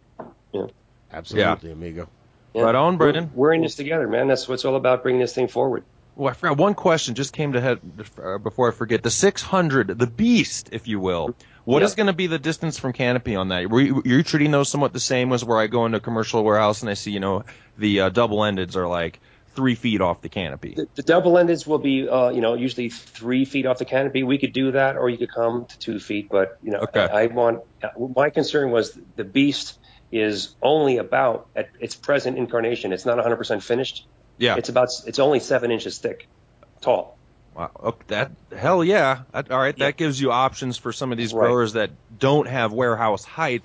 [1.13, 2.09] Absolutely, amigo.
[2.55, 2.63] Yeah.
[2.63, 4.29] Right on, We're- We're, in this together, man.
[4.29, 5.85] That's what's all about bringing this thing forward.
[6.17, 7.79] Well, I forgot one question just came to head
[8.21, 9.05] uh, before I forget.
[9.05, 11.37] The 600, the beast, if you will.
[11.65, 11.97] What is Yep.
[11.97, 13.71] going to be the distance from canopy on that?
[13.71, 16.43] Were you, you're treating those somewhat the same as where I go into a commercial
[16.43, 17.45] warehouse and I see, you know,
[17.77, 19.21] the uh, double endeds are like
[19.55, 20.75] three feet off the canopy.
[20.77, 24.25] The, the double endeds will be, uh, you know, usually three feet off the canopy.
[24.25, 26.29] We could do that, or you could come to two feet.
[26.31, 27.01] But you know, Okay.
[27.01, 27.61] I, I want.
[28.17, 29.79] My concern was the beast
[30.11, 32.93] is only about at its present incarnation.
[32.93, 34.07] It's not 100% finished.
[34.39, 34.57] Yeah.
[34.57, 34.89] It's about.
[35.07, 36.29] It's only seven inches thick,
[36.81, 37.19] tall.
[37.55, 37.71] Wow.
[37.83, 39.21] Okay, that hell yeah.
[39.33, 39.87] That- all right, Yeah.
[39.87, 41.47] that gives you options for some of these Right.
[41.47, 43.65] growers that don't have warehouse height,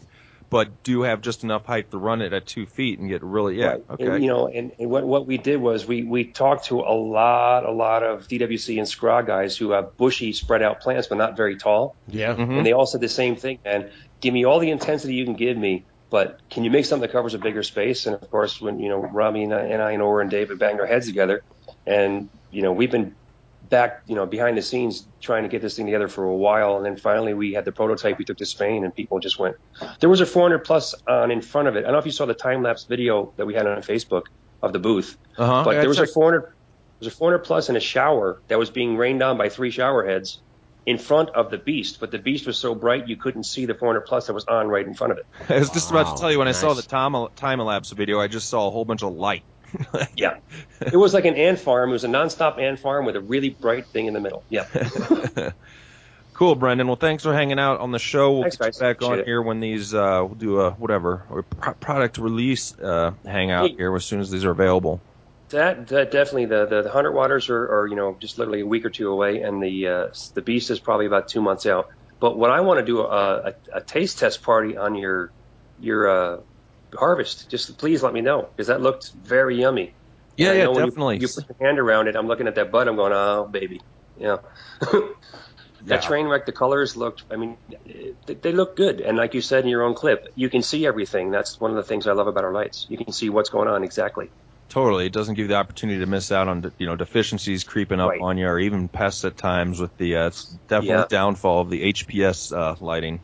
[0.49, 3.59] but do have just enough height to run it at two feet and get really
[3.59, 3.67] yeah.
[3.67, 3.83] Right.
[3.91, 4.05] Okay.
[4.07, 6.93] And, you know, and, and what, what we did was we, we talked to a
[6.93, 11.19] lot, a lot of DWC and SCROG guys who have bushy, spread out plants, but
[11.19, 11.95] not very tall.
[12.07, 12.33] Yeah.
[12.33, 12.57] Mhm.
[12.57, 13.91] And they all said the same thing, man.
[14.21, 17.11] Give me all the intensity you can give me, but can you make something that
[17.11, 18.05] covers a bigger space?
[18.05, 20.59] And of course, when, you know, Rami and I and, I and Orr and David
[20.59, 21.41] banged our heads together
[21.87, 23.15] and, you know, we've been
[23.67, 26.77] back, you know, behind the scenes trying to get this thing together for a while.
[26.77, 29.55] And then finally we had the prototype we took to Spain and people just went,
[30.01, 31.79] there was a 400 plus on in front of it.
[31.79, 34.25] I don't know if you saw the time lapse video that we had on Facebook
[34.61, 35.63] of the booth, uh-huh.
[35.63, 36.51] but I there was a 400, there
[36.99, 40.05] was a 400 plus in a shower that was being rained on by three shower
[40.05, 40.43] heads
[40.85, 41.99] in front of the beast.
[41.99, 44.67] But the beast was so bright you couldn't see the 400 plus that was on
[44.67, 45.25] right in front of it.
[45.49, 48.19] I was just about to tell you when I saw the time time elapse video,
[48.19, 49.43] I just saw a whole bunch of light.
[50.15, 50.37] Yeah,
[50.81, 51.89] it was like an ant farm.
[51.89, 54.43] It was a nonstop ant farm with a really bright thing in the middle.
[54.47, 54.67] Yeah,
[56.33, 56.87] Cool, Brendan.
[56.87, 58.33] Well, thanks for hanging out on the show.
[58.33, 58.79] We'll Thanks, get you guys.
[58.79, 59.25] back on it.
[59.25, 63.75] here when these uh, we'll do a whatever or pro- product release uh, hangout Hey.
[63.77, 64.99] here as soon as these are available.
[65.53, 68.67] That that definitely the the, the hundred waters are, are you know just literally a
[68.67, 71.87] week or two away, and the uh, the beast is probably about two months out.
[72.21, 75.33] But what I want to do a, a, a taste test party on your
[75.79, 76.37] your uh,
[76.95, 77.49] harvest.
[77.51, 79.97] Just please let me know because that looked very yummy.
[80.37, 81.19] Yeah, And yeah, when you- definitely.
[81.21, 82.15] You, put your hand around it.
[82.15, 82.87] I'm looking at that bud.
[82.87, 83.81] I'm going, oh baby,
[84.17, 84.37] yeah.
[85.85, 85.97] Yeah.
[85.97, 87.23] That train wreck, the colors looked.
[87.29, 87.57] I mean,
[88.25, 89.01] they, they look good.
[89.01, 91.31] And like you said in your own clip, you can see everything.
[91.31, 92.85] That's one of the things I love about our lights.
[92.89, 94.31] You can see what's going on exactly.
[94.69, 97.99] Totally, it doesn't give you the opportunity to miss out on you know deficiencies creeping
[97.99, 98.21] up Right.
[98.21, 101.05] on you, or even pests at times with the uh, it's definitely Yeah.
[101.09, 103.19] downfall of the HPS uh, lighting.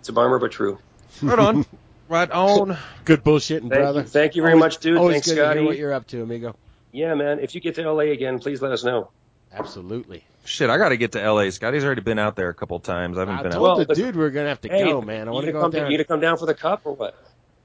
[0.00, 0.78] It's a bummer, but true.
[1.20, 1.66] Right on,
[2.08, 2.78] right on.
[3.04, 4.00] Good bullshitting, Thank brother.
[4.00, 4.96] you, thank you very Always- much, dude.
[4.96, 5.66] Always Thanks, good to hear Scotty.
[5.66, 6.56] what you're up to, amigo.
[6.90, 7.38] Yeah, man.
[7.40, 9.10] If you get to LA again, please let us know.
[9.52, 10.24] Absolutely.
[10.44, 11.50] Shit, I got to get to LA.
[11.50, 13.16] Scotty's already been out there a couple times.
[13.18, 13.68] I haven't I been told out.
[13.76, 15.28] Well, the but- dude we're gonna have to Hey, go, man.
[15.28, 15.82] I you want to go out there.
[15.82, 17.14] down- you gonna come down for the cup or what?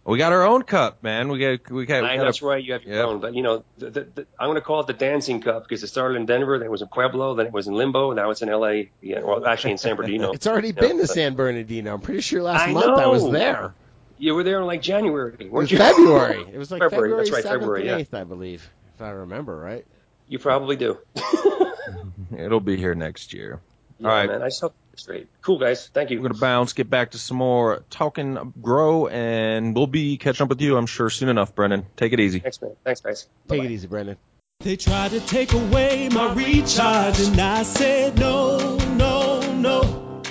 [0.08, 1.28] We got our own cup, man.
[1.28, 2.02] We got we got.
[2.04, 2.64] We I, got that's a, right.
[2.64, 3.06] You have your Yep.
[3.06, 5.64] own, but you know, the, the, the, I'm going to call it the Dancing Cup
[5.64, 8.14] because it started in Denver, then it was in Pueblo, then it was in Limbo,
[8.14, 8.84] now it's in LA.
[9.02, 10.32] Yeah, well, actually in San Bernardino.
[10.34, 11.94] It's already Yeah, been to but- San Bernardino.
[11.96, 13.74] I'm pretty sure last I month I was there.
[14.18, 15.78] You were there in like January, weren't you?
[15.78, 16.46] February.
[16.54, 18.06] It was like February, February, that's right, 7th February, and yeah.
[18.06, 19.86] 8th, I believe, if I remember right.
[20.30, 20.98] You probably do.
[22.38, 23.60] it'll be here next year.
[24.00, 24.30] Yeah, All right.
[24.30, 24.42] man.
[24.42, 25.28] I just hope it's great.
[25.44, 25.90] Cool, guys.
[25.94, 26.20] Thank you.
[26.20, 30.50] We're gonna bounce, get back to some more talking, grow, and we'll be catching up
[30.50, 30.76] with you.
[30.76, 31.86] I'm sure soon enough, Brendan.
[31.96, 32.40] Take it easy.
[32.40, 32.72] Thanks, man.
[32.84, 33.28] Thanks, guys.
[33.48, 33.66] Take Bye-bye.
[33.66, 34.18] it easy, Brendan.
[34.62, 40.22] They tried to take away my recharge, and I said no, no, no.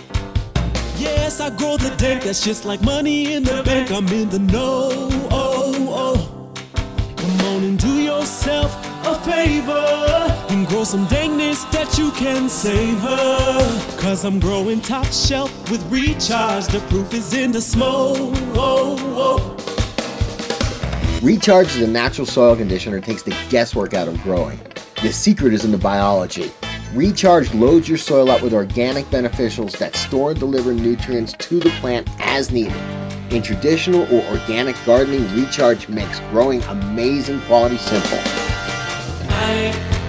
[0.99, 3.93] Yes, I grow the dank, that's just like money in the bank.
[3.93, 4.89] I'm in the know,
[5.31, 6.53] oh, oh.
[7.17, 13.17] Come on and do yourself a favor and grow some dankness that you can savor.
[14.01, 18.35] Cause I'm growing top shelf with recharge, the proof is in the smoke.
[21.23, 24.61] Recharge is a natural soil conditioner takes the guesswork out of growing.
[25.03, 26.53] The secret is in the biology.
[26.93, 31.71] Recharge loads your soil up with organic beneficials that store and deliver nutrients to the
[31.81, 32.77] plant as needed.
[33.31, 38.56] In traditional or organic gardening, Recharge makes growing amazing quality simple.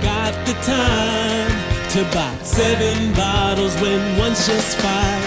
[0.02, 5.22] Got the time to buy seven bottles when one's just fine.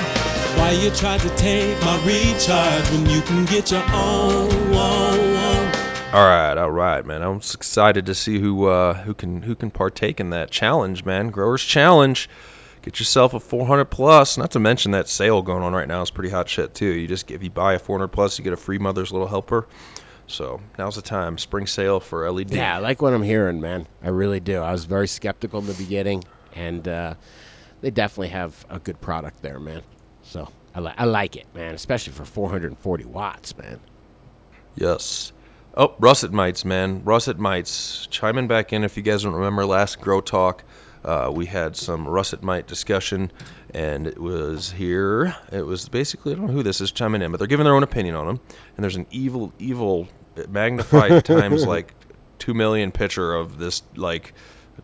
[0.59, 4.51] Why you try to take my recharge when you can get your own?
[6.12, 7.22] All right, all right, man.
[7.22, 11.31] I'm excited to see who uh, who can who can partake in that challenge, man.
[11.31, 12.28] Growers Challenge.
[12.82, 14.39] Get yourself a 400 plus.
[14.39, 16.86] Not to mention that sale going on right now is pretty hot shit too.
[16.86, 19.68] You just if you buy a 400 plus, you get a free Mother's Little Helper.
[20.31, 21.39] So now's the time.
[21.39, 22.52] Spring sale for LED.
[22.52, 23.86] Yeah, I like what I'm hearing, man.
[24.02, 24.59] I really do.
[24.61, 26.24] I was very skeptical in the beginning,
[26.55, 27.15] and uh,
[27.81, 29.82] they definitely have a good product there, man.
[30.23, 33.81] So I, li- I like it, man, especially for 440 watts, man.
[34.77, 35.32] Yes.
[35.77, 37.02] Oh, Russet Mites, man.
[37.05, 38.07] Russet Mites.
[38.11, 40.65] Chiming back in if you guys don't remember last Grow Talk.
[41.05, 43.32] Uh, we had some russet mite discussion,
[43.73, 45.35] and it was here.
[45.51, 47.74] It was basically I don't know who this is chiming in, but they're giving their
[47.74, 48.40] own opinion on them.
[48.77, 50.09] And there's an evil, evil,
[50.49, 51.95] magnified times like
[52.39, 54.33] two million picture of this like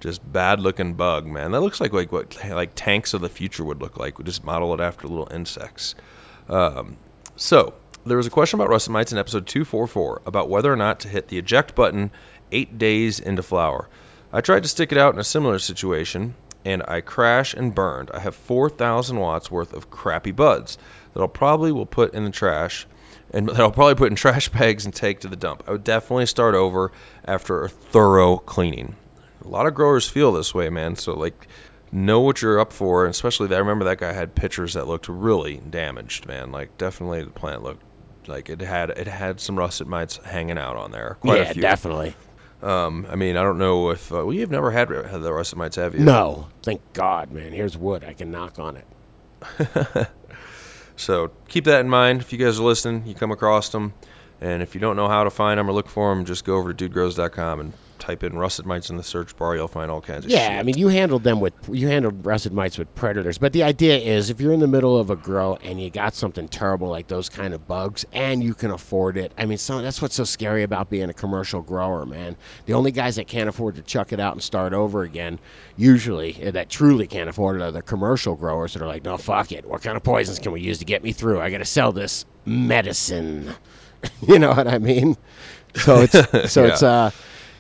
[0.01, 1.53] just bad looking bug, man.
[1.53, 4.19] That looks like like what like tanks of the future would look like.
[4.19, 5.95] We just model it after little insects.
[6.49, 6.97] Um,
[7.37, 7.75] so
[8.05, 11.09] there was a question about russet mites in episode 244 about whether or not to
[11.09, 12.11] hit the eject button
[12.53, 13.89] eight days into flower.
[14.33, 16.35] I tried to stick it out in a similar situation,
[16.65, 18.11] and I crash and burned.
[18.13, 20.79] I have 4,000 watts worth of crappy buds
[21.13, 22.87] that I'll probably will put in the trash,
[23.37, 25.65] and that I'll probably put in trash bags and take to the dump.
[25.69, 26.93] I would definitely start over
[27.25, 28.97] after a thorough cleaning.
[29.45, 30.97] A lot of growers feel this way, man.
[30.97, 31.47] So like,
[31.93, 33.57] know what you're up for, and especially that.
[33.57, 36.51] I remember that guy had pictures that looked really damaged, man.
[36.51, 37.83] Like definitely the plant looked
[38.27, 41.19] like it had it had some russet mites hanging out on there.
[41.21, 41.63] Quite yeah, a few.
[41.63, 42.15] definitely.
[42.63, 45.59] Um, I mean, I don't know if uh, well, you've never had, had the russet
[45.59, 46.01] mites, have you?
[46.01, 47.53] No, thank God, man.
[47.53, 48.03] Here's wood.
[48.03, 50.09] I can knock on it.
[50.97, 52.21] So keep that in mind.
[52.21, 53.93] If you guys are listening, you come across them,
[54.41, 56.57] and if you don't know how to find them or look for them, just go
[56.57, 57.73] over to dudegrows.com and
[58.07, 59.57] type in rusted mites in the search bar.
[59.57, 60.59] You'll find all kinds of Yeah, shit.
[60.59, 63.97] I mean, you handled them with you handled rusted mites with predators, but the idea
[63.97, 67.09] is if you're in the middle of a grow and you got something terrible like
[67.09, 69.33] those kind of bugs, and you can afford it.
[69.37, 72.37] I mean, so that's what's so scary about being a commercial grower, man.
[72.67, 75.39] The only guys that can't afford to chuck it out and start over again,
[75.77, 79.17] usually uh, that truly can't afford it, are the commercial growers that are like, no,
[79.17, 79.65] fuck it.
[79.65, 81.41] What kind of poisons can we use to get me through?
[81.41, 83.53] I got to sell this medicine.
[84.29, 85.17] you know what I mean?
[85.75, 87.11] So it's so it's uh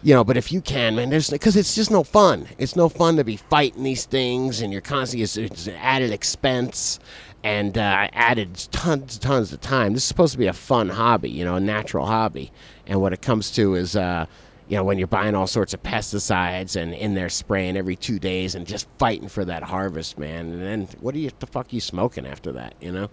[0.02, 2.48] you know, but if you can, man, there's because it's just no fun.
[2.59, 6.12] It's no fun to be fighting these things, and you're constantly it's, it's an added
[6.12, 6.98] expense,
[7.43, 9.93] and uh, added tons, tons of time.
[9.94, 12.52] This is supposed to be a fun hobby, you know, a natural hobby,
[12.86, 14.27] and what it comes to is, uh,
[14.68, 18.18] you know, when you're buying all sorts of pesticides and in there spraying every two
[18.18, 20.52] days and just fighting for that harvest, man.
[20.52, 23.09] And then what are you the fuck are you smoking after that, you know?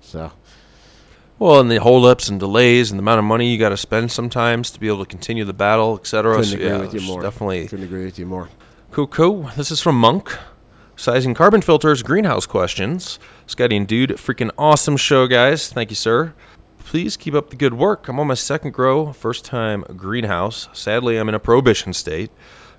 [0.00, 0.32] So
[1.38, 4.12] Well, and the holdups and delays and the amount of money you got to spend
[4.12, 6.36] sometimes to be able to continue the battle, etc.
[6.36, 7.22] couldn't So, agree yeah, with you more.
[7.22, 8.48] Definitely couldn't agree with you more.
[8.92, 9.50] Cool, cool.
[9.56, 10.36] This is from Monk.
[10.96, 13.18] Sizing carbon filters, greenhouse questions.
[13.48, 15.68] Scotty and Dude, freaking awesome show, guys.
[15.68, 16.32] Thank you, sir.
[16.84, 18.06] Please keep up the good work.
[18.06, 20.68] I'm on my second grow, first time greenhouse.
[20.72, 22.30] Sadly, I'm in a prohibition state.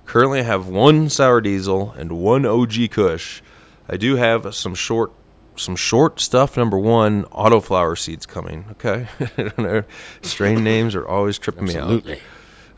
[0.06, 3.42] Currently, I have one sour diesel and one OG Kush.
[3.86, 5.12] I do have some short,
[5.58, 6.56] some short stuff.
[6.56, 8.64] Number one, autoflower seeds coming.
[8.72, 9.82] Okay, I don't know.
[10.22, 11.90] strain names are always tripping me out.
[11.90, 12.20] Absolutely.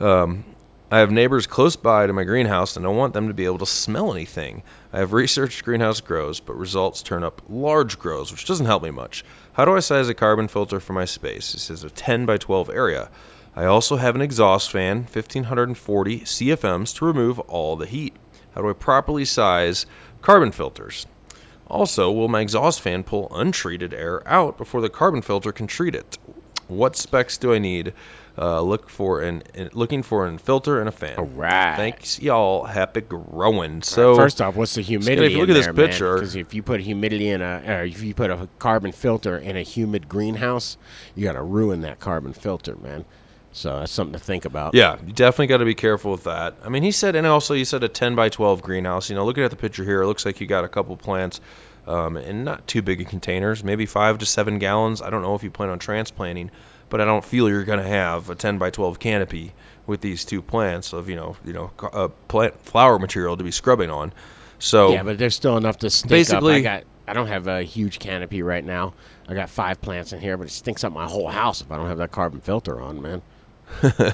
[0.01, 0.45] Um,
[0.91, 3.59] I have neighbors close by to my greenhouse and I want them to be able
[3.59, 4.63] to smell anything.
[4.91, 8.91] I have researched greenhouse grows, but results turn up large grows, which doesn't help me
[8.91, 9.23] much.
[9.53, 11.53] How do I size a carbon filter for my space?
[11.53, 13.11] This is a 10 by 12 area.
[13.55, 18.15] I also have an exhaust fan, 1540 CFMs to remove all the heat.
[18.55, 19.85] How do I properly size
[20.23, 21.07] carbon filters?
[21.71, 25.95] Also, will my exhaust fan pull untreated air out before the carbon filter can treat
[25.95, 26.19] it?
[26.67, 27.95] What specs do I need?
[28.37, 31.19] Uh, look for an, an- looking for an filter and a fan.
[31.19, 31.75] All right.
[31.77, 32.65] Thanks, y'all.
[32.65, 33.83] Happy growing.
[33.83, 35.27] So first off, what's the humidity?
[35.27, 37.85] if you look at this there, picture- because if you put humidity in a, or
[37.85, 40.77] if you put a carbon filter in a humid greenhouse,
[41.17, 43.05] you got to ruin that carbon filter, man.
[43.59, 44.75] So that's something to think about.
[44.75, 46.55] Yeah, you definitely got to be careful with that.
[46.65, 49.11] I mean, he said, and also you said a 10 by 12 greenhouse.
[49.11, 51.41] You know, looking at the picture here, it looks like you got a couple plants
[51.87, 55.03] um, in not too big of containers, maybe five to seven gallons.
[55.03, 56.51] I don't know if you plan on transplanting,
[56.89, 59.53] but I don't feel you're going to have a 10 by 12 canopy
[59.87, 63.43] with these two plants of you know, you know, ca- uh, plant flower material to
[63.45, 64.13] be scrubbing on.
[64.61, 66.59] So Yeah, but there's still enough to stink Basically- up.
[66.59, 66.85] I got.
[67.09, 68.93] I don't have a huge canopy right now.
[69.27, 71.79] I got five plants in here, but it stinks up my whole house if I
[71.79, 73.23] don't have that carbon filter on, man.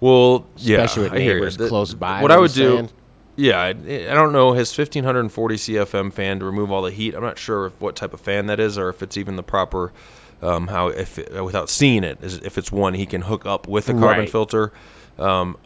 [0.00, 1.40] well, yeah, Especially with I hear you.
[1.40, 2.22] neighbors The- close by.
[2.22, 2.90] What I would do, saying?
[3.36, 7.14] Yeah, I, I don't know his 1540 CFM fan to remove all the heat.
[7.14, 9.42] I'm not sure if what type of fan that is, or if it's even the
[9.42, 9.92] proper,
[10.42, 13.66] um, how if it, without seeing it, is if it's one he can hook up
[13.68, 14.30] with a carbon Right.
[14.30, 14.72] filter.
[15.18, 15.56] Um,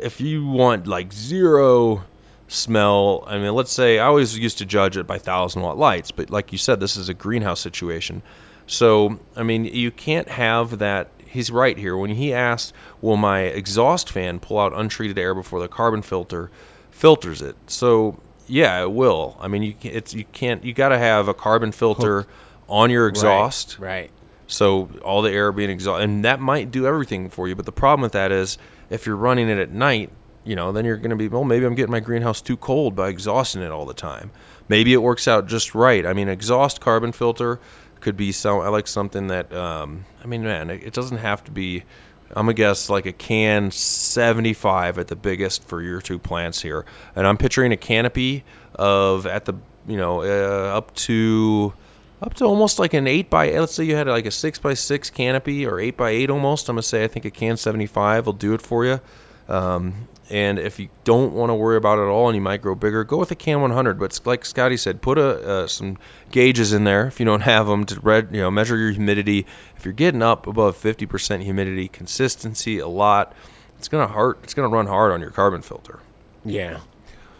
[0.00, 2.04] if you want like zero
[2.48, 6.10] smell, I mean, let's say I always used to judge it by thousand watt lights,
[6.10, 8.22] but like you said, this is a greenhouse situation.
[8.66, 11.08] So, I mean, you can't have that.
[11.34, 11.96] He's right here.
[11.96, 16.48] When he asked, Will my exhaust fan pull out untreated air before the carbon filter
[16.92, 17.56] filters it?
[17.66, 19.36] So, yeah, it will.
[19.40, 22.26] I mean, you, ca- it's, you can't, you got to have a carbon filter
[22.68, 23.80] on your exhaust.
[23.80, 24.12] Right.
[24.46, 27.56] So all the air being exhausted, and that might do everything for you.
[27.56, 28.56] But the problem with that is,
[28.88, 30.10] if you're running it at night,
[30.44, 32.94] you know, then you're going to be, well, maybe I'm getting my greenhouse too cold
[32.94, 34.30] by exhausting it all the time.
[34.68, 36.06] Maybe it works out just right.
[36.06, 37.58] I mean, exhaust carbon filter
[38.04, 38.60] could be some.
[38.60, 41.82] I like something that, um, I mean, man, it, it doesn't have to be
[42.30, 46.84] I'm gonna guess like a can 75 at the biggest for your two plants here,
[47.14, 48.44] and I'm picturing a canopy
[48.74, 49.54] of at the
[49.86, 51.72] you know uh, up to
[52.20, 54.74] up to almost like an eight by let's say you had like a six by
[54.74, 56.68] six canopy or eight by eight almost.
[56.68, 59.00] I'm gonna say I think a can 75 will do it for you.
[59.48, 62.62] Um, and if you don't want to worry about it at all and you might
[62.62, 63.98] grow bigger, go with a can 100.
[63.98, 65.98] But like Scotty said, put a, uh, some
[66.30, 69.46] gauges in there if you don't have them to read, you know measure your humidity.
[69.76, 73.34] If you're getting up above 50% humidity, consistency a lot,
[73.78, 74.40] it's gonna hurt.
[74.44, 76.00] It's gonna run hard on your carbon filter.
[76.44, 76.80] Yeah.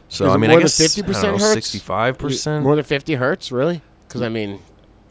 [0.08, 1.52] So I mean, more I than guess 50% hurts?
[1.52, 2.64] 65 percent.
[2.64, 3.80] More than 50 hurts, really?
[4.06, 4.60] Because I mean,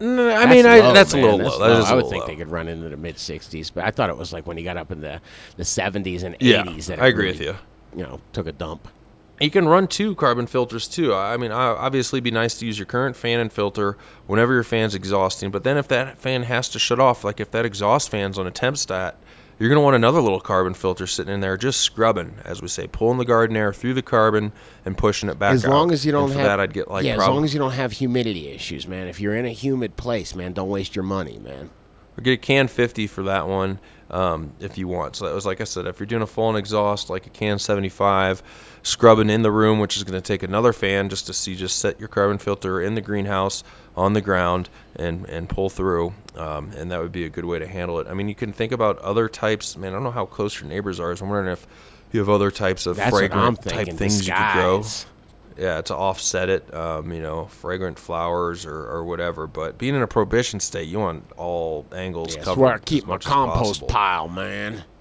[0.03, 1.81] Mm, I mean, I, low, that's a little That's low.
[1.81, 2.27] That a I would think low.
[2.27, 4.65] they could run into the mid 60s, but I thought it was like when you
[4.65, 5.21] got up in the
[5.55, 6.38] the 70s and 80s.
[6.41, 7.55] Yeah, that it I agree really, with you.
[7.95, 8.89] You know, took a dump.
[9.39, 11.13] You can run two carbon filters too.
[11.15, 13.97] I mean, obviously, it'd be nice to use your current fan and filter
[14.27, 15.51] whenever your fan's exhausting.
[15.51, 18.45] But then, if that fan has to shut off, like if that exhaust fan's on
[18.45, 19.17] a temp stat,
[19.64, 22.85] you're gonna want another little carbon filter sitting in there, just scrubbing, as we say,
[22.85, 24.52] pulling the garden air through the carbon
[24.84, 25.53] and pushing it back.
[25.53, 25.94] as long out.
[25.94, 27.72] as you don't for have that, I'd get like yeah, as long as you don't
[27.72, 29.07] have humidity issues, man.
[29.07, 31.69] If you're in a humid place, man, don't waste your money, man.
[32.18, 33.80] Or get a can 50 for that one
[34.14, 35.15] um, if you want.
[35.15, 37.31] So that was like I said, if you're doing a full on exhaust, like a
[37.31, 38.44] can 75,
[38.84, 41.80] scrubbing in the room, which is going to take another fan just to see, just
[41.80, 43.64] set your carbon filter in the greenhouse
[43.98, 47.57] on the ground and and pull through, um, and that would be a good way
[47.57, 48.07] to handle it.
[48.07, 49.76] I mean, you can think about other types.
[49.76, 51.15] Man, I don't know how close your neighbors are.
[51.15, 51.65] So I'm wondering if
[52.11, 54.84] you have other types of That's fragrant type things you could grow.
[55.57, 59.47] Yeah, to offset it, um, you know, fragrant flowers or, or whatever.
[59.47, 62.61] But being in a prohibition state, you want all angles that's covered.
[62.61, 64.84] where I keep my compost pile, man.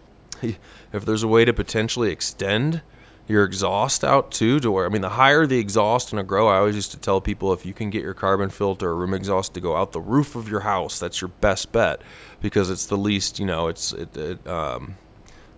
[0.93, 2.83] If there's a way to potentially extend
[3.29, 6.49] your exhaust out too, to where I mean, the higher the exhaust in a grow,
[6.49, 9.15] I always used to tell people if you can get your carbon filter or room
[9.15, 12.03] exhaust to go out the roof of your house, that's your best bet
[12.41, 14.97] because it's the least, you know, it's it, it um.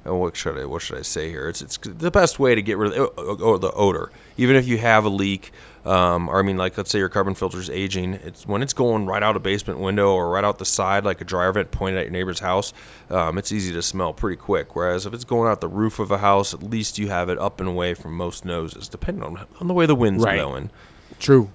[0.06, 1.48] Oh, What should I what should I say here?
[1.48, 4.56] It's it's the best way to get rid of the, o- o- the odor, even
[4.56, 5.52] if you have a leak.
[5.84, 8.14] Um, or I mean, like let's say your carbon filter is aging.
[8.14, 11.20] It's when it's going right out a basement window or right out the side, like
[11.20, 12.72] a dryer vent pointed at your neighbor's house.
[13.10, 14.74] Um, it's easy to smell pretty quick.
[14.74, 17.38] Whereas if it's going out the roof of a house, at least you have it
[17.38, 20.38] up and away from most noses, depending on on the way the wind's Right.
[20.40, 20.70] blowing.
[21.20, 21.50] True.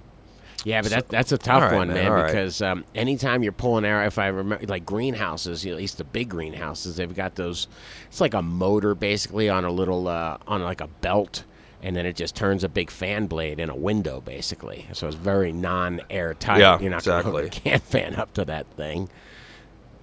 [0.64, 2.26] Yeah, but So- that, that's a tough right, one, man, man, all right.
[2.26, 5.98] because um, anytime you're pulling air, if I remember, like greenhouses, you know, at least
[5.98, 7.66] the big greenhouses, they've got those.
[8.08, 11.44] It's like a motor basically on a little, uh, on like a belt,
[11.82, 14.86] and then it just turns a big fan blade in a window basically.
[14.92, 16.60] So it's very non-airtight.
[16.60, 19.08] Yeah, you're not going to hook a can fan up to that thing.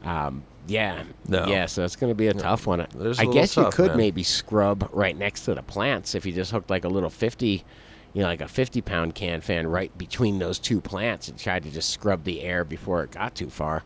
[0.04, 1.46] Um, yeah, No.
[1.48, 1.66] yeah.
[1.66, 2.86] So it's going to be a tough one.
[2.96, 3.98] There's I guess you could man.
[3.98, 7.64] maybe scrub right next to the plants if you just hooked like a little fifty
[8.14, 11.64] you know, like a 50 pound can fan right between those two plants and tried
[11.64, 13.84] to just scrub the air before it got too far.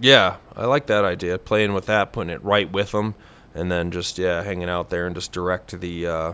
[0.00, 1.38] Yeah, I like that idea.
[1.38, 3.14] Playing with that, putting it right with them,
[3.54, 6.32] and then just yeah, hanging out there and just direct the uh,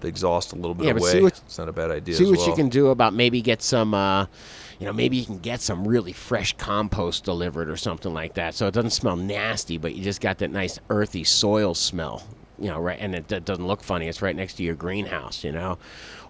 [0.00, 1.12] the exhaust a little bit Yeah, but away.
[1.12, 2.16] see what- it's not a bad idea.
[2.16, 4.26] See what you can do about maybe get some, uh,
[4.78, 8.54] you know, maybe you can get some really fresh compost delivered or something like that
[8.54, 12.22] so it doesn't smell nasty, but you just got that nice earthy soil smell,
[12.58, 12.98] you know, right?
[13.00, 14.08] And it, d- doesn't look funny.
[14.08, 15.78] It's right next to your greenhouse, you know?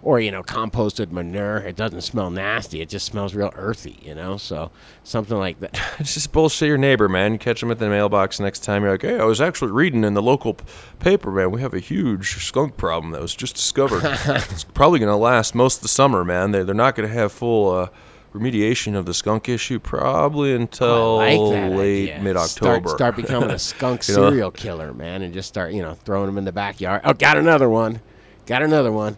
[0.01, 1.57] Or, you know, composted manure.
[1.57, 2.81] It doesn't smell nasty.
[2.81, 4.37] It just smells real earthy, you know?
[4.37, 4.71] So
[5.03, 5.73] something like that.
[5.99, 7.33] Just bullshit your neighbor, man.
[7.33, 8.83] You catch them at the mailbox next time.
[8.83, 10.65] You're like, hey, I was actually reading in the local p-
[10.99, 11.51] paper, man.
[11.51, 14.01] We have a huge skunk problem that was just discovered.
[14.25, 16.51] it's probably going to last most of the summer, man.
[16.51, 17.89] They're, they're not going to have full uh,
[18.35, 22.21] remediation of the skunk issue probably oh, until I like that late idea.
[22.21, 22.89] mid October.
[22.89, 24.29] Start, start becoming a skunk You know?
[24.29, 27.01] serial killer, man, and just start, you know, throwing them in the backyard.
[27.03, 28.01] Oh, got another one.
[28.45, 29.17] Got another one.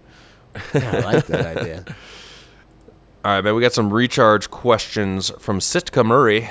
[0.74, 1.84] Yeah, I like that idea.
[3.26, 3.56] All right, man.
[3.56, 6.50] We got some recharge questions from Sitka Murray.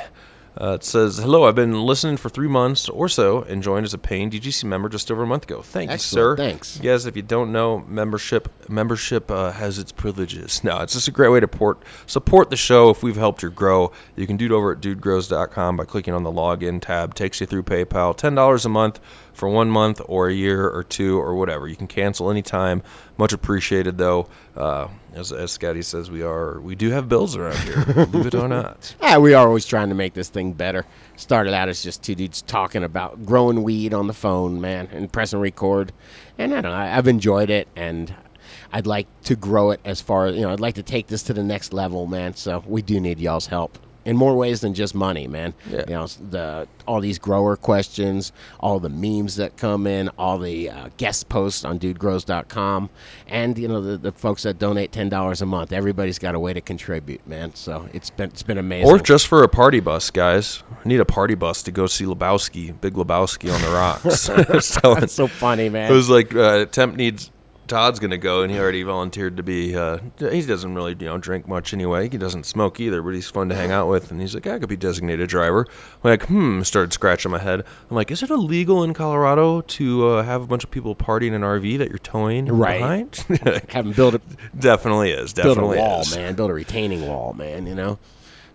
[0.59, 3.93] Uh, it says, "Hello, I've been listening for three months or so and joined as
[3.95, 5.61] a paying DGC member just over a month ago.
[5.63, 6.49] Thank Excellent, you, sir.
[6.49, 6.81] thanks.
[6.83, 10.65] Yes, if you don't know, membership membership uh, has its privileges.
[10.65, 12.91] Now, it's just a great way to port, support the show.
[12.91, 16.23] If we've helped you grow, you can do it over at dudegrows.com by clicking on
[16.23, 17.15] the login tab.
[17.15, 18.17] Takes you through PayPal.
[18.17, 18.99] Ten dollars a month
[19.35, 21.69] for one month or a year or two or whatever.
[21.69, 22.83] You can cancel anytime.
[23.19, 24.29] Much appreciated, though.
[24.57, 28.07] Uh, as, as Scotty says, we are we do have bills around here.
[28.07, 28.95] believe it or not.
[29.03, 30.85] Ah, we are always trying to make this thing better.
[31.17, 35.11] Started out as just two dudes talking about growing weed on the phone, man, and
[35.11, 35.93] pressing record.
[36.39, 38.15] And I don't know, I've enjoyed it, and
[38.73, 41.23] I'd like to grow it as far as, you know, I'd like to take this
[41.25, 42.35] to the next level, man.
[42.35, 43.79] So we do need y'all's help.
[44.07, 45.53] In more ways than just money, man.
[45.69, 45.85] Yeah.
[45.89, 50.71] You know, the all these grower questions, all the memes that come in, all the
[50.71, 52.89] uh, guest posts on dudegrows.com,
[53.27, 55.73] and you know the, the folks that donate ten dollars a month.
[55.73, 57.55] Everybody's got a way to contribute, man.
[57.55, 58.89] So it's been it's been amazing.
[58.89, 60.63] Or just for a party bus, guys.
[60.85, 64.27] I need a party bus to go see Lebowski, Big Lebowski on the rocks.
[65.01, 65.91] That's so funny, man.
[65.91, 67.31] It was like uh, Temp needs
[67.67, 69.77] Todd's gonna go, and he already volunteered to be.
[69.77, 72.09] Uh, he doesn't really, you know, drink much anyway.
[72.09, 74.11] He doesn't smoke either, but he's fun to hang out with.
[74.11, 75.67] And he's like, I could be designated driver.
[75.69, 76.63] I'm like, hmm.
[76.63, 77.61] Started scratching my head.
[77.91, 81.29] I'm like, is it illegal in Colorado to uh, have a bunch of people partying
[81.29, 82.79] in an RV that you're towing Right.
[82.81, 83.17] behind?
[83.71, 84.21] Have them build a
[84.59, 85.33] definitely is.
[85.33, 86.15] build a Definitely wall, is.
[86.17, 86.35] man.
[86.35, 87.67] Build a retaining wall, man.
[87.67, 87.99] You know.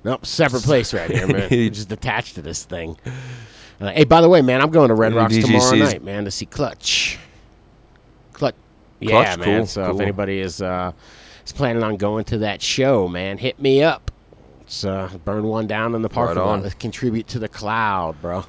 [0.04, 1.50] Nope, separate place right here, man.
[1.50, 2.98] Just attached to this thing.
[3.80, 6.32] Uh, hey, by the way, man, I'm going to Red Rocks tomorrow night, man, to
[6.32, 7.20] see Clutch.
[9.02, 9.40] Yeah, Clutch?
[9.40, 9.60] man.
[9.60, 10.94] Cool, So if anybody is uh,
[11.46, 14.12] is planning on going to that show, man, hit me up.
[14.60, 16.64] Let's uh, burn one down in the parking Right lot.
[16.64, 18.46] Let's contribute to the cloud, bro.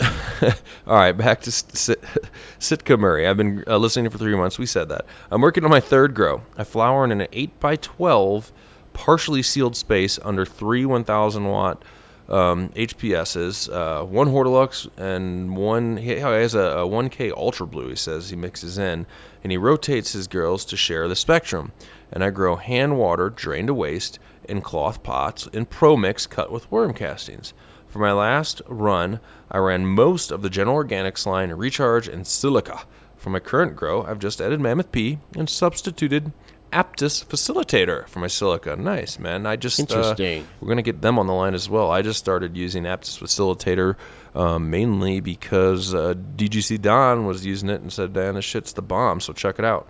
[0.02, 2.04] All right, back to Sit- Sit-
[2.58, 3.26] Sitka Murray.
[3.26, 4.58] I've been uh, listening for three months.
[4.58, 5.06] We said that.
[5.30, 6.42] I'm working on my third grow.
[6.58, 8.52] I flower in an 8 by 12
[8.92, 11.82] partially sealed space under three 1,000 watt
[12.28, 15.96] um, HPSs, uh, one Hortilux, and one.
[15.96, 19.06] He has a, a 1K Ultra Blue, he says he mixes in,
[19.44, 21.70] and he rotates his girls to share the spectrum.
[22.10, 24.18] And I grow hand water drained to waste,
[24.48, 27.52] in cloth pots in Pro Mix cut with worm castings.
[27.88, 32.80] For my last run, I ran most of the General Organics line Recharge and Silica.
[33.18, 36.32] For my current grow, I've just added Mammoth P and substituted
[36.74, 38.74] Aptus Facilitator for my silica.
[38.74, 39.46] Nice, man.
[39.46, 40.44] I just uh, Interesting.
[40.60, 41.88] we're gonna get them on the line as well.
[41.88, 43.94] I just started using Aptus Facilitator
[44.34, 48.82] um, mainly because uh, DGC Don was using it and said, "Dan, this shit's the
[48.82, 49.88] bomb." So check it out.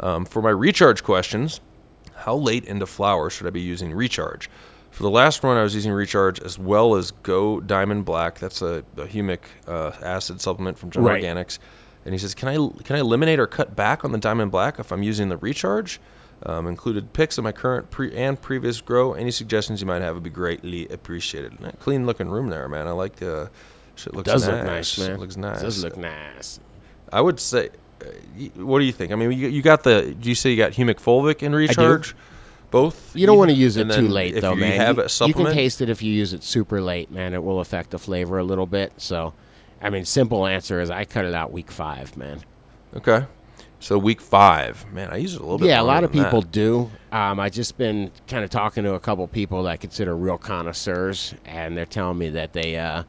[0.00, 1.60] Um, for my recharge questions,
[2.16, 4.50] how late into flower should I be using recharge?
[4.90, 8.40] For the last run, I was using recharge as well as Go Diamond Black.
[8.40, 11.22] That's a, a humic uh, acid supplement from General Right.
[11.22, 11.60] Organics.
[12.04, 14.80] And he says, can I can I eliminate or cut back on the Diamond Black
[14.80, 16.00] if I'm using the recharge?
[16.42, 19.14] Um, included pics of my current pre- and previous grow.
[19.14, 21.56] Any suggestions you might have would be greatly appreciated.
[21.80, 22.86] Clean looking room there, man.
[22.86, 23.46] I like uh,
[23.94, 24.56] shit looks Does nice.
[24.56, 25.20] look nice, man.
[25.20, 25.62] Looks nice.
[25.62, 26.60] Does look nice.
[27.10, 27.70] I would say,
[28.02, 28.06] uh,
[28.56, 29.12] what do you think?
[29.12, 30.14] I mean, you, you got the.
[30.18, 32.14] Do you say you got humic fulvic in recharge?
[32.70, 33.14] Both.
[33.14, 34.80] You don't want to use it too late, though, you man.
[34.80, 37.32] have you, you can taste it if you use it super late, man.
[37.32, 38.92] It will affect the flavor a little bit.
[38.96, 39.32] So,
[39.80, 42.40] I mean, simple answer is I cut it out week five, man.
[42.96, 43.24] Okay.
[43.84, 45.68] So week five, man, I use it a little bit.
[45.68, 46.50] Yeah, a lot of people that.
[46.50, 46.90] do.
[47.12, 50.38] Um, I just been kind of talking to a couple people that I consider real
[50.38, 53.02] connoisseurs, and they're telling me that they, uh,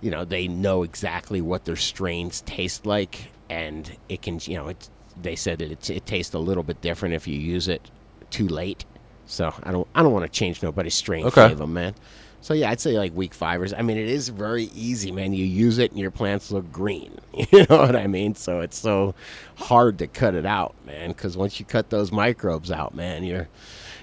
[0.00, 4.68] you know, they know exactly what their strains taste like, and it can, you know,
[4.68, 4.88] it.
[5.16, 7.90] They said that it, it tastes a little bit different if you use it
[8.30, 8.84] too late.
[9.26, 11.48] So I don't, I don't want to change nobody's strain Okay.
[11.48, 11.96] flavor, man.
[12.42, 13.68] So yeah, I'd say like week five or.
[13.76, 15.32] I mean, it is very easy, man.
[15.32, 17.18] You use it and your plants look green.
[17.52, 18.34] You know what I mean?
[18.34, 19.14] So it's so
[19.54, 21.10] hard to cut it out, man.
[21.10, 23.48] Because once you cut those microbes out, man, you're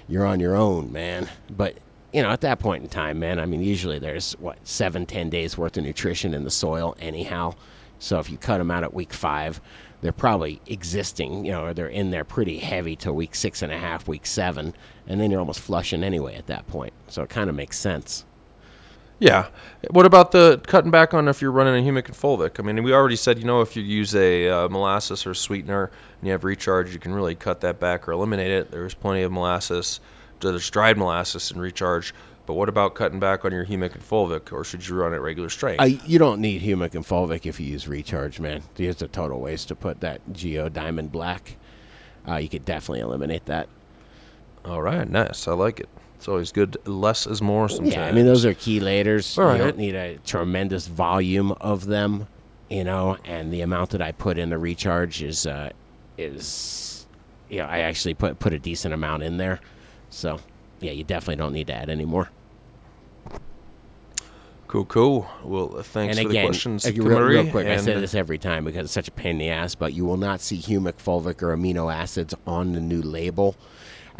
[0.08, 1.28] you're on your own, man.
[1.50, 1.76] But
[2.14, 5.28] you know, at that point in time, man, I mean, usually there's what seven, ten
[5.28, 7.54] days worth of nutrition in the soil, anyhow.
[7.98, 9.60] So if you cut them out at week five,
[10.00, 13.70] they're probably existing, you know, or they're in there pretty heavy till week six and
[13.70, 14.72] a half, week seven,
[15.06, 16.94] and then you're almost flushing anyway at that point.
[17.08, 18.24] So it kind of makes sense.
[19.20, 19.48] Yeah.
[19.90, 22.58] What about the cutting back on if you're running a humic and fulvic?
[22.58, 25.84] I mean, we already said, you know, if you use a uh, molasses or sweetener
[25.84, 28.70] and you have recharge, you can really cut that back or eliminate it.
[28.70, 30.00] There's plenty of molasses.
[30.40, 32.14] There's dried molasses and recharge.
[32.46, 35.20] But what about cutting back on your humic and fulvic, or should you run at
[35.20, 35.80] regular strength?
[35.80, 38.62] Uh, you don't need humic and fulvic if you use recharge, man.
[38.76, 41.56] It's a total waste to put that Geo Diamond Black.
[42.26, 43.68] Uh, you could definitely eliminate that.
[44.64, 45.46] All right, nice.
[45.46, 45.88] I like it.
[46.20, 46.76] It's always good.
[46.84, 47.94] Less is more sometimes.
[47.94, 49.38] Yeah, I mean those are chelators.
[49.38, 52.28] All You don't need a tremendous volume of them,
[52.68, 53.16] you know.
[53.24, 55.70] And the amount that I put in the recharge is uh,
[56.18, 57.06] is,
[57.48, 59.60] you know, I actually put put a decent amount in there.
[60.10, 60.38] So,
[60.80, 62.28] yeah, you definitely don't need to add any more.
[64.68, 65.26] Cool, cool.
[65.42, 68.38] Well, thanks and for again, the questions, uh, real, real quick, I say this every
[68.38, 70.98] time because it's such a pain in the ass, but you will not see humic,
[70.98, 73.56] fulvic, or amino acids on the new label.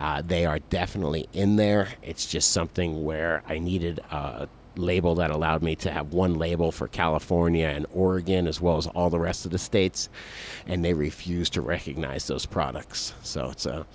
[0.01, 1.89] Uh, they are definitely in there.
[2.03, 6.73] It's just something where I needed a label that allowed me to have one label
[6.73, 10.09] for California and Oregon as well as all the rest of the states,
[10.67, 13.13] and they refuse to recognize those products.
[13.23, 13.87] So it's a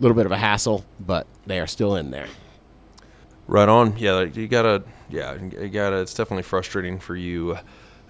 [0.00, 2.26] little bit of a hassle, but they are still in there.
[3.46, 3.96] Right on.
[3.96, 4.82] Yeah, you gotta.
[5.08, 6.00] Yeah, you gotta.
[6.00, 7.56] It's definitely frustrating for you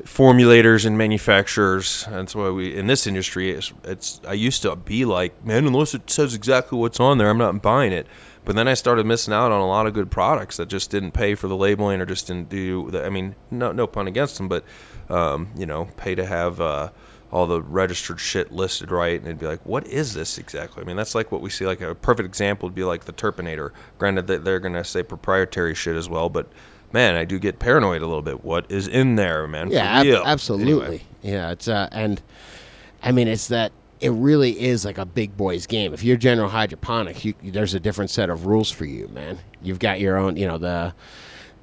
[0.05, 2.05] formulators and manufacturers.
[2.09, 3.51] That's why we in this industry.
[3.51, 7.29] It's, it's I used to be like, man, unless it says exactly what's on there,
[7.29, 8.07] I'm not buying it.
[8.45, 11.13] But then I started missing out on a lot of good products that just didn't
[11.13, 12.91] pay for the labeling or just didn't do.
[12.91, 14.65] The, I mean, no no pun against them, but
[15.09, 16.61] um, you know, pay to have.
[16.61, 16.91] Uh,
[17.31, 20.83] all the registered shit listed right, and it'd be like, what is this exactly?
[20.83, 21.67] I mean, that's like what we see.
[21.67, 23.73] Like a perfect example would be like the Terpinator.
[23.99, 26.49] Granted, that they're gonna say proprietary shit as well, but
[26.93, 28.45] man, I do get paranoid a little bit.
[28.45, 29.71] What is in there, man?
[29.71, 30.73] Yeah, ab- absolutely.
[30.73, 31.03] Anyway.
[31.23, 32.21] Yeah, it's uh, and
[33.03, 35.93] I mean it's that it really is like a big boys game.
[35.93, 39.39] If you're General hydroponic, you, there's a different set of rules for you, man.
[39.63, 40.95] You've got your own, you know, the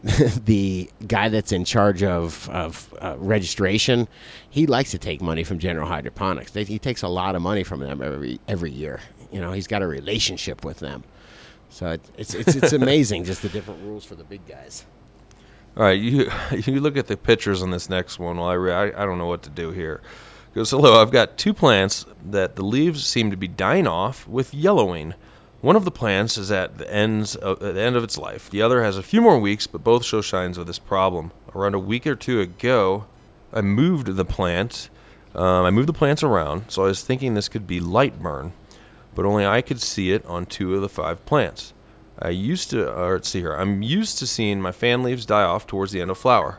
[0.45, 4.07] the guy that's in charge of of uh, registration.
[4.49, 6.51] He likes to take money from General Hydroponics.
[6.51, 8.99] They, he takes a lot of money from them every every year.
[9.31, 11.03] You know, he's got a relationship with them.
[11.69, 14.85] So it, it's it's it's amazing just the different rules for the big guys.
[15.77, 18.37] All right, you you look at the pictures on this next one.
[18.37, 20.01] Well, I re- I, I don't know what to do here.
[20.53, 21.01] Goes hello.
[21.01, 25.13] I've got two plants that the leaves seem to be dying off with yellowing.
[25.59, 28.49] One of the plants is at the ends of, at the end of its life.
[28.51, 31.31] The other has a few more weeks, but both show signs of this problem.
[31.53, 33.05] Around a week or two ago,
[33.51, 34.89] I moved the plant.
[35.33, 38.53] Um, I moved the plants around, so I was thinking this could be light burn,
[39.13, 41.73] but only I could see it on two of the five plants.
[42.19, 43.53] I used to, or let's see here.
[43.53, 46.57] I'm used to seeing my fan leaves die off towards the end of flower,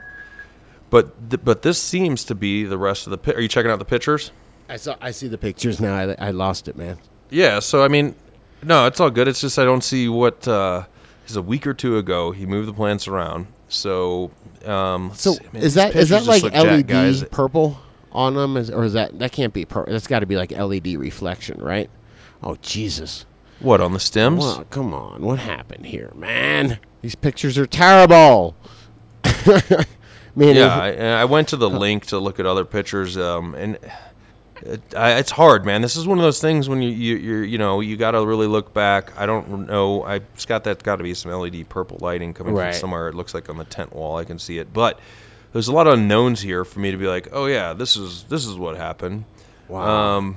[0.90, 3.18] but th- but this seems to be the rest of the.
[3.18, 4.30] Pi- Are you checking out the pictures?
[4.68, 5.94] I saw I see the pictures now.
[5.94, 6.98] I, I lost it, man.
[7.30, 7.60] Yeah.
[7.60, 8.14] So I mean,
[8.62, 9.28] no, it's all good.
[9.28, 10.46] It's just I don't see what.
[10.46, 10.84] Uh,
[11.28, 13.46] is a week or two ago he moved the plants around.
[13.68, 14.30] So
[14.64, 15.44] um, So see.
[15.52, 17.78] Man, is that is that like jacked, LED purple
[18.12, 19.92] on them, is, or is that that can't be purple?
[19.92, 21.90] That's got to be like LED reflection, right?
[22.42, 23.26] Oh Jesus!
[23.60, 24.40] What on the stems?
[24.40, 26.78] Well, come on, what happened here, man?
[27.02, 28.54] These pictures are terrible.
[29.46, 33.78] man, Yeah, I, I went to the link to look at other pictures, um, and
[34.62, 35.82] it, I, it's hard, man.
[35.82, 38.24] This is one of those things when you you you're, you know you got to
[38.24, 39.18] really look back.
[39.18, 40.04] I don't know.
[40.04, 42.72] I Scott, that's got to be some LED purple lighting coming Right.
[42.74, 43.08] from somewhere.
[43.08, 44.16] It looks like on the tent wall.
[44.16, 45.00] I can see it, but
[45.52, 48.24] there's a lot of unknowns here for me to be like, oh yeah, this is
[48.24, 49.24] this is what happened.
[49.68, 50.16] wow.
[50.18, 50.36] Um,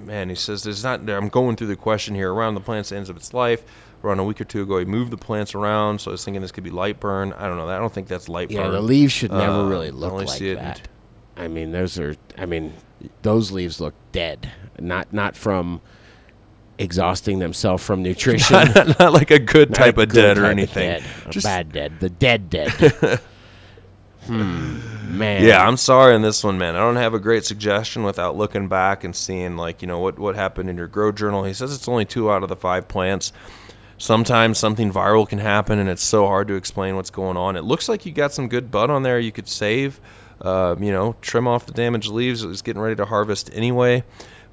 [0.00, 1.08] man, he says there's not.
[1.08, 2.32] I'm going through the question here.
[2.32, 3.62] Around the plant's ends of its life.
[4.02, 6.42] Around a week or two ago, he moved the plants around, so I was thinking
[6.42, 7.32] this could be light burn.
[7.32, 7.66] I don't know.
[7.68, 8.72] I don't think that's light yeah, burn.
[8.72, 10.80] the leaves should never Uh, really look only like see it in that.
[11.38, 12.14] I mean, those are.
[12.36, 12.74] I mean,
[13.22, 14.50] those leaves look dead.
[14.78, 15.80] Not not from
[16.78, 18.56] exhausting themselves from nutrition.
[18.74, 20.88] not, not like a good Not type a of good dead or type of anything.
[20.90, 21.04] dead.
[21.26, 22.00] A Just- bad dead.
[22.00, 23.20] The dead dead.
[24.26, 24.94] hmm.
[25.18, 25.44] Man.
[25.44, 26.74] Yeah, I'm sorry on this one, man.
[26.74, 30.18] I don't have a great suggestion without looking back and seeing like you know what
[30.18, 31.44] what happened in your grow journal.
[31.44, 33.32] He says it's only two out of the five plants.
[33.96, 37.56] Sometimes something viral can happen, and it's so hard to explain what's going on.
[37.56, 39.20] It looks like you got some good bud on there.
[39.20, 40.00] You could save,
[40.40, 42.42] uh, you know, trim off the damaged leaves.
[42.42, 44.02] It was getting ready to harvest anyway,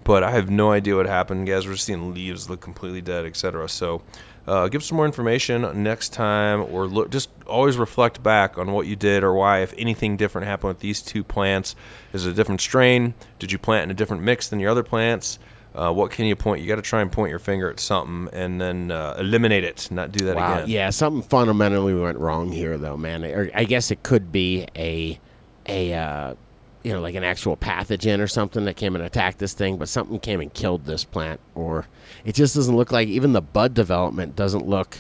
[0.03, 1.48] but I have no idea what happened.
[1.48, 3.68] Guys, we're seeing leaves look completely dead, etc.
[3.68, 4.03] So,
[4.47, 7.09] uh, give some more information next time, or look.
[7.11, 10.80] Just always reflect back on what you did or why, if anything different happened with
[10.80, 11.76] these two plants.
[12.13, 13.13] Is it a different strain?
[13.39, 15.39] Did you plant in a different mix than your other plants?
[15.73, 16.61] Uh, what can you point?
[16.61, 19.88] You got to try and point your finger at something and then uh, eliminate it.
[19.89, 20.55] Not do that Wow.
[20.55, 20.69] again.
[20.69, 23.23] Yeah, something fundamentally went wrong here, though, man.
[23.23, 25.18] Or I guess it could be a,
[25.65, 26.35] a, uh,
[26.84, 29.90] you know, like an actual pathogen or something that came and attacked this thing, but
[29.90, 31.40] something came and killed this plant.
[31.56, 31.88] Or
[32.26, 34.98] it just doesn't look like even the bud development doesn't look.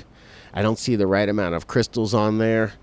[0.53, 2.73] I don't see the right amount of crystals on there.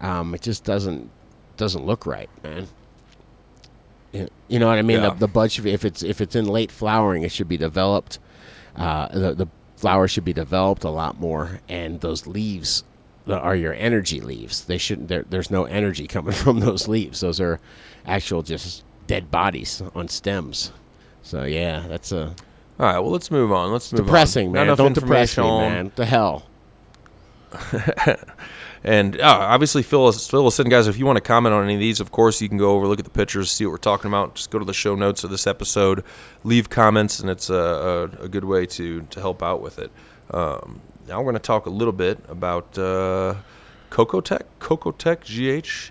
[0.00, 1.10] Um, it just doesn't
[1.56, 2.66] doesn't look right, man.
[4.12, 5.00] You you know what I mean?
[5.00, 5.10] Yeah.
[5.10, 7.56] The, the bud should be if it's if it's in late flowering, it should be
[7.56, 8.18] developed.
[8.76, 12.84] Uh, the the flower should be developed a lot more, and those leaves
[13.28, 14.64] are your energy leaves.
[14.64, 15.08] They shouldn't.
[15.08, 17.20] There, there's no energy coming from those leaves.
[17.20, 17.58] Those are
[18.06, 20.72] actual just dead bodies on stems.
[21.22, 22.34] So yeah, that's a All
[22.86, 22.98] right.
[22.98, 23.72] Well, let's move on.
[23.72, 24.52] Let's move depressing, on.
[24.52, 24.66] man.
[24.68, 25.92] Not Don't depress me, man.
[25.94, 26.46] The hell.
[28.86, 30.88] And uh, obviously, fill us, fill us in, guys.
[30.88, 32.86] If you want to comment on any of these, of course, you can go over,
[32.86, 34.34] look at the pictures, see what we're talking about.
[34.34, 36.04] Just go to the show notes of this episode,
[36.44, 39.90] leave comments, and it's a, a, a good way to, to help out with it.
[40.30, 43.36] Um, now we're going to talk a little bit about uh,
[43.88, 45.90] CocoTek, CocoTek GH.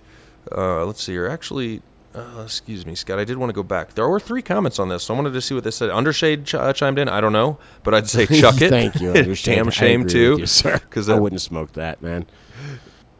[0.55, 1.27] Uh, let's see here.
[1.27, 1.81] Actually,
[2.15, 3.19] uh, excuse me, Scott.
[3.19, 3.93] I did want to go back.
[3.93, 5.89] There were three comments on this, so I wanted to see what they said.
[5.89, 7.09] Undershade ch- uh, chimed in.
[7.09, 8.69] I don't know, but I'd say chuck it.
[8.69, 9.13] Thank you.
[9.13, 9.43] Undershade.
[9.55, 10.37] Damn shame too.
[10.39, 10.79] you, sir.
[10.89, 12.25] 'cause I wouldn't smoke that, man.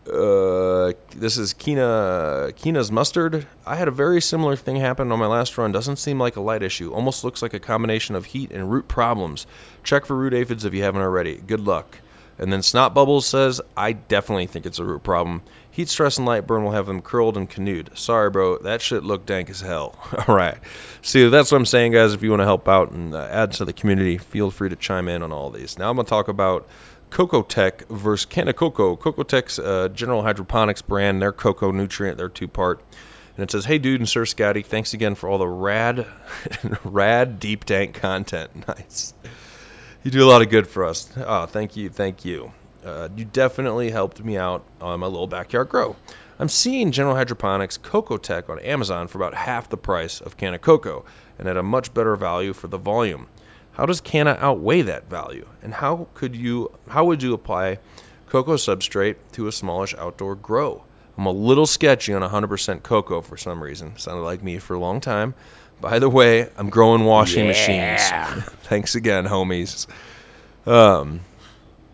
[0.06, 3.48] Uh, this is Kina Kina's mustard.
[3.66, 5.72] I had a very similar thing happen on my last run.
[5.72, 6.94] Doesn't seem like a light issue.
[6.94, 9.48] Almost looks like a combination of heat and root problems.
[9.84, 11.36] Check for root aphids if you haven't already.
[11.38, 11.98] Good luck.
[12.38, 15.42] And then Snot Bubbles says, I definitely think it's a root problem.
[15.74, 17.98] Heat stress and light burn will have them curled and canoed.
[17.98, 19.98] Sorry, bro, that shit looked dank as hell.
[20.28, 20.60] All right.
[21.02, 22.14] See, that's what I'm saying, guys.
[22.14, 24.76] If you want to help out and uh, add to the community, feel free to
[24.76, 25.80] chime in on all these.
[25.80, 26.68] Now I'm going to talk about
[27.10, 28.96] CocoTek versus Canna Coco.
[28.96, 32.80] CocoTek's uh, General Hydroponics brand, their cocoa nutrient, their two part.
[33.36, 36.06] And it says, "Hey, dude and Sir Scotty, thanks again for all the rad,
[36.84, 38.52] rad deep tank content.
[38.68, 39.16] Nice.
[40.04, 41.12] You do a lot of good for us.
[41.18, 42.52] Oh, thank you, thank you.
[42.86, 45.96] Uh, you definitely helped me out on my little backyard grow.
[46.40, 51.06] I'm seeing General Hydroponics CocoTek on Amazon for about half the price of Canna Coco,
[51.40, 53.28] and at a much better value for the volume.
[53.72, 55.48] How does Canna outweigh that value?
[55.62, 57.80] And how could you, how would you apply
[58.28, 60.84] cocoa substrate to a smallish outdoor grow?
[61.18, 63.98] I'm a little sketchy on 100% cocoa for some reason.
[63.98, 65.36] Sounded like me for a long time.
[65.80, 67.48] By the way, I'm growing washing Yeah.
[67.48, 68.10] machines.
[68.64, 69.86] Thanks again, homies.
[70.66, 71.20] Um,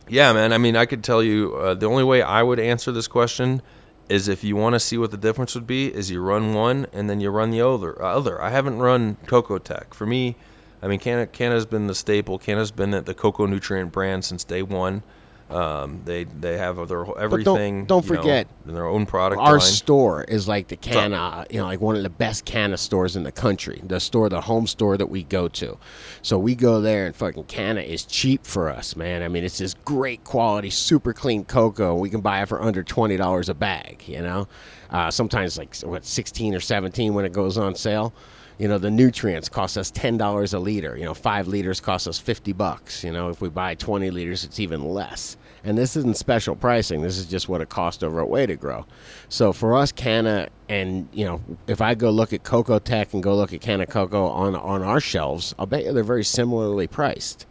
[0.10, 0.54] yeah, man.
[0.54, 3.62] I mean, I could tell you uh, the only way I would answer this question
[4.10, 6.88] is if you want to see what the difference would be, is you run one
[6.94, 8.02] and then you run the other.
[8.02, 8.42] Other.
[8.42, 9.94] I haven't run CocoTek.
[9.94, 10.36] For me,
[10.82, 12.40] I mean, Canna, Canna's been the staple.
[12.40, 15.04] Canna's been the, the cocoa nutrient brand since day one.
[15.50, 17.86] Um, they they have their whole- everything.
[17.86, 19.62] don't you know, forget, in their own product Our line.
[19.62, 23.24] store is like the canna, you know, like one of the best canna stores in
[23.24, 23.82] the country.
[23.84, 25.78] The store, the home store that we go to.
[26.22, 29.24] So we go there and fucking canna is cheap for us, man.
[29.24, 31.96] I mean, it's this great quality, super clean cocoa.
[31.96, 34.04] We can buy it for under twenty dollars a bag.
[34.06, 34.48] You know,
[34.92, 38.14] uh, sometimes like what sixteen or seventeen when it goes on sale.
[38.60, 40.98] You know, the nutrients cost us ten dollars a liter.
[40.98, 43.06] You know, five liters cost us fifty bucks.
[43.06, 45.38] You know, if we buy twenty liters, it's even less.
[45.64, 47.02] And this isn't special pricing.
[47.02, 48.86] This is just what it cost over at Way to Grow.
[49.30, 53.34] So for us, Canna, and you know, if I go look at CocoTek and go
[53.34, 57.46] look at Canna Coco on on our shelves, I'll bet you they're very similarly priced.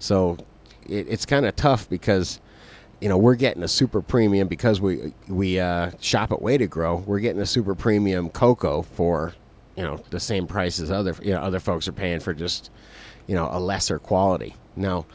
[0.00, 0.36] So
[0.86, 2.40] it, it's kind of tough because
[3.00, 6.66] you know we're getting a super premium because we we uh, shop at Way to
[6.66, 6.96] Grow.
[7.06, 9.32] We're getting a super premium cocoa for
[9.76, 12.70] you know the same price as other you know other folks are paying for just
[13.26, 14.54] you know a lesser quality.
[14.76, 15.06] Now,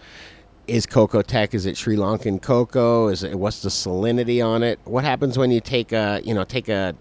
[0.67, 3.07] is CocoTek is it Sri Lankan cocoa?
[3.07, 4.79] Is it what's the salinity on it?
[4.85, 6.95] What happens when you take a you know take a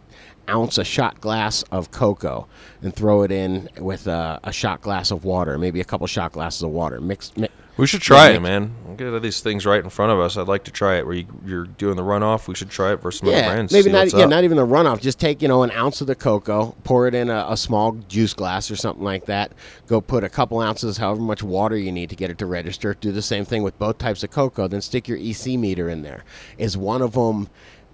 [0.49, 2.47] ounce a shot glass of cocoa
[2.83, 6.33] and throw it in with a, a shot glass of water, maybe a couple shot
[6.33, 8.75] glasses of water, mix, mi- We should try Yeah, it, man.
[8.87, 10.37] We'll get these things right in front of us.
[10.39, 11.05] I'd like to try it.
[11.07, 13.73] Where you, you're doing the runoff, we should try it versus some other yeah, brands.
[13.73, 14.01] maybe not.
[14.05, 14.31] what's Yeah, up.
[14.31, 15.01] not even a runoff.
[15.01, 17.93] Just take you know an ounce of the cocoa, pour it in a, a small
[18.09, 19.53] juice glass or something like that.
[19.87, 22.95] Go put a couple ounces, however much water you need to get it to register.
[22.95, 24.69] Do the same thing with both types of cocoa.
[24.69, 26.25] Then stick your EC meter in there.
[26.57, 27.49] Is one of them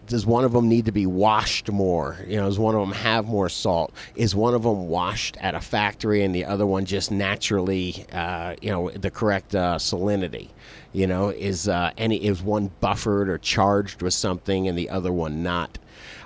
[0.07, 2.17] does one of them need to be washed more?
[2.27, 3.93] You know, does one of them have more salt?
[4.15, 8.55] Is one of them washed at a factory and the other one just naturally, uh,
[8.61, 10.49] you know, the correct uh, salinity?
[10.93, 15.13] You know, is uh, any is one buffered or charged with something and the other
[15.13, 15.79] one not?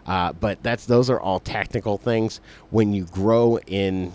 [0.07, 2.41] Uh, but that's those are all technical things.
[2.71, 4.13] When you grow in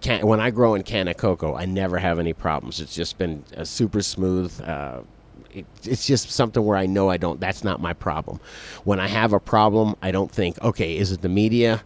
[0.00, 2.80] can, when I grow in canna cocoa, I never have any problems.
[2.80, 4.52] It's just been uh, super smooth.
[4.60, 5.00] Uh,
[5.54, 7.40] it, it's just something where I know I don't.
[7.40, 8.40] That's not my problem.
[8.84, 11.82] When I have a problem, I don't think, okay, is it the media?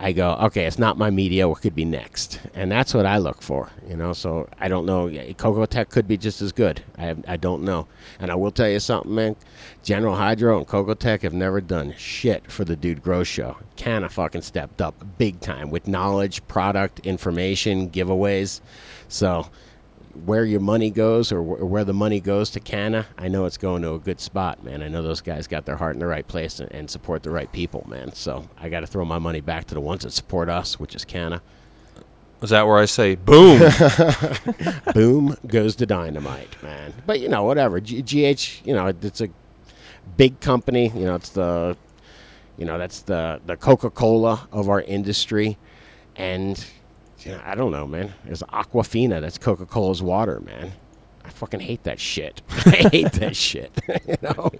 [0.00, 1.48] I go, okay, it's not my media.
[1.48, 2.38] What could be next?
[2.54, 4.12] And that's what I look for, you know.
[4.12, 5.08] So I don't know.
[5.08, 6.80] CocoTek could be just as good.
[6.96, 7.88] I have, I don't know.
[8.20, 9.34] And I will tell you something, man.
[9.82, 13.56] General Hydro and CocoTek have never done shit for the Dude Grow Show.
[13.74, 18.60] Canna fucking stepped up big time with knowledge, product, information, giveaways.
[19.08, 19.48] So
[20.26, 23.56] where your money goes or wh- where the money goes to Canna, I know it's
[23.58, 24.82] going to a good spot, man.
[24.82, 27.30] I know those guys got their heart in the right place and, and support the
[27.30, 28.12] right people, man.
[28.14, 30.94] So I got to throw my money back to the ones that support us, which
[30.94, 31.42] is Canna.
[32.42, 33.60] Is that where I say boom?
[34.94, 36.92] Boom goes the dynamite, man.
[37.06, 37.80] But you know, whatever.
[37.80, 39.28] G- GH, you know, it's a
[40.16, 40.88] big company.
[40.94, 41.76] You know, it's the,
[42.56, 45.58] you know, that's the the Coca Cola of our industry,
[46.16, 46.64] and
[47.44, 48.12] I don't know, man.
[48.26, 49.20] It's Aquafina.
[49.20, 50.72] That's Coca Cola's water, man.
[51.24, 52.42] I fucking hate that shit.
[52.66, 53.70] I hate that shit.
[54.06, 54.50] you know.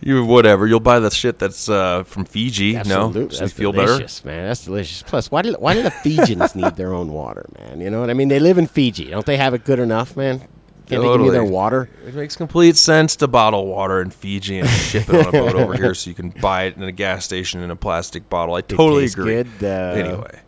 [0.00, 0.66] you whatever.
[0.66, 2.76] You'll buy the shit that's uh, from Fiji.
[2.76, 3.22] Absolutely.
[3.22, 4.48] No, so you That's feel delicious, man.
[4.48, 5.02] That's delicious.
[5.02, 7.80] Plus, why do why do the Fijians need their own water, man?
[7.80, 8.28] You know what I mean?
[8.28, 9.10] They live in Fiji.
[9.10, 10.42] Don't they have it good enough, man?
[10.86, 11.88] Can't they give me their water?
[12.06, 15.56] It makes complete sense to bottle water in Fiji and ship it on a boat
[15.56, 18.54] over here, so you can buy it in a gas station in a plastic bottle.
[18.54, 19.42] I totally agree.
[19.42, 20.40] good, uh, anyway,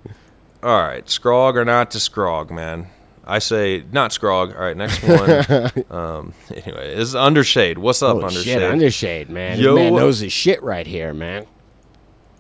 [0.62, 2.88] all right, Scrog or not to Scrog, man.
[3.24, 4.54] I say not Scrog.
[4.54, 5.84] All right, next one.
[5.90, 7.76] um, anyway, this is Undershade.
[7.76, 8.44] What's up, Holy Undershade?
[8.44, 9.58] shit, Undershade, man.
[9.58, 11.46] Yo, This man knows his shit right here, man.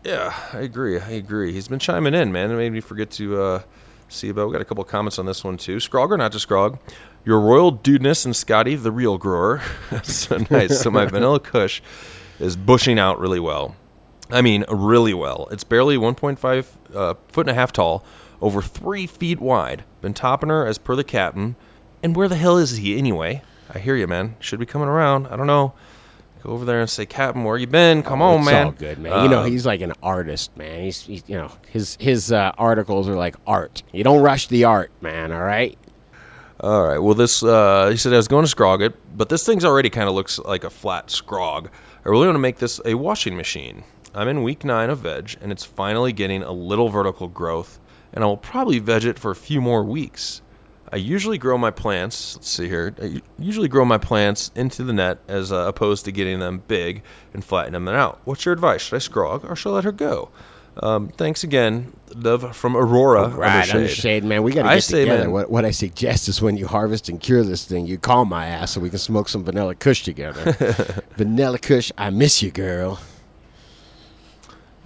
[0.04, 0.98] Yeah, I agree.
[0.98, 1.52] I agree.
[1.52, 2.50] He's been chiming in, man.
[2.50, 3.62] It made me forget to uh,
[4.08, 4.46] see about.
[4.48, 5.76] We got a couple comments on this one too.
[5.76, 6.78] Scrog or not to Scrog?
[7.24, 9.60] Your royal dudeness and Scotty, the real grower.
[10.02, 10.80] so nice.
[10.80, 11.82] so my vanilla Kush
[12.40, 13.76] is bushing out really well.
[14.30, 15.48] I mean, really well.
[15.50, 18.04] It's barely 1.5 uh, foot and a half tall,
[18.40, 19.84] over three feet wide.
[20.00, 21.56] Been topping her as per the captain.
[22.02, 23.42] And where the hell is he anyway?
[23.72, 24.36] I hear you, man.
[24.40, 25.26] Should be coming around.
[25.26, 25.72] I don't know.
[26.44, 28.04] Go over there and say, Captain, where you been?
[28.04, 28.66] Come on, it's man.
[28.66, 29.24] all good, man.
[29.24, 30.82] you know, Uh, he's like an artist, man.
[30.84, 33.82] He's, he's you know, his his uh, articles are like art.
[33.92, 35.32] You don't rush the art, man.
[35.32, 35.76] All right.
[36.60, 36.98] All right.
[36.98, 39.90] Well, this uh, he said I was going to scrog it, but this thing's already
[39.90, 41.66] kind of looks like a flat scrog.
[42.04, 43.82] I really want to make this a washing machine.
[44.14, 47.78] I'm in week nine of veg, and it's finally getting a little vertical growth,
[48.12, 50.40] and I will probably veg it for a few more weeks.
[50.90, 52.36] I usually grow my plants.
[52.36, 52.94] Let's see here.
[53.00, 57.02] I usually grow my plants into the net as uh, opposed to getting them big
[57.34, 58.20] and flattening them out.
[58.24, 58.80] What's your advice?
[58.82, 60.30] Should I scrog or should I let her go?
[60.82, 63.28] Um, thanks again, Dove from Aurora.
[63.28, 64.20] Right, Undershade.
[64.20, 64.42] Undershade, man.
[64.44, 65.24] We got to get say, together.
[65.24, 68.24] man- What, what I suggest is when you harvest and cure this thing, you call
[68.24, 70.52] my ass so we can smoke some vanilla kush together.
[71.16, 72.98] vanilla kush, I miss you, girl.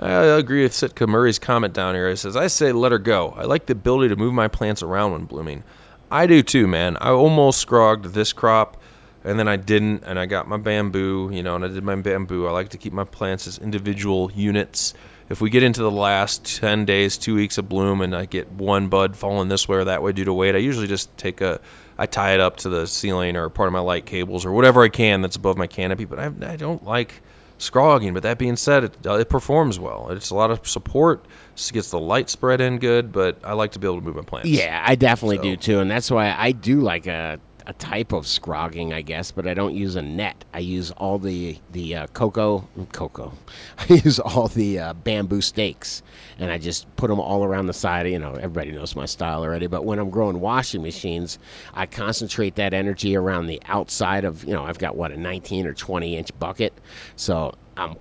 [0.03, 2.09] I agree with Sitka Murray's comment down here.
[2.09, 3.33] It says, I say let her go.
[3.37, 5.62] I like the ability to move my plants around when blooming.
[6.11, 6.97] I do too, man.
[7.01, 8.83] I almost scrogged this crop,
[9.24, 11.95] and then I didn't, and I got my bamboo, you know, and I did my
[11.95, 12.49] bamboo.
[12.49, 14.95] I like to keep my plants as individual units.
[15.31, 18.51] If we get into the last 10 days, two weeks of bloom, and I get
[18.51, 21.41] one bud falling this way or that way due to weight, I usually just take
[21.41, 21.61] a,
[21.97, 24.83] I tie it up to the ceiling or part of my light cables or whatever
[24.83, 26.07] I can that's above my canopy.
[26.07, 27.23] But I, I don't like
[27.62, 28.14] scrogging.
[28.14, 30.10] But that being said, it, uh, it performs well.
[30.10, 31.24] It's a lot of support.
[31.56, 33.12] Just gets the light spread in good.
[33.12, 34.48] But I like to be able to move my plants.
[34.48, 38.12] Yeah, I definitely So- do too, and that's why I do like a, a type
[38.12, 40.44] of scrogging, I guess, but I don't use a net.
[40.52, 43.32] I use all the the uh, cocoa, cocoa.
[43.78, 46.02] I use all the uh, bamboo stakes,
[46.43, 48.09] and I just put them all around the side.
[48.09, 49.69] You know, everybody knows my style already.
[49.69, 51.39] But when I'm growing washing machines,
[51.74, 54.43] I concentrate that energy around the outside of.
[54.43, 56.73] You know, I've got what a 19 or 20 inch bucket,
[57.14, 57.94] so I'm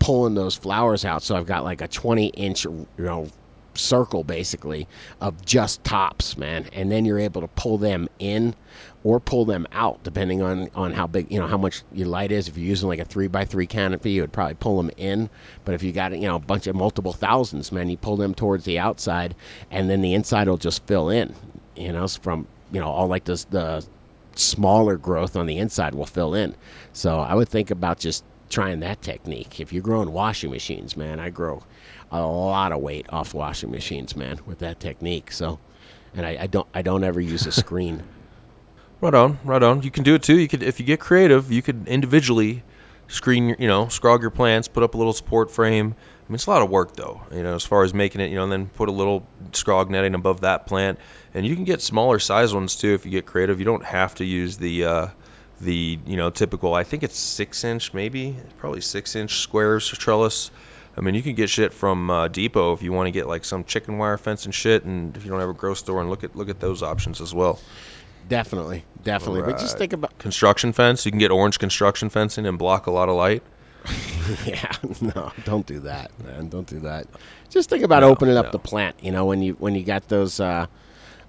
[0.00, 1.22] pulling those flowers out.
[1.22, 3.28] So I've got like a 20 inch, you know
[3.76, 4.86] circle basically
[5.20, 8.54] of just tops, man, and then you're able to pull them in
[9.04, 12.32] or pull them out depending on on how big you know how much your light
[12.32, 12.48] is.
[12.48, 15.28] If you're using like a three by three canopy, you would probably pull them in.
[15.64, 18.34] But if you got you know a bunch of multiple thousands, man, you pull them
[18.34, 19.34] towards the outside,
[19.70, 21.34] and then the inside will just fill in.
[21.76, 23.84] You know, from you know all like this the
[24.36, 26.54] smaller growth on the inside will fill in.
[26.92, 29.60] So I would think about just trying that technique.
[29.60, 31.62] If you're growing washing machines, man, I grow
[32.10, 35.30] a lot of weight off washing machines, man, with that technique.
[35.32, 35.58] So,
[36.14, 38.02] and I, I don't I don't ever use a screen.
[39.04, 39.82] Right on, right on.
[39.82, 40.38] You can do it too.
[40.38, 42.62] You could, if you get creative, you could individually
[43.06, 45.94] screen, your- you know, scrog your plants, put up a little support frame.
[45.94, 48.30] I mean, it's a lot of work though, you know, as far as making it,
[48.30, 50.98] you know, and then put a little scrog netting above that plant,
[51.34, 53.58] and you can get smaller size ones too if you get creative.
[53.58, 55.06] You don't have to use the, uh,
[55.60, 56.72] the, you know, typical.
[56.72, 60.50] I think it's six inch, maybe, probably six inch squares trellis.
[60.96, 63.44] I mean, you can get shit from uh, Depot if you want to get like
[63.44, 66.08] some chicken wire fence and shit, and if you don't have a grow store, and
[66.08, 67.60] look at look at those options as well.
[68.28, 69.42] Definitely, definitely.
[69.42, 71.04] But just think about construction fence.
[71.04, 73.42] You can get orange construction fencing and block a lot of light.
[74.46, 76.48] yeah, no, don't do that, man.
[76.48, 77.06] Don't do that.
[77.50, 78.96] Just think about No, opening up the plant.
[79.02, 80.66] You know, when you when you got those uh,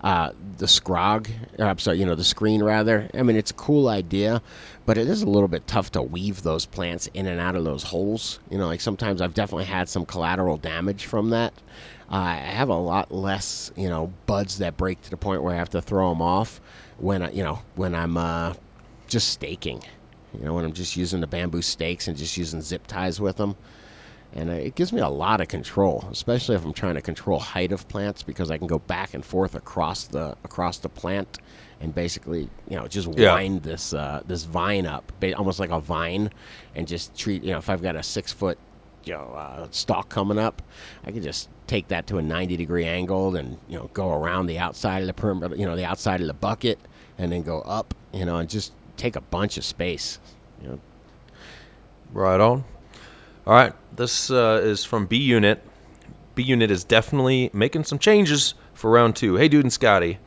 [0.02, 1.30] uh, the scrog.
[1.58, 3.10] Or, I'm sorry, you know, the screen rather.
[3.14, 4.42] I mean, it's a cool idea,
[4.86, 7.64] but it is a little bit tough to weave those plants in and out of
[7.64, 8.40] those holes.
[8.50, 11.54] You know, like sometimes I've definitely had some collateral damage from that.
[12.10, 15.56] Uh, I have a lot less, you know, buds that break to the point where
[15.56, 16.62] I have to throw them off
[16.98, 18.54] when I, you know when I'm uh,
[19.08, 19.84] just staking.
[20.34, 23.38] You know, when I'm just using the bamboo stakes and just using zip ties with
[23.38, 23.56] them.
[24.34, 27.72] And it gives me a lot of control, especially if I'm trying to control height
[27.72, 31.40] of plants because I can go back and forth across the across the plant
[31.80, 33.40] and basically, you know, just Yeah.
[33.40, 36.32] wind this uh, this vine up, almost like a vine,
[36.74, 37.44] and just treat.
[37.44, 38.60] You know, if I've got a six foot,
[39.06, 40.62] you know, uh, stalk coming up,
[41.06, 44.48] I can just take that to a 90 degree angle and you know go around
[44.48, 46.80] the outside of the perimeter, you know, the outside of the bucket,
[47.18, 50.20] and then go up, you know, and just take a bunch of space.
[50.62, 50.80] You know,
[52.14, 52.64] Right on.
[53.46, 55.62] All right, this uh, is from B Unit.
[56.34, 59.36] B Unit is definitely making some changes for round two.
[59.36, 60.18] Hey, dude and Scotty,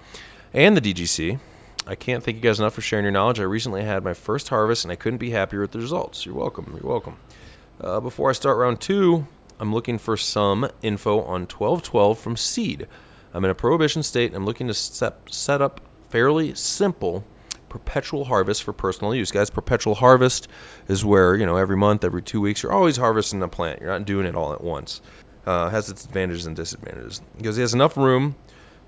[0.53, 1.41] and the DGC.
[1.87, 3.41] I can't thank you guys enough for sharing your knowledge.
[3.41, 6.27] I recently had my first harvest, and I couldn't be happier with the results.
[6.27, 6.79] You're welcome.
[6.79, 7.17] You're welcome.
[7.81, 9.27] Uh, before I start round two,
[9.61, 12.87] I'm looking for some info on 1212 from Seed.
[13.35, 14.35] I'm in a prohibition state.
[14.35, 15.81] I'm looking to set, set up
[16.11, 17.25] fairly simple
[17.69, 19.31] perpetual harvest for personal use.
[19.31, 20.49] Guys, perpetual harvest
[20.89, 23.81] is where, you know, every month, every two weeks, you're always harvesting a plant.
[23.81, 25.01] You're not doing it all at once.
[25.47, 27.21] Uh, has its advantages and disadvantages.
[27.37, 28.37] Because he has enough room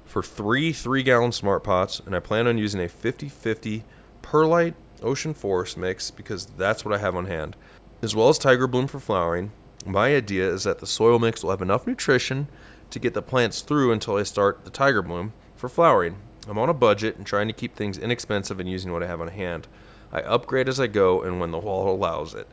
[0.07, 3.85] for three three gallon smart pots, and I plan on using a 50 50
[4.23, 7.57] perlite ocean forest mix because that's what I have on hand,
[8.03, 9.53] as well as tiger bloom for flowering.
[9.87, 12.49] My idea is that the soil mix will have enough nutrition
[12.91, 16.17] to get the plants through until I start the tiger bloom for flowering.
[16.49, 19.21] I'm on a budget and trying to keep things inexpensive and using what I have
[19.21, 19.67] on hand.
[20.13, 22.47] I upgrade as I go and when the wall allows it.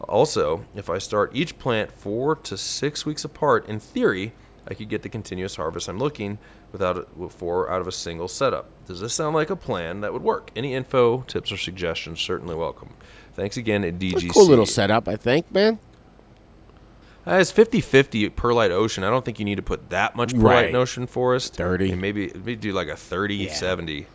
[0.00, 4.32] Also, if I start each plant four to six weeks apart, in theory,
[4.66, 6.38] I could get the continuous harvest I'm looking
[6.72, 8.66] without four out of a single setup.
[8.86, 10.50] Does this sound like a plan that would work?
[10.56, 12.90] Any info, tips, or suggestions certainly welcome.
[13.34, 14.32] Thanks again at DGC.
[14.32, 15.78] Cool little setup, I think, man.
[17.26, 19.02] Uh, it's 50-50 perlite ocean.
[19.04, 20.68] I don't think you need to put that much perlite Right.
[20.70, 21.54] in ocean forest.
[21.56, 21.92] 30.
[21.92, 23.52] And maybe maybe do like a 30 Yeah.
[23.54, 24.06] 70.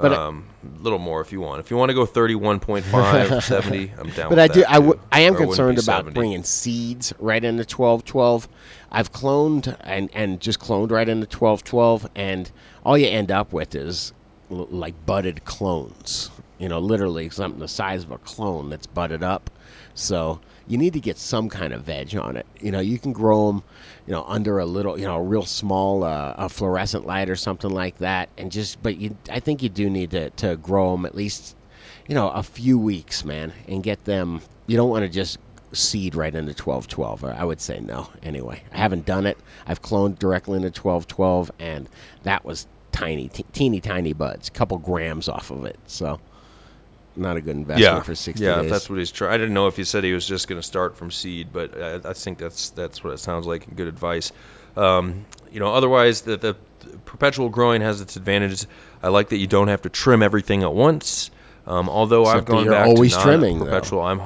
[0.00, 0.46] But um,
[0.78, 1.58] a little more if you want.
[1.58, 4.60] If you want to go 31.5 70, I'm down But with I do.
[4.60, 6.14] that, I, w- I am Or concerned about 70.
[6.14, 8.46] bringing seeds right into twelve twelve.
[8.92, 12.48] I've cloned and and just cloned right into twelve twelve, and
[12.84, 14.12] all you end up with is
[14.52, 16.30] l- like budded clones.
[16.58, 19.50] You know, literally something the size of a clone that's budded up.
[19.94, 22.46] So you need to get some kind of veg on it.
[22.60, 23.62] You know, you can grow them,
[24.06, 27.36] you know, under a little, you know, a real small uh, a fluorescent light or
[27.36, 28.82] something like that, and just.
[28.82, 31.56] But you, I think you do need to to grow them at least
[32.08, 34.40] you know, a few weeks, man, and get them.
[34.66, 35.38] You don't want to just
[35.72, 37.24] seed right into 1212.
[37.24, 38.08] or I would say no.
[38.22, 39.36] Anyway, I haven't done it.
[39.66, 41.88] I've cloned directly into 1212, and
[42.22, 45.78] that was tiny, te- teeny tiny buds, couple grams off of it.
[45.86, 46.18] So,
[47.18, 48.64] not a good investment yeah, for 60 yeah, days.
[48.64, 49.32] if that's what he's trying.
[49.32, 51.80] I didn't know if he said he was just going to start from seed, but
[51.80, 53.74] I, I think that's that's what it sounds like.
[53.74, 54.32] Good advice.
[54.76, 56.56] Um, you know, otherwise the, the
[57.04, 58.66] perpetual growing has its advantages.
[59.02, 61.30] I like that you don't have to trim everything at once.
[61.66, 63.66] Um, although Except I've gone you're back always to trimming, though.
[63.66, 64.22] perpetual, I'm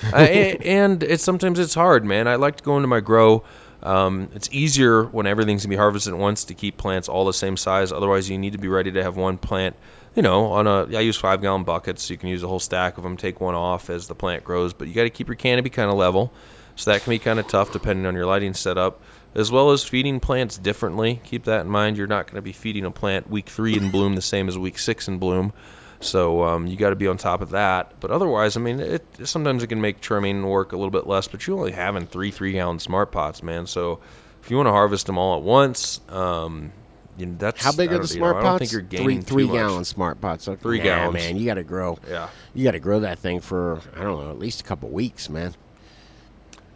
[0.12, 0.24] I,
[0.64, 2.28] and it's sometimes it's hard, man.
[2.28, 3.44] I like to go into my grow.
[3.82, 7.32] Um, it's easier when everything's gonna be harvested at once to keep plants all the
[7.32, 7.92] same size.
[7.92, 9.76] Otherwise, you need to be ready to have one plant.
[10.16, 12.60] You know, on a I use five gallon buckets, so you can use a whole
[12.60, 13.16] stack of them.
[13.16, 15.90] Take one off as the plant grows, but you got to keep your canopy kind
[15.90, 16.32] of level.
[16.78, 19.00] So that can be kind of tough depending on your lighting setup,
[19.34, 21.20] as well as feeding plants differently.
[21.24, 21.96] Keep that in mind.
[21.96, 24.56] You're not going to be feeding a plant week three in bloom the same as
[24.56, 25.52] week six in bloom.
[26.00, 27.98] So um, you got to be on top of that.
[28.00, 31.28] But otherwise, I mean, it sometimes it can make trimming work a little bit less.
[31.28, 33.66] But you're only having three three gallon smart pots, man.
[33.66, 34.00] So
[34.42, 36.72] if you want to harvest them all at once, um,
[37.16, 38.50] you know, that's How big are the know, smart I pots?
[38.50, 39.56] don't think you're three three too much.
[39.56, 40.44] gallon smart pots.
[40.44, 41.14] So, Three nah, gallons.
[41.14, 41.36] man.
[41.36, 41.98] You got to grow.
[42.08, 44.88] Yeah, You got to grow that thing for I don't know, at least a couple
[44.90, 45.52] weeks, man.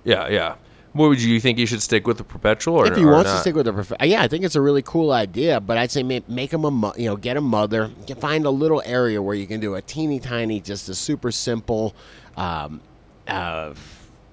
[0.05, 0.55] yeah, yeah.
[0.95, 3.13] What would you, you think you should stick with the perpetual or if he or
[3.13, 5.59] wants to stick with the prof- yeah, I think it's a really cool idea.
[5.59, 8.45] But I'd say make, make him a mo- you know get a mother, get, find
[8.45, 11.95] a little area where you can do a teeny tiny, just a super simple,
[12.37, 12.83] um,
[13.27, 13.73] uh,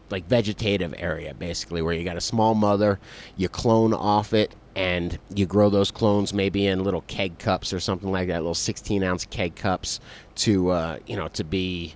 [0.10, 3.00] like vegetative area, basically where you got a small mother,
[3.38, 7.80] you clone off it, and you grow those clones maybe in little keg cups or
[7.80, 10.02] something like that, little 16 ounce keg cups
[10.36, 11.96] to uh, you know to be,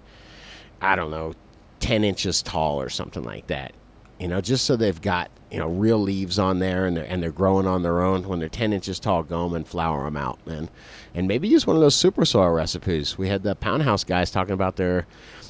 [0.82, 1.34] I don't know,
[1.82, 3.74] 10 inches tall or something like that
[4.20, 7.22] you know, just so they've got you know real leaves on there and they're, and
[7.22, 8.28] they're growing on their own.
[8.28, 10.70] When they're ten inches tall, go 'em and flower them out, man.
[11.16, 13.18] And maybe use one of those super soil recipes.
[13.18, 15.06] We had the Pound House guys talking about their,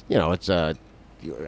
[0.08, 0.74] you know, it's a,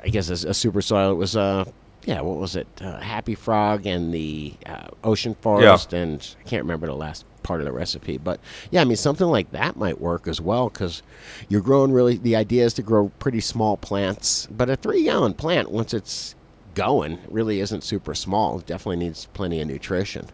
[0.02, 1.12] I guess a, a super soil.
[1.12, 1.64] It was uh
[2.04, 2.68] yeah, what was it?
[2.80, 7.60] Uh, Happy Frog and the uh, Ocean Forest, and I can't remember the last part
[7.60, 8.38] of the recipe, but
[8.70, 11.02] yeah, I mean something like that might work as well because
[11.48, 12.16] you're growing really.
[12.16, 16.36] The idea is to grow pretty small plants, but a three gallon plant once it's
[16.76, 18.60] going really isn't super small.
[18.60, 20.26] It definitely needs plenty of nutrition.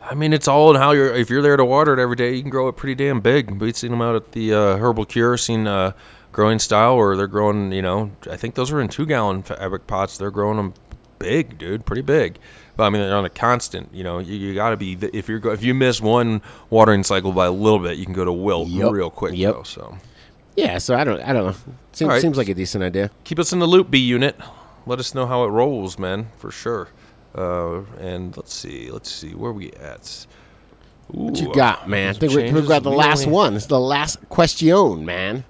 [0.00, 1.12] I mean, it's all in how you're.
[1.12, 3.50] If you're there to water it every day, you can grow it pretty damn big.
[3.50, 5.92] We've seen them out at the uh, Herbal Cure, seen uh,
[6.30, 7.72] growing style where they're growing.
[7.72, 10.16] You know, I think those are in two gallon fabric pots.
[10.16, 10.74] They're growing them
[11.18, 12.38] big, dude, pretty big.
[12.76, 13.94] But I mean, they're on a constant.
[13.94, 14.96] You know, you, you got to be.
[15.00, 16.40] If you're if you miss one
[16.70, 18.92] watering cycle by a little bit, you can go to wilt Yep.
[18.92, 19.34] real quick.
[19.34, 19.54] Yep.
[19.54, 19.98] Though, so
[20.54, 21.56] Yeah, so I don't, I don't know.
[21.92, 22.22] Seems, right.
[22.22, 23.10] seems like a decent idea.
[23.24, 24.36] keep us in the loop, B unit.
[24.86, 26.88] Let us know how it rolls, man, for sure.
[27.34, 30.26] Uh, and let's see, let's see, where we at?
[31.08, 32.10] What you got, man?
[32.10, 33.56] I think we, we've got the We last only- one.
[33.56, 35.44] It's the last question, man.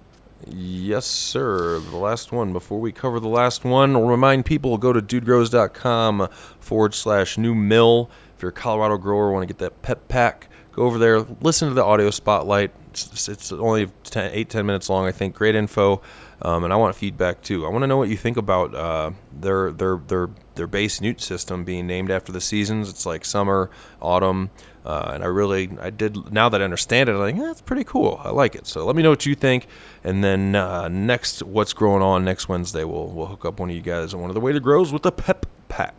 [0.49, 1.79] Yes, sir.
[1.79, 2.53] The last one.
[2.53, 6.29] Before we cover the last one, I'll remind people go to dudegrows.com
[6.61, 8.11] forward slash new mill.
[8.37, 11.69] If you're a Colorado grower, want to get that pep pack, go over there, listen
[11.69, 12.71] to the audio spotlight.
[12.91, 15.35] It's, it's only 10, 8, 10 minutes long, I think.
[15.37, 16.03] Great info.
[16.43, 17.65] Um, and I want feedback too.
[17.65, 21.21] I want to know what you think about uh, their their their their base newt
[21.21, 22.91] system being named after the seasons.
[22.91, 23.71] It's like summer,
[24.03, 24.51] autumn,
[24.85, 27.13] uh, and I really I did now that I understand it.
[27.13, 28.21] I'm like, yeah, that's pretty cool.
[28.23, 28.67] I like it.
[28.67, 29.67] So let me know what you think,
[30.05, 33.77] and then uh, next what's growing on next Wednesday, we'll we'll hook up one of
[33.77, 35.95] you guys on one of the way to grows with the pep pack.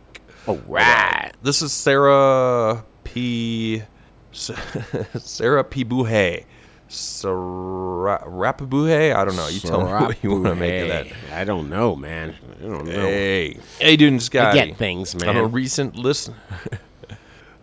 [0.46, 1.32] All right.
[1.42, 3.82] This is Sarah P.
[4.32, 6.44] Sarah Pibuhe.
[6.88, 9.14] Sarapabuhe?
[9.14, 9.46] I don't know.
[9.48, 11.06] You tell me what you want to make of that.
[11.32, 12.34] I don't know, man.
[12.58, 12.92] I don't know.
[12.92, 14.66] Hey, hey, dude, and I Scotty.
[14.66, 15.28] get things, man.
[15.28, 16.34] I'm a recent listen.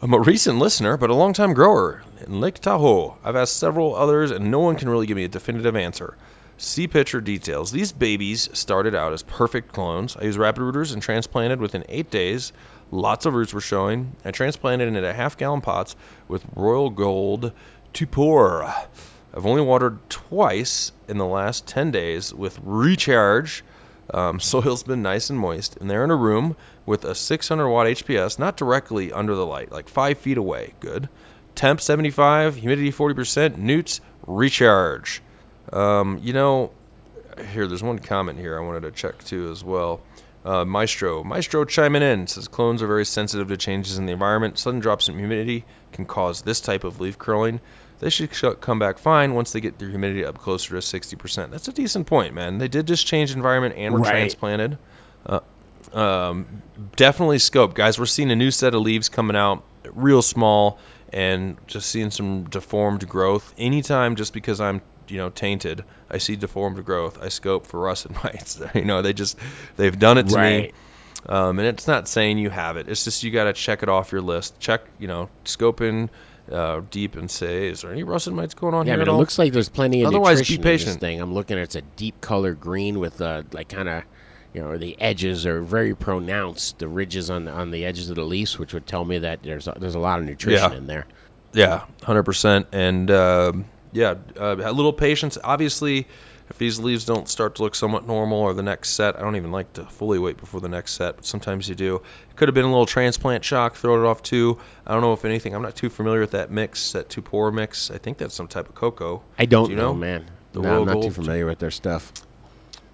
[0.02, 3.18] I'm a recent listener, but a long-time grower in Lake Tahoe.
[3.23, 6.15] I've asked several others, and no one can really give me a definitive answer.
[6.57, 7.72] See picture details.
[7.72, 10.15] These babies started out as perfect clones.
[10.15, 12.53] I used rapid rooters and transplanted within eight days.
[12.91, 14.15] Lots of roots were showing.
[14.23, 15.95] I transplanted into half-gallon pots
[16.27, 17.52] with Royal Gold
[17.93, 18.72] Tupur.
[19.36, 23.64] I've only watered twice in the last 10 days with recharge.
[24.14, 26.56] Um, soil's been nice and moist, and they're in a room
[26.86, 30.74] with a 600 watt HPS, not directly under the light, like five feet away.
[30.80, 31.10] Good.
[31.56, 35.22] Temp 75, humidity 40%, newts, recharge.
[35.72, 36.72] Um, you know,
[37.52, 40.02] here, there's one comment here I wanted to check too as well.
[40.45, 41.24] Uh, Maestro.
[41.24, 44.60] Maestro chiming in says clones are very sensitive to changes in the environment.
[44.60, 47.60] Sudden drops in humidity can cause this type of leaf curling.
[47.99, 48.31] They should
[48.61, 51.51] come back fine once they get their humidity up closer to 60%.
[51.51, 52.57] That's a decent point, man.
[52.57, 54.11] They did just change environment and were Right.
[54.11, 54.77] transplanted.
[55.26, 55.39] Uh,
[55.93, 56.61] um,
[56.95, 57.97] definitely scope, guys.
[57.97, 59.63] We're seeing a new set of leaves coming out,
[59.93, 60.77] real small,
[61.13, 63.53] and just seeing some deformed growth.
[63.57, 67.19] Anytime, just because I'm you know tainted, I see deformed growth.
[67.22, 68.59] I scope for rust and mites.
[68.76, 69.38] you know, they just
[69.77, 70.72] they've done it to me.
[71.27, 72.88] Um, and it's not saying you have it.
[72.88, 74.59] It's just you got to check it off your list.
[74.59, 76.09] Check, you know, scope in
[76.51, 79.07] uh, deep and say, is there any russet mites going on Yeah, here but at
[79.07, 79.17] it all?
[79.17, 81.22] looks like there's plenty of Otherwise, be nutrition in this thing.
[81.22, 84.03] I'm looking at it's a deep color green with uh, like kind of,
[84.53, 86.80] you know, the edges are very pronounced.
[86.80, 89.43] The ridges on the, on the edges of the leaves, which would tell me that
[89.43, 90.77] there's a, there's a lot of nutrition Yeah.
[90.77, 91.07] in there.
[91.53, 92.67] Yeah, hundred percent.
[92.73, 95.38] And um yeah, uh, a little patience.
[95.41, 96.07] Obviously,
[96.49, 99.35] if these leaves don't start to look somewhat normal or the next set, I don't
[99.35, 101.95] even like to fully wait before the next set, but sometimes you do.
[102.30, 104.59] It could have been a little transplant shock, throw it off too.
[104.85, 105.55] I don't know if anything.
[105.55, 107.89] I'm not too familiar with that mix, that Tupur mix.
[107.89, 109.23] I think that's some type of cocoa.
[109.39, 109.95] I don't Do you know, know?
[109.95, 110.30] man.
[110.53, 112.13] The no, I'm not too familiar with their stuff.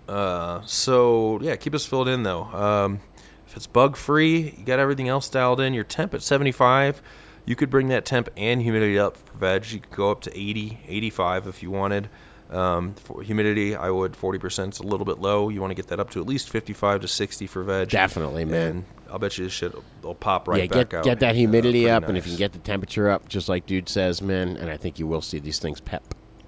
[0.07, 2.43] Uh, so yeah, keep us filled in though.
[2.43, 2.99] Um,
[3.47, 5.73] if it's bug free, you got everything else dialed in.
[5.73, 7.01] Your temp at 75.
[7.45, 9.65] You could bring that temp and humidity up for veg.
[9.71, 12.09] You could go up to 80, 85 if you wanted.
[12.51, 15.47] Um, for humidity, I would 40% is a little bit low.
[15.47, 17.89] You want to get that up to at least 55 to 60 for veg.
[17.89, 18.69] Definitely, man.
[18.69, 21.05] And I'll bet you this shit will pop right yeah, back get out.
[21.05, 23.47] get that uh, humidity pretty up, and if you can get the temperature up, just
[23.47, 26.03] like dude says, man, and I think you will see these things pep,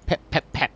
[0.06, 0.70] pep, pep, pep.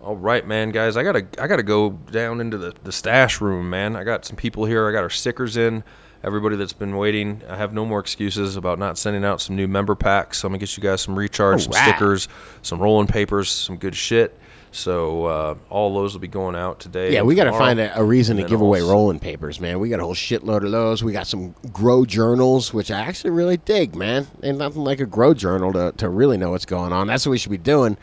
[0.00, 0.96] All right, man, guys.
[0.96, 3.94] I gotta I gotta go down into the, the stash room, man.
[3.94, 4.88] I got some people here.
[4.88, 5.84] I got our stickers in.
[6.24, 9.68] Everybody that's been waiting, I have no more excuses about not sending out some new
[9.68, 10.38] member packs.
[10.38, 11.90] So I'm gonna get you guys some recharge, some Alright.
[11.90, 12.28] stickers,
[12.62, 14.34] some rolling papers, some good shit.
[14.72, 17.12] So uh, all those will be going out today.
[17.12, 19.78] Yeah, we got to find a, a reason to give away also- rolling papers, man.
[19.78, 21.04] We got a whole shitload of those.
[21.04, 24.26] We got some grow journals, which I actually really dig, man.
[24.42, 27.06] Ain't nothing like a grow journal to, to really know what's going on.
[27.06, 27.96] That's what we should be doing.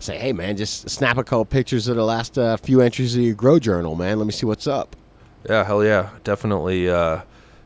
[0.00, 3.22] Say, hey, man, just snap a couple pictures of the last uh, few entries of
[3.22, 4.18] your grow journal, man.
[4.18, 4.96] Let me see what's up.
[5.48, 6.88] Yeah, hell yeah, definitely.
[6.90, 7.20] Uh,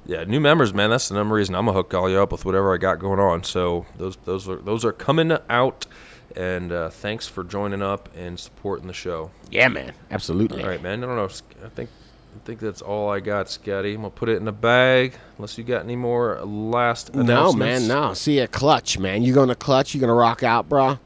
[0.07, 0.91] yeah, new members, man.
[0.91, 3.21] That's the number reason I'm gonna hook all you up with whatever I got going
[3.21, 3.45] on.
[3.45, 5.87] So those those are those are coming out.
[6.35, 9.31] And uh, thanks for joining up and supporting the show.
[9.51, 9.93] Yeah, man.
[10.11, 10.63] Absolutely.
[10.63, 11.05] All right, man.
[11.05, 11.29] I don't know.
[11.63, 11.91] I think
[12.35, 13.91] I think that's all I got, Scotty.
[13.93, 15.15] I'm gonna put it in the bag.
[15.37, 18.15] Unless you got any more last No, man, no.
[18.15, 19.23] See a clutch, man.
[19.23, 19.93] You going to clutch?
[19.93, 20.99] You going to rock out, bro?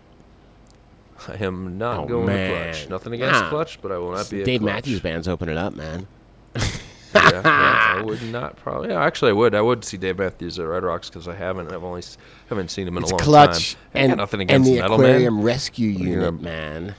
[1.27, 2.49] I am not Oh, going man.
[2.49, 2.89] to clutch.
[2.91, 3.49] Nothing against Nah.
[3.49, 4.73] clutch, but I will not be a Dave clutch.
[4.75, 6.07] Matthews Band's opening up, man.
[7.23, 8.91] yeah, yeah, I would not probably.
[8.91, 9.55] Yeah, actually, I would.
[9.55, 11.73] I would see Dave Matthews at Red Rocks because I haven't.
[11.73, 12.03] I've only
[12.49, 13.81] haven't seen him in It's a long clutch time.
[13.93, 15.45] Got and, nothing and against the metal aquarium man.
[15.45, 16.95] rescue unit, gonna- man.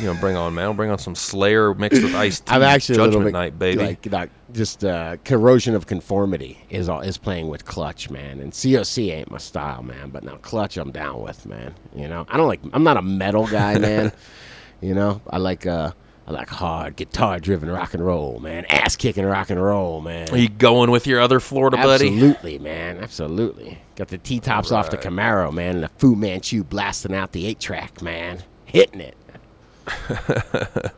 [0.00, 0.76] You know, bring on man.
[0.76, 3.82] Bring on some Slayer mixed with Ice I'm actually a Judgment little bit Night, baby.
[3.82, 8.40] like, like just uh, corrosion of conformity is all, is playing with clutch, man.
[8.40, 10.10] And COC ain't my style, man.
[10.10, 11.74] But now clutch, I'm down with, man.
[11.94, 12.60] You know, I don't like.
[12.74, 14.12] I'm not a metal guy, man.
[14.82, 15.92] you know, I like uh,
[16.28, 18.66] I like hard guitar driven rock and roll, man.
[18.66, 20.28] Ass kicking rock and roll, man.
[20.30, 22.08] Are you going with your other Florida buddy?
[22.08, 22.98] Absolutely, man.
[22.98, 23.78] Absolutely.
[23.96, 27.46] Got the T tops off the Camaro, man, and the Fu Manchu blasting out the
[27.46, 28.42] eight track, man.
[28.66, 29.16] Hitting it.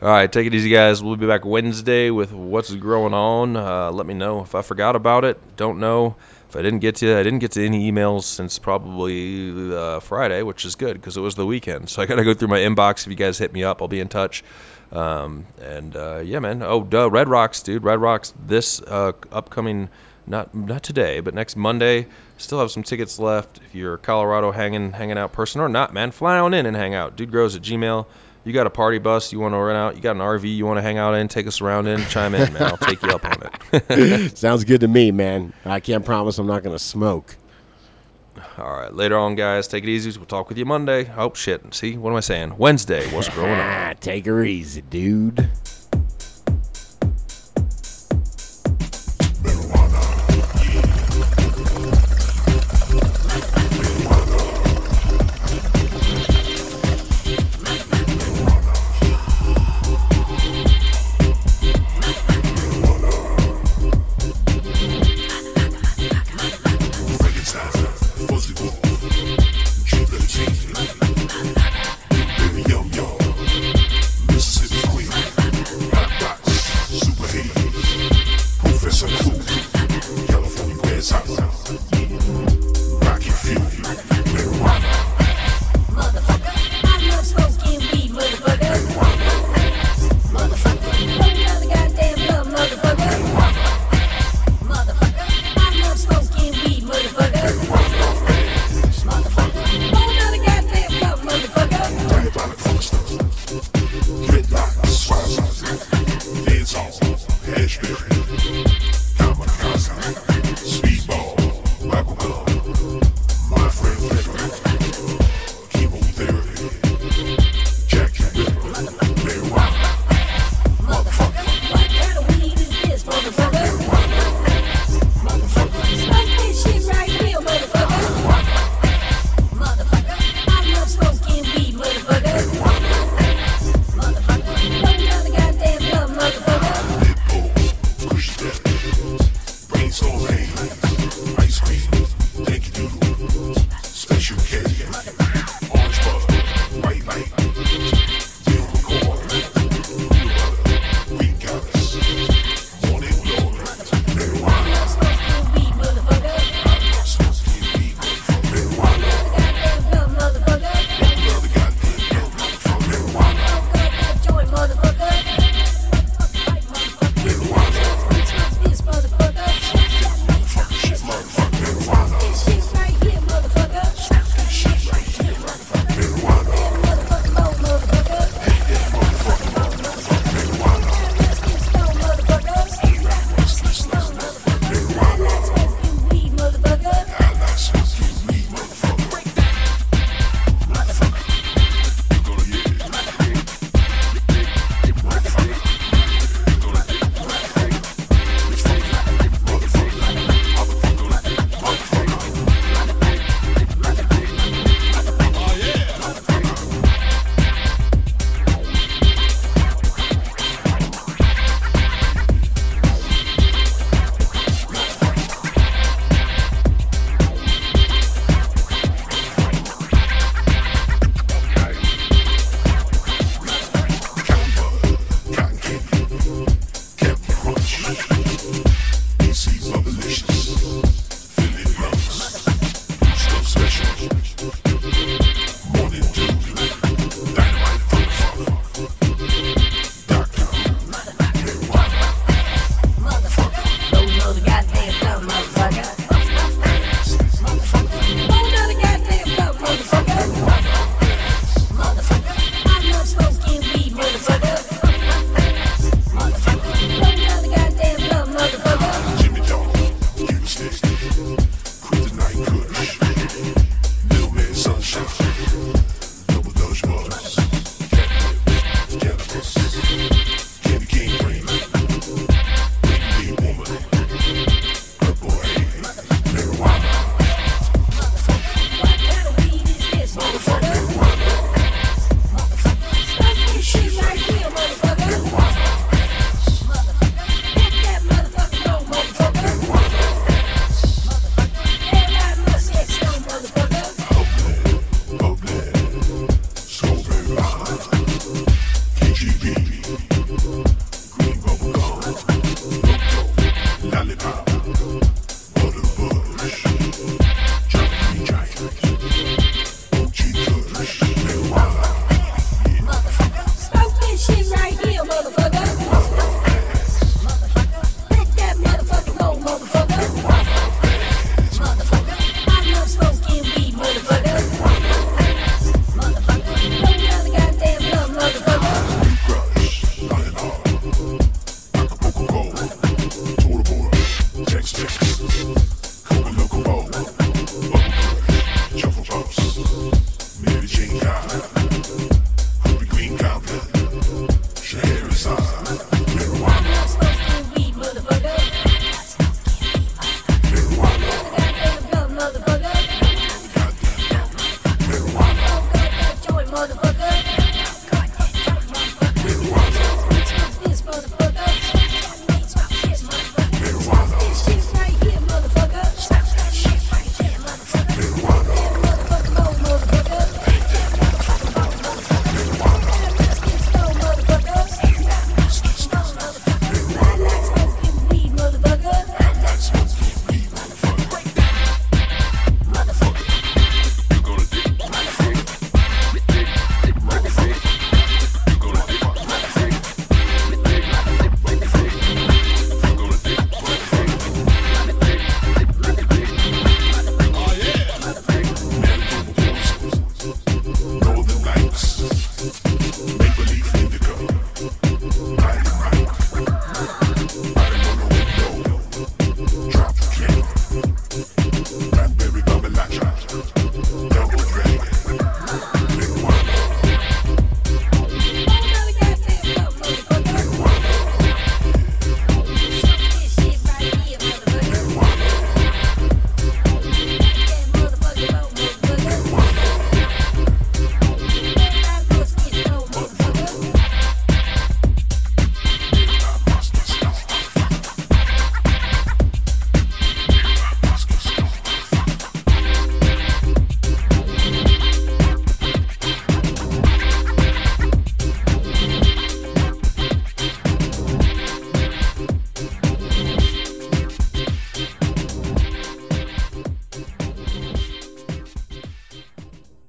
[0.00, 1.02] All right, take it easy, guys.
[1.02, 3.56] We'll be back Wednesday with what's growing on.
[3.56, 5.40] Uh, let me know if I forgot about it.
[5.56, 6.14] Don't know
[6.56, 7.16] I didn't get to.
[7.16, 11.20] I didn't get to any emails since probably uh, Friday, which is good because it
[11.20, 11.88] was the weekend.
[11.90, 13.06] So I got to go through my inbox.
[13.06, 14.44] If you guys hit me up, I'll be in touch.
[14.92, 16.62] Um, and uh, yeah, man.
[16.62, 17.82] Oh, duh, Red Rocks, dude.
[17.82, 19.88] Red Rocks this uh, upcoming.
[20.28, 22.08] Not not today, but next Monday.
[22.38, 23.58] Still have some tickets left.
[23.58, 26.76] If you're a Colorado hanging hanging out person or not, man, fly on in and
[26.76, 27.16] hang out.
[27.16, 28.06] Dude grows at Gmail.
[28.46, 29.96] You got a party bus you want to rent out?
[29.96, 31.26] You got an RV you want to hang out in?
[31.26, 32.62] Take us around in, chime in, man.
[32.62, 34.38] I'll take you up on it.
[34.38, 35.52] Sounds good to me, man.
[35.64, 37.36] I can't promise I'm not going to smoke.
[38.56, 39.66] All right, later on, guys.
[39.66, 40.16] Take it easy.
[40.16, 41.10] We'll talk with you Monday.
[41.16, 41.74] Oh shit.
[41.74, 42.56] See, what am I saying?
[42.56, 43.12] Wednesday.
[43.12, 43.58] What's growing on?
[43.58, 45.48] Ah, take her easy, dude.